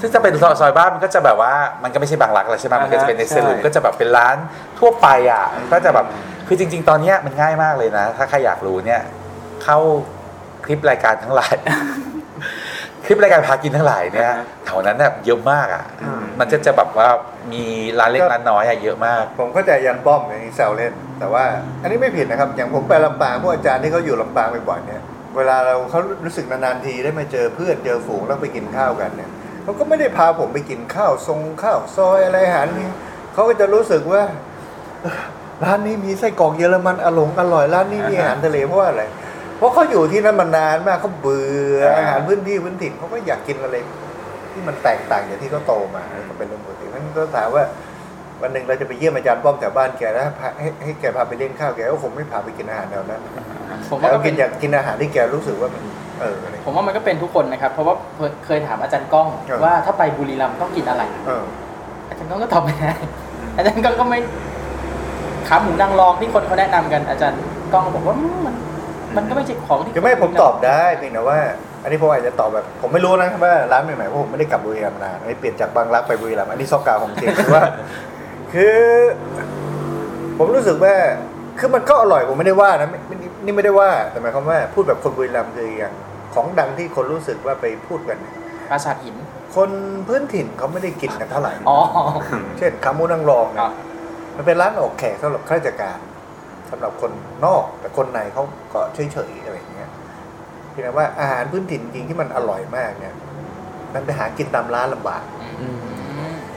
[0.00, 4.36] ซึ่งจะเป็นซอยบ้านมันก็จะแบบว่ามันก็ไม่ใช่บางรักแล้วใช่ไหมมันก็จะเป็นในใช่เซลูนก็จะแบบเป็นร้าน
[4.78, 6.06] ทั่วไปอะก็จะแบบ
[6.46, 9.00] คือจริง ๆ ตอนเนี้ยมันง่ายมากเลยนะ ถ้าใครอยากรู้เนี่ย
[9.64, 9.78] เข้า
[10.64, 11.54] คลิปรายการทั้งหลาย
[13.04, 14.32] คลิปรายการพากินทั้งหลายเนี่ย
[14.66, 15.84] แถวนั้นเนี่ยเยอะมากอะ
[16.38, 17.08] มันจะจะแบบว่า
[17.52, 17.64] มี
[17.98, 21.44] ร้านเล็กร้านน้อยอะเยอะมาก ผมเข้าใจยันป้อมอย่างนี้แซวเล่น แต่ว่า
[21.82, 25.02] อันนี้ไม่ผิดนะครับ อย่างผมไปลำปางพวกอาจารย์ที่เขาอยู่ลำปางบ่อยๆเนี่ย
[25.36, 29.30] เวลาเราเขารู้สึกนานๆทีได้มาเจอเพื่อนเจอฝูงแล้วไปกินข้าวกันเนี่ย
[29.62, 32.88] เขาก็ไม่ได้พาผมไปกินข้าวทรงข้าวซอยอะไรอาหารนี่
[33.34, 34.22] เขาก็จะรู้สึกว่า
[35.02, 35.20] เอ้อ
[35.64, 39.02] ร้านนี้มีไส้กรอกเยอรมันอร่อยอร่อยร้านนี้มีอาหารทะเลเพราะว่าอะไร
[39.58, 41.46] เพราะเขาอยู่ที่นั่นมานานมากเขาเบื่
[41.76, 43.76] ออาหารพื้นที่พื้นถิ่นเขาก็อยากกินอะไร
[44.52, 47.64] ที่มันแตกต่างจากที่เขาโตมาก็เป็นเรื่องปกตินั้นก็ถามว่า
[48.42, 53.20] วันหนึ่งเราจะไปเยี่ยมอาจารย์ป้อมแถวบ้านแกแล้วพาให้ให้แกพาไปเลี้ยงข้าวแกก็คงไม่พาไปกินอาหารแนวนั้น
[53.90, 55.82] ผมว่าแล้ก็วเป็กินนอยากกินอาหารที่แกรู้สึกว่ามัน
[56.20, 57.94] เอออะไรผมว่ามันก็เป็นทุกคนนะครับ เพราะว่า
[58.46, 61.44] เคยถามอาจารย์ก้องเออว่าถ้าไปบุรีรัมย์ต้องกินอะไรเออ
[62.08, 62.92] อาจารย์ก้องก็ตอบไม่ได้
[63.56, 64.18] อาจารย์ก้องก็ไม่
[65.48, 67.40] ขาหมูนางรองที่คนเขาแนะนำกันอาจารย์
[67.72, 68.54] ก้องก็บอกว่าอืมมัน
[69.18, 71.38] มันก็ไม่ใช่ของที่คือไม่ผมตอบได้เพียงแต่ว่า
[71.82, 77.64] อันนี้ผมอาจจะตอบแบบ ผมไม่รู้นะว่าร้านใหม่ๆเพราะผมไม่ได้กลับบุรีรัมย์นานอันนี้เปลี่ยนจากบางรักไปบุรีรัมย์อันนี้ซอกกาวของจริงคือว่า
[78.54, 78.78] คือ
[80.38, 80.94] ผมรู้สึกว่า
[81.58, 85.94] คือมันก็อร่อยผมไม่ได้ว่านะไม่ไม่นี่ไม่ได้ว่าแต่หมายความว่าพูดแบบคนบุรีรัมย์คืออย่าง
[86.34, 88.34] ของดังที่คนรู้สึกว่าไปพูดกันเนี่ย
[88.70, 89.16] ปราสาทหิน
[89.56, 89.70] คน
[90.06, 91.78] พื้นถิ่นเขาไม่ได้กินกันเท่าไหร่อ๋อ
[92.58, 93.72] เช่นขาหมูนางรองคเนี่รัยบ
[94.36, 95.98] มันเป็นร้านออกแขกสำหรับข้าราชการ
[96.70, 97.12] สำหรับคน
[97.44, 98.44] นอก แต่คนในเขา
[98.74, 99.90] ก็เฉยๆอะไรอย่างเงี้ย
[100.70, 103.14] เพียงแต่ว่าอาหารพื้นถิ่นจริงที่มันอร่อยมากเนี่ย
[103.94, 105.22] มันไปหากินตามร้านลำบาก
[105.60, 106.54] ม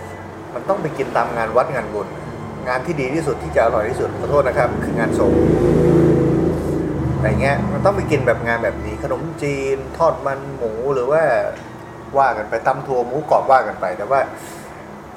[0.53, 2.07] มันต้องไปกินตามงานวัดงานบุญ
[2.67, 5.33] งานที่ดีที่สุดที่จะอร่อยที่สุดขอโทษนะครับ คืองานศพ
[7.15, 11.23] อะไรเงี้ยมันต้องไปกินแบบงานแบบนี้ ขนมจีน ทอดมันหมูหรือว่า
[12.17, 14.19] ว่ากันไปตำทัวหมูกรอบว่ากันไป แต่ว่า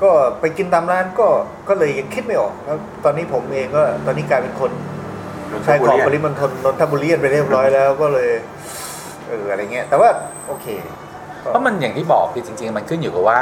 [0.03, 1.27] ก็ไปกินตามร้านก็
[1.69, 4.71] ก็เลยยังคิดไม่ออกแล้วตอนนี้ผมเองก็ตอนนี้กลายเป็นคน
[5.67, 8.31] ชายขอบปริมณฑลนนทบุรีไปเรียบร้อยแล้วก็เลย
[9.29, 10.09] เอออะไรเงี้ย แต่ว่า
[10.47, 10.67] โอเค
[11.39, 13.41] เพราะมันอย่างที่บอกคือจริง ๆ มันขึ้นอยู่กับว่า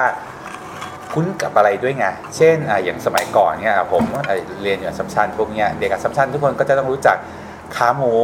[1.13, 7.17] คุ้นกับอะไรด้วยไงเช่นอะอย่างสมัยก่อนเนี่ยผมเอ่อเรียนอยู่อัสสัมชัญพวกเนี้ยเด็กอัสสัมชัญทุกคนก็จะต้องรู้จัก
[7.77, 8.17] ขาหมู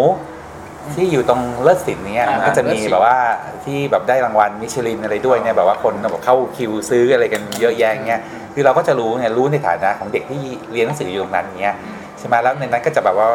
[0.94, 3.18] ที่อยู่ตรงเลิศสินเนี่ยอ่ามัมันก็จะมีเลิศสินแบบว่า
[3.64, 8.22] ที่แบบได้รางวัลมิชลินอะไรด้วยเนี่ยแบบว่าคนแบบเข้าคิวซื้ออะไรกันเยอะแยะเงี้ย
[8.54, 11.76] คือเราก็จะรู้ไงรู้ในฐานะของเด็กที่เรียนหนังสืออยู่ตรงนั้นเงี้ย
[12.18, 13.28] ใช่ไหมแล้วในนั้นก็จะแบบว่า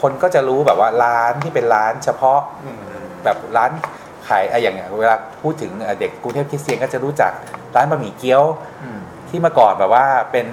[0.00, 2.80] คนก็จะรู้แบบว่าร้านที่เป็นร้านเฉพาะอืม
[3.24, 3.70] แบบร้าน
[4.28, 7.32] ขายอะอย่างเวลาพูดถึงเด็กกรุงเทพคริสเตียนก็จะรู้จัก
[7.76, 8.42] ร้านบะหมี่เกี๊ยว
[8.82, 10.46] อืมที่เมื่อก่อนแบบว่าเป็น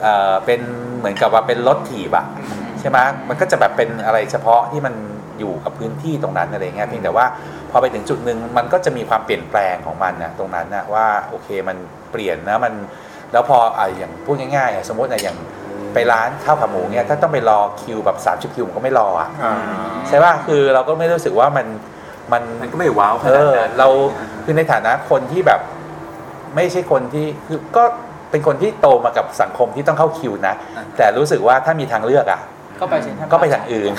[0.00, 0.60] เอ่อเป็น
[0.98, 2.26] เหมือนกับว่าเป็นรถถีบอะ
[2.80, 4.94] ใช่ไหมมันก็จะแบบเป็นอะไรเฉพาะที่มัน
[5.40, 7.26] อยู่กับพื้นที่ตรงนั้นอะไรเงี้ยเพียงแต่ว่า
[7.70, 11.76] พอไปถึงจุดหนึ่งมันก็จะมีความเปลี่ยนแปลงของมันนะตรงนั้นนะว่าโอเคมัน
[12.12, 12.72] เปลี่ยนนะมัน
[13.32, 15.36] แล้วพออะอย่างพูดง่ายๆอะสมมตินะอย่าง
[15.94, 19.54] ไปร้านข้าวขาหมูเนี่ยถ้าต้องไปรอคิวแบบ30คิวผมก็ไม่รออะอ่า
[20.08, 21.66] ใช่ป่ะคือเราก็ไม่รู้สึกว่ามัน
[22.32, 23.88] มันมันก็ไม่ว้าวขเอนาดอนั้นเรา
[24.44, 25.60] คือในฐานะคนที่แบบ
[26.56, 27.84] ไม่ใช่คนที่คือก็
[28.30, 30.54] เป็นคนที่โตมากับสังคมที่ต้องเข้าคิวนะ
[30.96, 32.40] แต่รู้สึกว่าถ้ามีทางเลือกอะ
[32.80, 33.90] ก็ไปเซ็นทรัลก็ไปอย่างอื่น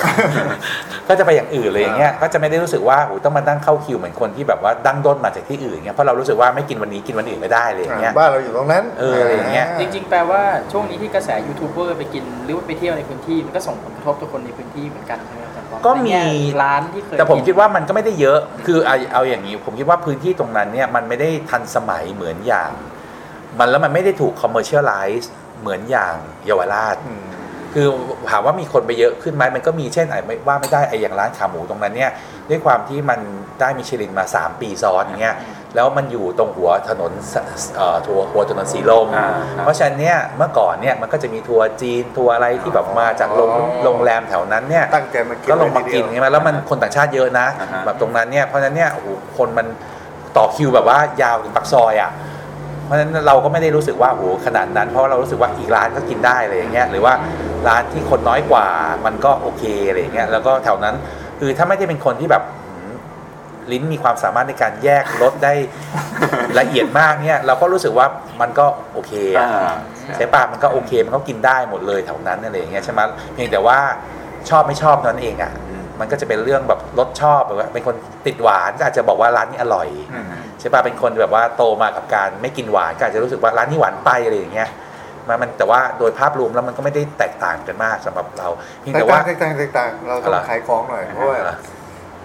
[1.08, 22.70] ก็จะไปอย่างอื่นเลยอย่างเงี้ยก็จะไม่ได้รู้สึกว่าโอ้ต้องมานั่งเข้าคิวเหมือนคนที่แบบว่าดั้งด้นมาจากที่อื่นเงี้ยเพราะเรารู้สึกว่าไม่กินวันนี้กินวันอื่นไม่ได้เลยอย่างเงี้ยบ้านเราอยู่ตรงนั้นเอออะไรอย่างเงี้ยจริง ๆ แปลว่าช่วงนี้ที่กระแสยูทูบเบอร์ไปกินหรือว่าไปเที่ยวในพื้นที่มันก็ส่งผลกระทบต่อคนในพื้นที่เหมือนกันใช่ไหมอาจารย์ปอก็มีในแง่ร้านที่เคยแต่ผมกินคิดว่ามันก็ไม่ได้เยอะ คือเอาเอาอย่างนี้ ผมคิดว่าพื้นที่ตรงนั้นเนี่ยมันไม่ได้ทันสมัยเหมือนอย่าง
[23.58, 25.26] มันแล้วมันไม่ได้ถูก commercialize
[25.60, 26.14] เหมือนอย่าง
[26.46, 27.24] เยาวราชอืม
[27.74, 27.86] คือ
[28.30, 32.10] ถามว่ามีคนไปเยอะขึ้นไหมมันก็มีเช่นไอ้ไม่ว่าไม่ได้ไอ้อย่างร้านขาหมูตรงนั้นเนี่ย
[32.50, 33.20] ด้วยความที่มัน
[33.60, 35.36] ได้มิชลินมา 3 ปีซ้อนอย่างเงี้ย
[35.76, 37.34] แล้วมันอยู่ตรงหัวถนนส
[37.76, 39.28] เอ่อทัวร์หัวถนนสีลมอ่า
[39.62, 49.08] เพราะฉะนั้นเนี่ยเมื่อก่อนเนี่ยมันก็จะมีทัวร์จีนทัวร์อะไรที่แบบมาจากโรงอ๋อโรงแรมแถวนั้นเนี่ยตั้งใจมากินก็ลงมากินเลยทีเดียวใช่ไหมแล้วมันคนต่างชาติเยอะนะอ่าฮะแบบตรงนั้นเนี่ยเพราะฉะนั้นเนี่ยโอ้โห
[49.38, 49.66] คนมัน
[50.36, 52.10] ต่อคิวแบบว่ายาวถึงปักซอยอะ
[52.84, 57.14] เพราะฉะนั้นเราก็ไม่ได้รู้สึกว่าโอ้โหขนาดนั้น เพราะว่าเรารู้สึกว่าอีกร้านก็กินได้อะไรอย่างเงี้ยหรือว่า
[57.68, 58.66] ร้านที่คนน้อยกว่า
[59.06, 60.94] มันก็โอเคอะไรอย่างเงี้ยแล้วก็แถวนั้น
[61.40, 62.92] คือถ้าไม่ได้เป็นคนที่แบบหืม
[63.72, 65.52] ลิ้นมีความสามารถในการแยกรสได้
[66.58, 68.06] ละเอียดมากเนี่ย เราก็รู้สึกว่า
[68.40, 69.74] มันก็โอเคอะอ่า
[70.16, 73.00] ใช่ป่ะมันก็โอเค มันก็กินได้หมดเลยแถวนั้นอะไรอย่างเงี้ยใช่ไหม
[73.32, 73.78] เพียงแต่ว่า
[74.50, 75.52] ชอบไม่ชอบเท่านั้นเองอะ
[76.00, 80.26] มันก็จะเป็นเรื่องแบบรสชอบแบบว่าเป็นคนติดหวานก็อาจจะบอกว่าร้านนี้อร่อยอืม
[80.60, 84.68] ใช่ป่ะเป็นคนแบบว่าโตมากับการไม่กินหวานก็อาจจะรู้สึกว่าร้านนี้หวานไปอะไรอย่างเงี้ย
[85.28, 88.48] มันมันแต่ว่าโดยภาพรวมแล้วมันก็ไม่ได้แตกต่างกันมากสำหรับเรา
[88.80, 91.52] เพียงแตแต่กว่าต่างแตกต่างแตกต่างเราต้องอะไรขายของหน่อยเพราะว่าอะไร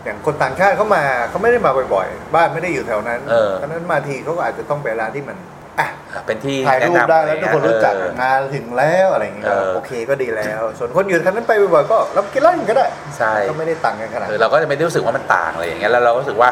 [0.03, 5.37] อย่างคนต่างชาติเขามาเขาไม่ได้มาบ่อย ๆ บ้านไม่ได้อยู่แถวนั้นเออเพราะฉะนั้นมาทีเขาก็อาจจะต้องไปร้านที่มัน
[5.79, 5.87] อะ
[6.25, 12.85] เป็นที่ถ่ายรูปแนะนำได้อะไรแล้วทุกเงี้ยคนรู้จักเอองานถึงแล้วอะไรอย่างเงี้ยเออโอเคก็ดีแล้ว ส่วนคนอยู่แถวนั้นไปบ่อยๆก็รับกินร้านอื่นก็ได้
[13.17, 16.49] ใช่ก็ไม่ได้ต่างกันขนาดเอนั้อนเราก็จะไม่ได้รู้สึกว่ามันต่างอะไรอย่างเงี้ยแล้วเราก็รู้สึกว่า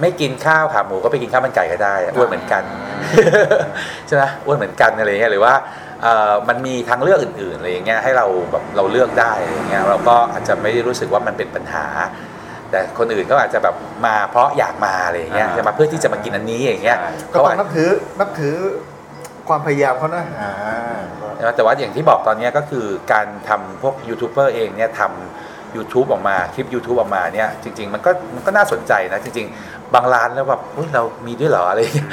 [0.00, 2.62] ไม่กินข้าวขาหมูก็ไปกินข้าวมันไก่ก็ได้อ้วนเหมือนกัน
[4.06, 5.54] ใช่ไหมอ้วนเหมือนกันอะไรอย่างเงี้ยหรือว่า
[6.02, 11.84] เอ่อมันมีทางเลือกอื่นๆอะไรอย่างเงี้ยให้เราแบบเราเลือกได้อะไรอย่างเงี้ยเราก็อาจจะไม่ได้รู้สึกว่ามันเป็นปัญหา
[12.70, 13.74] แต่คนอื่นก็อาจจะแบบ
[14.06, 17.90] มาเพราะอยากมาอะไรอย่างเงี้ยอ่า จะมาเพื่อที่จะมากินอันนี้อย่างเงี้ยใช่ก็เขาต้องอาจนับถือ
[18.20, 18.54] นับถือ
[19.48, 20.52] ความพยายามเขานะอ่า
[21.34, 32.10] ใช่ไหมแต่ว่าอย่างที่บอกตอนเนี้ยก็คือการทำพวกยูทูบเบอร์เองเนี่ยทำ YouTube ออกมาคลิป YouTube ออกมาเนี่ยจริง ๆ มันก็มันก็น่าสนใจนะ จริง ๆ บางร้านแล้วแบบอุ๊ยเรามีด้วยเหรออะไรอย่างเงี้ย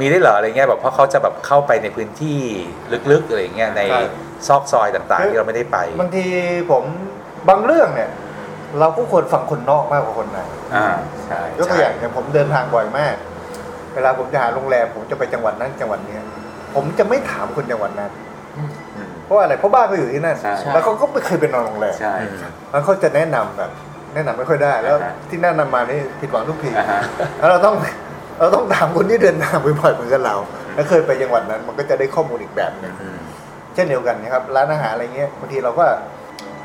[0.00, 2.38] มีได้เหรออะไรเงี้ยแบบเพราะเขาจะแบบเข้าไปในพื้นที่
[3.10, 4.02] ลึกๆอะไรเงี้ยในใช่
[4.48, 6.26] ซอกซอยต่างๆ ที่เราไม่ได้ไป บางที
[6.70, 6.84] ผม
[7.48, 8.10] บางเรื่องเนี่ย
[8.80, 10.38] เราก็ควรฟังคนนอกมากกว่าคนใน
[10.74, 10.86] อ่า
[11.26, 13.14] ใช่ยกตัวอย่างอย่างผมเดินทางบ่อยมาก
[13.94, 16.24] เวลาผมจะหาโรงแรมผมจะไปจังหวัดนั้นจังหวัดเนี้ย
[16.74, 18.10] ผมจะไม่ถามคนจังหวัดนั้น
[18.56, 18.70] อืม
[19.24, 22.14] เพราะว่าอะไรเพราะบ้านเขาอยู่ที่นั่น ใช่ แล้วเขาก็ไม่เคยไปนอนโรงแรมใช่
[22.70, 23.70] แล้วเขาจะแนะนำแบบ
[24.14, 27.00] แนะนำไม่ค่อยได้ แล้วอ่าฮะที่แนะนำมานี่ผิดหวังทุกทีอ่าฮะ
[27.38, 27.74] แล้วเราต้อง
[28.38, 30.36] เราต้องถามคนที่เดินทางบ่อยๆเหมือนกับเรา
[30.74, 33.18] แล้วเคยไปจังหวัดนั้น มันก็จะได้ข้อมูลอีกแบบหนึงอืม
[33.74, 35.86] เช่นเดียวกันนะครับร้านอาหารอะไรเงี้ยบางทีเราก็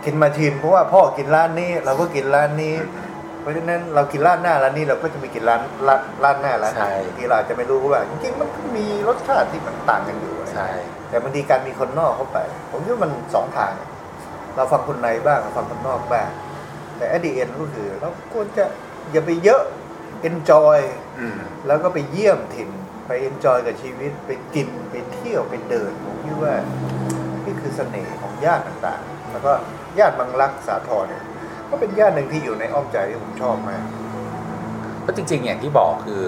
[0.06, 2.76] กินมาชิมเพราะว่าพ่อกินร้านนี้ เราก็กินร้านนี้
[3.42, 10.70] เพราะฉะนั้นเรากินร้านหน้าร้านนี้เราก็จะไปกินร้านร้านร้านหน้าร้านใช่นี้บางทีเราอาจจะไม่รู้ว่าจริงๆมันก็มีรสชาติที่มันต่างกันอยู่อะไรใช่
[11.10, 12.38] แต่บางทีการมีคนนอกเข้าไป
[12.72, 13.72] ผมคิดว่ามันสองทาง
[14.56, 16.30] เราฟังคนในบ้างเราฟังคนนอกบ้าง
[16.98, 18.64] แต่ at the end ก็คือ เราควรจะ
[19.12, 19.64] อย่าไปเยอะ
[20.30, 20.80] enjoy
[21.20, 21.38] อืม
[21.68, 22.70] แล้วก็ไปเยี่ยมถิ่น
[23.08, 26.54] ไป enjoy กับชีวิตไปกินไปเที่ยวไปเดินผมคิดว่า
[27.46, 29.52] นี่คือเสน่ห์ของย่านต่างๆ แล้วก็
[30.00, 31.24] ย่านบางรักสาทรเนี่ย
[31.70, 33.84] ก็เป็นย่านหนึ่งที่อยู่ในอ้อมใจที่ผมชอบมาก
[35.06, 36.22] ก็จริง ๆ อย่างที่บอกคือ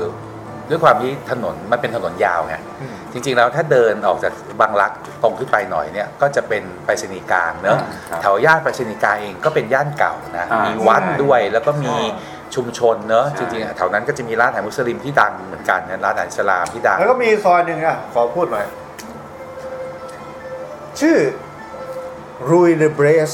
[0.69, 2.55] ด้วยความที่ถนนมันเป็นถนนยาวไง
[3.13, 4.91] จริง ๆ แล้วถ้าเดินออกจากบางรัก
[5.23, 7.77] ตรงขึ้นไปหน่อยเนี่ยก็จะเป็นไปรษณีย์กลางเนอะ
[8.09, 11.95] ครับแถวย่านไปรษณีย์กลางเองก็เป็นย่านเก่านะอ่ามีมีวัดใช่ด้วยแล้วก็มี
[12.55, 18.65] ชุมชนเนอะใช่จริงๆแถวนั้นก็จะมีร้านอาหารมุสลิมที่ดังเหมือนกันนะร้านอาหารอิสลามที่ดังแล้วก็มีซอยหนึ่งอะขอพูดหน่อย
[20.99, 21.17] ชื่อ
[22.49, 23.31] รุยเดเบรส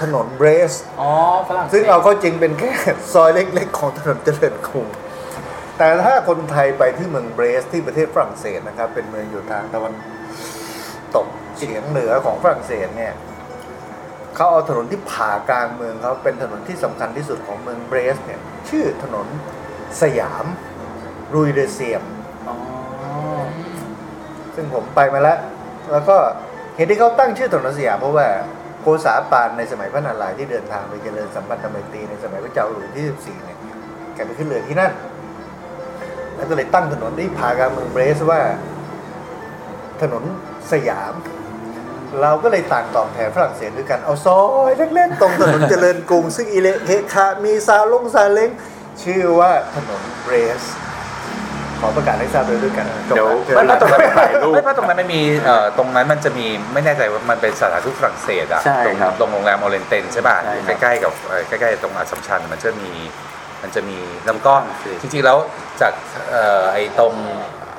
[0.00, 1.10] ถนนเบรส อ๋อ
[1.48, 2.72] ฝรั่งศสซึ่งเอาเข้าจริงเป็นแค่
[3.14, 4.86] ซอยเล็กๆ ของถนนเจริญกรุง
[5.78, 9.92] แต่ถ้าคนไทยไปที่เมืองเบรสที่ประเทศฝรั่งเศสนะครับ เป็นเมืองอยู่ทางตะวัน
[11.16, 11.26] ตก
[11.56, 13.14] เฉียงเหนือของฝรั่งเศสเนี่ย
[14.34, 19.26] เขาเอาถนนที่ผ่ากลางเมืองเขาเป็นถนนที่สำคัญที่สุดของเมืองเบรสเนี่ยชื่อถนน
[20.02, 20.44] สยาม
[21.34, 22.04] รุยเดเซียม
[22.48, 22.56] อ๋อ
[24.54, 25.38] ซึ่งผมไปมาแล้ว
[25.92, 26.16] แล้วก็
[26.78, 28.28] เหตุที่เขาตั้งชื่อถนนสยามเพราะว่า
[28.84, 33.58] ผษาปานในสมัยพระนารายณ์ที่เดินทางไปเจริญสัมพันธไมตรีในสมัยพระเจ้าหลุยที่ 14 เนี่ย
[34.14, 34.92] แกไปขึ้นเรือที่นั่น
[36.34, 38.40] แล้วก็เลยตั้งถนนที่พาการเมืองเบรสว่า
[40.02, 40.22] ถนน
[40.72, 41.12] สยาม
[42.20, 48.50] เราก็เลยต่างตอบแทนฝรั่งเศสด้วยกันเอาซอยเล็กๆตรงถนนเจริญกรุงซึ่งอิเลเทคะมีซาลงซาเล้ง
[49.02, 50.62] ชื่อว่าถนนเบรส
[51.80, 53.28] ขอประกาศให้ทราบเลยด้วยกันจบเดี๋ยว
[53.66, 62.90] แล้วเชิญไม่คเพรับราะตรงนั้นถ่ายรูปไม่เพราะตรงนั้นมันมีเอ่อตรงนั้นมันจะมีไม่แน่ใจว่ามันเป็นสถานทูตฝรั่งเศสอะใช่ตรงครับตรงโรงแรมโอเรนเตนใช่ป่ะใช่ครับใกล้ๆกับเอ่อใกล้ๆตรงอัสสัมชัญมันจะมี
[63.62, 63.98] มันจะมี
[64.28, 65.38] ลำก้อนใช่จริงๆแล้ว
[65.80, 65.92] จาก
[66.30, 67.12] เอ่อไอ้ตรง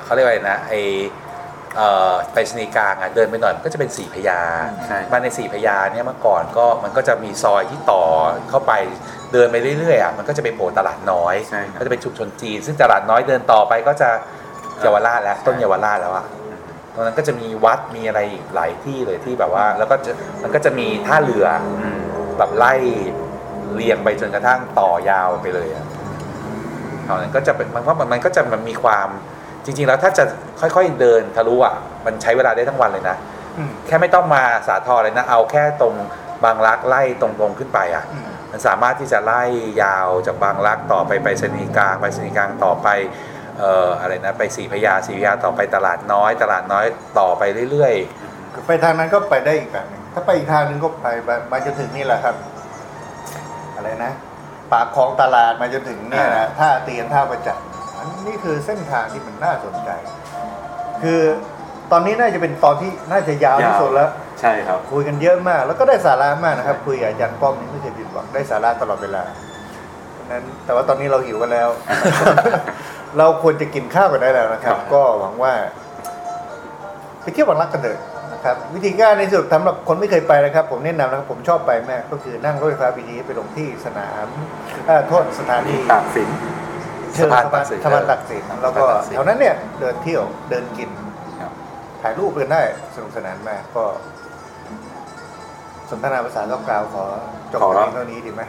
[0.04, 0.80] เขาเรียกว่าอะไรนะไอ้
[1.76, 4.40] เอ่อไปรษณีย์กลางอะเดินไปหน่อยมันก็จะเป็นสี่พญา
[4.86, 8.04] ใช่บ้านในสี่พญาเนี่ยเมื่อก่อนก็มันก็จะมีซอยที่ต่อ
[8.50, 8.72] เข้าไป
[9.32, 14.10] เดินไปเรื่อยๆอะมันก็จะไปโผล่ตลาดน้อย ใช่ครับ ก็จะเป็นชุมชนจีน ซึ่งตลาดน้อยเดินต่อไปก็จะ
[14.80, 16.26] เยาวราชแล้วต้นเยาวราชแล้วอะ
[16.94, 20.12] ตรงนั้นก็จะมีวัดมีอะไรอีกหลายที่เลยที่แบบว่า แล้วก็จะ
[20.42, 21.46] มันก็จะมีท่าเรือ
[21.80, 22.00] อืม
[22.38, 22.74] แบบไล่
[23.74, 25.86] เรียงไปจนกระทั่งต่อยาวไปเลยอะ
[27.08, 29.08] ตอนนั้นก็จะเป็นมันก็มันก็จะมันมีความ
[29.64, 30.24] จริง ๆ แล้วถ้าจะ
[30.60, 31.74] ค่อยๆเดินทะลุอะ
[32.06, 33.16] มันใช้เวลาได้ทั้งวันเลยนะ
[33.58, 35.94] อืมแค่ไม่ต้องมาสาทรเลยนะ เอาแค่ตรง
[36.44, 39.42] บางรักไล่ตรงๆขึ้นไปอะ อืม มันสามารถที่จะไล่
[39.82, 42.88] ยาวจากบางรักต่อไปไปสนีย์กลางไปสนีย์กลางต่อไป
[43.58, 46.86] เอ่ออะไรนะไปสีพญาสีพญาต่อไปตลาดน้อย ตลาดน้อย
[47.18, 47.94] ต่อไปเรื่อย
[48.66, 52.36] ไปทางนั้นก็ไปได้อีกแบบหนึงถ้าไปอีกทางหนึงก็ไปไปมาจนถึงนี่แหละครับ
[53.76, 54.12] อะไรนะ
[54.72, 57.64] ปากคลองตลาดมาจนถึงเนี่ยนะท่าเตียนท่าประจักษ์
[57.96, 59.90] อันนี้คือเส้นทางที่มันน่าสนใจ
[61.02, 61.20] คือ
[61.92, 69.22] ตอนนี้น่าจะเป็นตอนที่น่าจะยาวที่สุดแล้ว ใช่ครับ คุยกันเยอะมาก แล้วก็ได้สาระมากนะครับ คุยกับอาจารย์ป้อมนี่ไม่เคยผิดหวังได้สาระตลอดเวลา
[70.12, 71.68] เพราะฉะนั้นแต่ว่าตอนนี้เราหิวกันแล้ว
[73.18, 75.54] เราควรจะกินข้าวกันได้แล้วนะครับครับก็หวังว่า
[77.22, 78.00] ไปเที่ยวบางรักกันเถอะ
[78.32, 84.26] นะครับ วิธีการในสุดสำหรับคนไม่เคยไปนะครับ ผมแนะนำนะครับ ผมชอบไปมากก็คือนั่งรถไฟฟ้าบีทีไปลงที่สนาม
[84.86, 86.28] เอ่อโทษสถานีตากสิน
[87.14, 90.90] เชิงสะพานสะพานตักสินแล้วก็แถวนั้นเนี่ยเดินเที่ยวเดินกิน
[91.40, 91.52] ครับ
[92.02, 92.62] ถ่ายรูปกันได้
[92.94, 93.84] สนุกสนานมากก็
[95.90, 97.04] สนทนาภาษาต้องกล่าวขอ
[97.52, 98.42] จบขอรับเพียงเท่านี้ดีไหม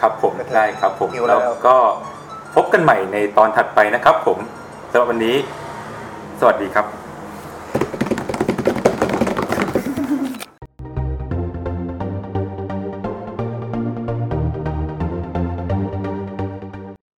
[0.00, 1.76] ครับผมกระเทยได้ครับผมหิวแล้วแล้วก็
[2.54, 4.38] พบกันใหม่ในตอนถัดไปนะครับผม
[4.90, 5.36] สำหรับวันนี้
[6.40, 6.86] สวัสดีครับ